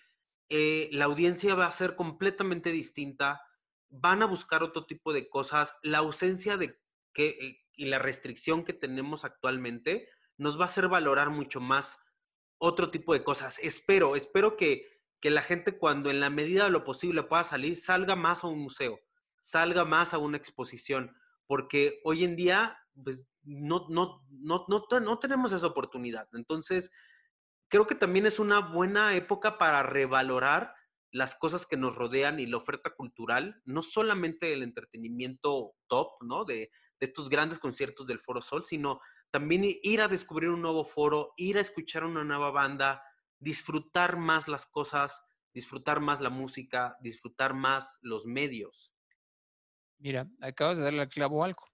eh, 0.50 0.90
la 0.92 1.06
audiencia 1.06 1.54
va 1.54 1.64
a 1.64 1.70
ser 1.70 1.96
completamente 1.96 2.70
distinta, 2.70 3.40
van 3.88 4.22
a 4.22 4.26
buscar 4.26 4.62
otro 4.62 4.84
tipo 4.84 5.14
de 5.14 5.30
cosas, 5.30 5.74
la 5.82 6.00
ausencia 6.00 6.58
de 6.58 6.78
que, 7.14 7.28
eh, 7.28 7.64
y 7.72 7.86
la 7.86 7.98
restricción 7.98 8.62
que 8.62 8.74
tenemos 8.74 9.24
actualmente 9.24 10.06
nos 10.36 10.58
va 10.60 10.64
a 10.64 10.66
hacer 10.66 10.88
valorar 10.88 11.30
mucho 11.30 11.60
más 11.60 11.98
otro 12.58 12.90
tipo 12.90 13.14
de 13.14 13.24
cosas. 13.24 13.58
Espero, 13.60 14.16
espero 14.16 14.58
que 14.58 14.93
que 15.24 15.30
la 15.30 15.40
gente 15.40 15.78
cuando 15.78 16.10
en 16.10 16.20
la 16.20 16.28
medida 16.28 16.64
de 16.64 16.70
lo 16.70 16.84
posible 16.84 17.22
pueda 17.22 17.44
salir, 17.44 17.80
salga 17.80 18.14
más 18.14 18.44
a 18.44 18.46
un 18.46 18.58
museo, 18.58 19.00
salga 19.40 19.86
más 19.86 20.12
a 20.12 20.18
una 20.18 20.36
exposición, 20.36 21.16
porque 21.46 22.02
hoy 22.04 22.24
en 22.24 22.36
día 22.36 22.78
pues, 23.02 23.26
no, 23.42 23.86
no, 23.88 24.22
no, 24.28 24.66
no, 24.68 25.18
tenemos 25.18 25.52
esa 25.52 25.66
oportunidad. 25.66 26.28
Entonces, 26.34 26.90
creo 27.68 27.86
que 27.86 27.94
también 27.94 28.26
es 28.26 28.38
una 28.38 28.58
buena 28.58 29.16
época 29.16 29.56
para 29.56 29.82
revalorar 29.82 30.74
las 31.10 31.34
cosas 31.36 31.64
que 31.64 31.78
nos 31.78 31.96
rodean 31.96 32.38
y 32.38 32.44
la 32.44 32.58
oferta 32.58 32.90
cultural, 32.90 33.62
no 33.64 33.82
solamente 33.82 34.52
el 34.52 34.62
entretenimiento 34.62 35.72
top, 35.86 36.22
¿no? 36.22 36.44
De, 36.44 36.70
de 37.00 37.06
estos 37.06 37.30
grandes 37.30 37.58
conciertos 37.58 38.06
del 38.06 38.20
Foro 38.20 38.42
Sol, 38.42 38.62
sino 38.62 39.00
también 39.30 39.62
ir 39.64 40.02
a 40.02 40.08
descubrir 40.08 40.50
un 40.50 40.60
nuevo 40.60 40.84
foro, 40.84 41.32
ir 41.38 41.56
a 41.56 41.62
escuchar 41.62 42.04
una 42.04 42.24
nueva 42.24 42.50
banda, 42.50 43.02
disfrutar 43.44 44.16
más 44.16 44.48
las 44.48 44.66
cosas, 44.66 45.12
disfrutar 45.52 46.00
más 46.00 46.20
la 46.20 46.30
música, 46.30 46.96
disfrutar 47.00 47.54
más 47.54 47.98
los 48.00 48.24
medios. 48.24 48.92
Mira, 49.98 50.28
acabas 50.40 50.78
de 50.78 50.84
darle 50.84 51.02
al 51.02 51.08
clavo 51.08 51.44
algo. 51.44 51.64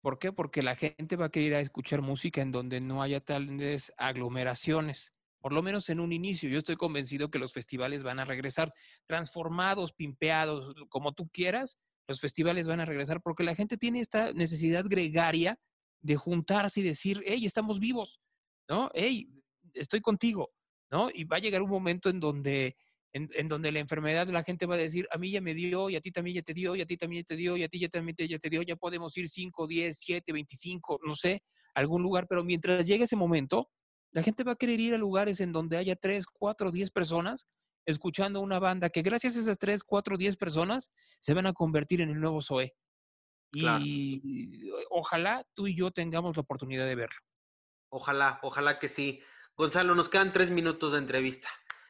¿Por 0.00 0.18
qué? 0.18 0.32
Porque 0.32 0.62
la 0.62 0.74
gente 0.74 1.14
va 1.14 1.26
a 1.26 1.28
querer 1.28 1.48
ir 1.48 1.54
a 1.54 1.60
escuchar 1.60 2.02
música 2.02 2.40
en 2.40 2.50
donde 2.50 2.80
no 2.80 3.02
haya 3.02 3.20
tales 3.20 3.92
aglomeraciones, 3.96 5.12
por 5.40 5.52
lo 5.52 5.62
menos 5.62 5.88
en 5.90 6.00
un 6.00 6.12
inicio. 6.12 6.48
Yo 6.48 6.58
estoy 6.58 6.76
convencido 6.76 7.30
que 7.30 7.38
los 7.38 7.52
festivales 7.52 8.02
van 8.02 8.18
a 8.18 8.24
regresar 8.24 8.74
transformados, 9.06 9.92
pimpeados, 9.92 10.74
como 10.88 11.12
tú 11.12 11.28
quieras, 11.28 11.78
los 12.08 12.20
festivales 12.20 12.66
van 12.66 12.80
a 12.80 12.84
regresar 12.84 13.20
porque 13.22 13.44
la 13.44 13.54
gente 13.54 13.76
tiene 13.76 14.00
esta 14.00 14.32
necesidad 14.32 14.84
gregaria 14.88 15.60
de 16.00 16.16
juntarse 16.16 16.80
y 16.80 16.82
decir, 16.82 17.22
hey, 17.24 17.46
estamos 17.46 17.78
vivos, 17.78 18.20
¿no? 18.68 18.90
Hey, 18.94 19.30
estoy 19.74 20.00
contigo. 20.00 20.52
¿No? 20.92 21.08
Y 21.12 21.24
va 21.24 21.38
a 21.38 21.40
llegar 21.40 21.62
un 21.62 21.70
momento 21.70 22.10
en 22.10 22.20
donde, 22.20 22.76
en, 23.14 23.48
donde 23.48 23.72
la 23.72 23.80
enfermedad 23.80 24.28
la 24.28 24.44
gente 24.44 24.66
va 24.66 24.74
a 24.74 24.78
decir, 24.78 25.08
a 25.10 25.18
mí 25.18 25.30
ya 25.30 25.40
me 25.40 25.54
dio, 25.54 25.88
y 25.88 25.96
a 25.96 26.00
ti 26.00 26.12
también 26.12 26.36
ya 26.36 26.42
te 26.42 26.52
dio, 26.52 26.76
y 26.76 26.82
a 26.82 26.86
ti 26.86 26.98
también 26.98 27.24
te 27.24 27.34
dio, 27.34 27.56
y 27.56 27.62
a 27.62 27.68
ti 27.68 27.80
ya 27.80 27.88
también 27.88 28.14
te, 28.14 28.28
ya 28.28 28.38
te 28.38 28.50
dio, 28.50 28.62
ya 28.62 28.76
podemos 28.76 29.16
ir 29.16 29.28
5, 29.28 29.66
10, 29.66 29.98
7, 29.98 30.32
25, 30.32 31.00
no 31.04 31.16
sé, 31.16 31.42
algún 31.74 32.02
lugar, 32.02 32.26
pero 32.28 32.44
mientras 32.44 32.86
llegue 32.86 33.04
ese 33.04 33.16
momento, 33.16 33.70
la 34.12 34.22
gente 34.22 34.44
va 34.44 34.52
a 34.52 34.56
querer 34.56 34.78
ir 34.78 34.94
a 34.94 34.98
lugares 34.98 35.40
en 35.40 35.52
donde 35.52 35.78
haya 35.78 35.96
3, 35.96 36.26
4, 36.26 36.70
10 36.70 36.90
personas 36.90 37.46
escuchando 37.86 38.40
una 38.40 38.60
banda 38.60 38.90
que 38.90 39.02
gracias 39.02 39.36
a 39.36 39.40
esas 39.40 39.58
3, 39.58 39.82
4, 39.82 40.16
10 40.18 40.36
personas 40.36 40.92
se 41.18 41.32
van 41.32 41.46
a 41.46 41.54
convertir 41.54 42.02
en 42.02 42.10
el 42.10 42.20
nuevo 42.20 42.42
Zoe. 42.42 42.74
Y 43.54 44.70
ojalá 44.90 45.44
tú 45.54 45.66
y 45.66 45.74
yo 45.74 45.90
tengamos 45.90 46.36
la 46.36 46.42
oportunidad 46.42 46.86
de 46.86 46.94
verlo. 46.94 47.16
Ojalá, 47.90 48.38
ojalá 48.42 48.78
que 48.78 48.88
sí. 48.88 49.20
Gonzalo, 49.56 49.94
nos 49.94 50.08
quedan 50.08 50.32
tres 50.32 50.50
minutos 50.50 50.92
de 50.92 50.98
entrevista. 50.98 51.48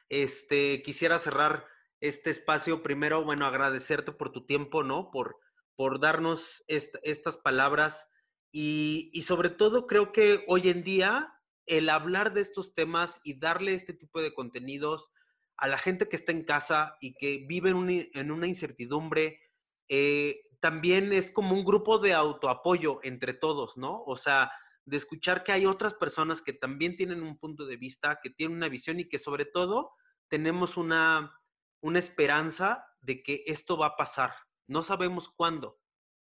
Este, 0.09 0.83
quisiera 0.83 1.17
cerrar 1.17 1.65
este 2.01 2.29
espacio. 2.29 2.83
Primero, 2.83 3.23
bueno, 3.23 3.45
agradecerte 3.45 4.11
por 4.11 4.31
tu 4.31 4.45
tiempo, 4.45 4.83
¿no? 4.83 5.11
Por, 5.11 5.37
por 5.75 6.01
darnos 6.01 6.63
estas 6.67 7.37
palabras. 7.37 8.09
Y, 8.51 9.09
y, 9.13 9.23
sobre 9.23 9.49
todo, 9.49 9.87
creo 9.87 10.11
que 10.11 10.43
hoy 10.47 10.69
en 10.69 10.83
día 10.83 11.33
el 11.65 11.89
hablar 11.89 12.33
de 12.33 12.41
estos 12.41 12.73
temas 12.73 13.17
y 13.23 13.39
darle 13.39 13.73
este 13.73 13.93
tipo 13.93 14.21
de 14.21 14.33
contenidos 14.33 15.09
a 15.55 15.67
la 15.67 15.77
gente 15.77 16.09
que 16.09 16.17
está 16.17 16.33
en 16.33 16.43
casa 16.43 16.97
y 16.99 17.15
que 17.15 17.45
vive 17.47 17.69
en, 17.69 18.31
una 18.31 18.47
incertidumbre, 18.47 19.39
eh, 19.87 20.41
también 20.59 21.13
es 21.13 21.31
como 21.31 21.55
un 21.55 21.63
grupo 21.63 21.99
de 21.99 22.13
autoapoyo 22.13 22.99
entre 23.03 23.33
todos, 23.33 23.77
¿no? 23.77 24.03
O 24.05 24.17
sea, 24.17 24.51
de 24.85 24.97
escuchar 24.97 25.43
que 25.43 25.51
hay 25.51 25.65
otras 25.65 25.93
personas 25.93 26.41
que 26.41 26.53
también 26.53 26.95
tienen 26.95 27.23
un 27.23 27.37
punto 27.37 27.65
de 27.65 27.77
vista, 27.77 28.19
que 28.21 28.29
tienen 28.29 28.57
una 28.57 28.69
visión 28.69 28.99
y 28.99 29.07
que 29.07 29.19
sobre 29.19 29.45
todo 29.45 29.91
tenemos 30.27 30.77
una, 30.77 31.39
una 31.81 31.99
esperanza 31.99 32.85
de 33.01 33.23
que 33.23 33.43
esto 33.45 33.77
va 33.77 33.87
a 33.87 33.97
pasar. 33.97 34.33
No 34.67 34.83
sabemos 34.83 35.29
cuándo, 35.29 35.79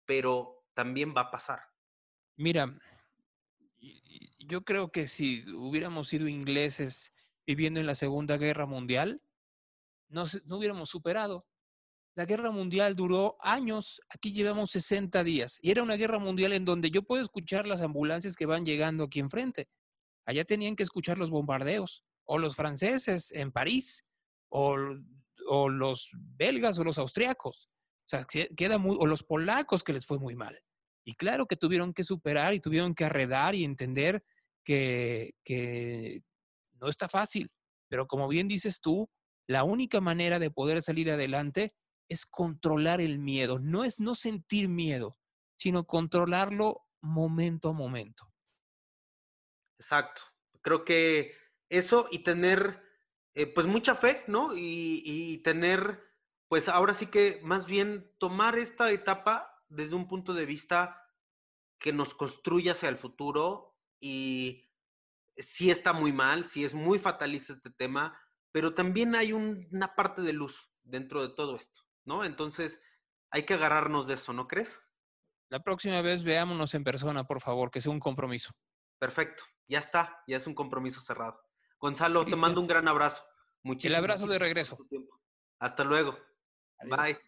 pero 0.04 0.64
también 0.74 1.14
va 1.16 1.22
a 1.22 1.30
pasar. 1.30 1.60
Mira, 2.36 2.78
yo 4.38 4.62
creo 4.62 4.90
que 4.90 5.06
si 5.06 5.44
hubiéramos 5.52 6.08
sido 6.08 6.28
ingleses 6.28 7.12
viviendo 7.46 7.80
en 7.80 7.86
la 7.86 7.94
Segunda 7.94 8.36
Guerra 8.36 8.66
Mundial, 8.66 9.22
no, 10.08 10.24
no 10.44 10.58
hubiéramos 10.58 10.90
superado. 10.90 11.46
La 12.16 12.24
guerra 12.24 12.50
mundial 12.50 12.96
duró 12.96 13.36
años, 13.40 14.00
aquí 14.08 14.32
llevamos 14.32 14.70
60 14.70 15.22
días. 15.22 15.58
Y 15.60 15.70
era 15.70 15.82
una 15.82 15.96
guerra 15.96 16.18
mundial 16.18 16.54
en 16.54 16.64
donde 16.64 16.90
yo 16.90 17.02
puedo 17.02 17.22
escuchar 17.22 17.66
las 17.66 17.82
ambulancias 17.82 18.36
que 18.36 18.46
van 18.46 18.64
llegando 18.64 19.04
aquí 19.04 19.20
enfrente. 19.20 19.68
Allá 20.24 20.46
tenían 20.46 20.76
que 20.76 20.82
escuchar 20.82 21.18
los 21.18 21.28
bombardeos, 21.28 22.04
o 22.24 22.38
los 22.38 22.56
franceses 22.56 23.32
en 23.32 23.52
París, 23.52 24.06
o, 24.48 24.78
los 25.68 26.10
belgas 26.38 26.78
o 26.78 26.84
los 26.84 26.96
austriacos. 26.96 27.68
O 28.10 28.98
o 28.98 29.06
los 29.06 29.22
polacos 29.22 29.84
que 29.84 29.92
les 29.92 30.06
fue 30.06 30.18
muy 30.18 30.34
mal. 30.34 30.58
Y 31.04 31.16
claro 31.16 31.46
que 31.46 31.56
tuvieron 31.56 31.92
que 31.92 32.02
superar 32.02 32.54
y 32.54 32.60
tuvieron 32.60 32.94
que 32.94 33.04
arredar 33.04 33.54
y 33.54 33.62
entender 33.62 34.24
que 34.64 36.22
no 36.80 36.88
está 36.88 37.10
fácil. 37.10 37.50
Pero 37.88 38.06
como 38.06 38.26
bien 38.26 38.48
dices 38.48 38.80
tú, 38.80 39.10
la 39.46 39.64
única 39.64 40.00
manera 40.00 40.38
de 40.38 40.50
poder 40.50 40.80
salir 40.80 41.10
adelante 41.10 41.74
es 42.08 42.26
controlar 42.26 43.00
el 43.00 43.18
miedo, 43.18 43.58
no 43.58 43.84
es 43.84 44.00
no 44.00 44.14
sentir 44.14 44.68
miedo, 44.68 45.18
sino 45.56 45.84
controlarlo 45.84 46.86
momento 47.00 47.70
a 47.70 47.72
momento. 47.72 48.32
Exacto. 49.78 50.22
Creo 50.62 50.84
que 50.84 51.34
eso 51.68 52.06
y 52.10 52.20
tener 52.20 52.82
eh, 53.34 53.46
pues 53.46 53.66
mucha 53.66 53.94
fe, 53.94 54.24
¿no? 54.26 54.56
Y, 54.56 55.02
y, 55.04 55.38
tener, 55.38 56.02
pues 56.48 56.68
ahora 56.68 56.94
sí 56.94 57.06
que 57.06 57.40
más 57.42 57.66
bien 57.66 58.10
tomar 58.18 58.58
esta 58.58 58.90
etapa 58.90 59.62
desde 59.68 59.94
un 59.94 60.08
punto 60.08 60.32
de 60.32 60.46
vista 60.46 61.02
que 61.78 61.92
nos 61.92 62.14
construya 62.14 62.72
hacia 62.72 62.88
el 62.88 62.96
futuro 62.96 63.76
y 64.00 64.70
sí 65.36 65.70
está 65.70 65.92
muy 65.92 66.12
mal, 66.12 66.48
sí 66.48 66.64
es 66.64 66.74
muy 66.74 66.98
fatalista 66.98 67.52
este 67.52 67.70
tema, 67.70 68.18
pero 68.52 68.74
también 68.74 69.14
hay 69.14 69.32
una 69.32 69.94
parte 69.94 70.22
de 70.22 70.32
luz 70.32 70.56
dentro 70.82 71.20
de 71.20 71.34
todo 71.34 71.56
esto. 71.56 71.85
¿No? 72.06 72.24
Entonces, 72.24 72.80
hay 73.30 73.44
que 73.44 73.54
agarrarnos 73.54 74.06
de 74.06 74.14
eso, 74.14 74.32
¿no 74.32 74.48
crees? 74.48 74.80
La 75.48 75.60
próxima 75.60 76.00
vez 76.00 76.24
veámonos 76.24 76.74
en 76.74 76.84
persona, 76.84 77.24
por 77.24 77.40
favor, 77.40 77.70
que 77.70 77.80
sea 77.80 77.92
un 77.92 78.00
compromiso. 78.00 78.52
Perfecto, 78.98 79.44
ya 79.68 79.78
está, 79.78 80.22
ya 80.26 80.38
es 80.38 80.46
un 80.46 80.54
compromiso 80.54 81.00
cerrado. 81.00 81.40
Gonzalo, 81.78 82.24
te 82.24 82.36
mando 82.36 82.60
un 82.60 82.66
gran 82.66 82.88
abrazo. 82.88 83.22
Muchísimas 83.62 83.98
El 83.98 84.04
abrazo 84.04 84.26
de 84.26 84.38
regreso. 84.38 84.78
Hasta 85.58 85.84
luego. 85.84 86.18
Bye. 86.84 87.18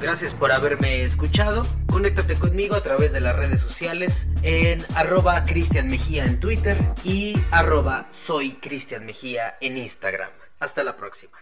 Gracias 0.00 0.34
por 0.34 0.52
haberme 0.52 1.02
escuchado. 1.02 1.66
Conéctate 1.90 2.38
conmigo 2.38 2.74
a 2.74 2.82
través 2.82 3.12
de 3.12 3.20
las 3.20 3.34
redes 3.36 3.60
sociales 3.60 4.26
en 4.42 4.84
arroba 4.94 5.44
Cristian 5.44 5.88
Mejía 5.88 6.24
en 6.24 6.40
Twitter 6.40 6.76
y 7.04 7.34
arroba 7.50 8.08
soy 8.10 8.54
Cristian 8.54 9.06
Mejía 9.06 9.56
en 9.60 9.78
Instagram. 9.78 10.30
Hasta 10.58 10.84
la 10.84 10.96
próxima. 10.96 11.38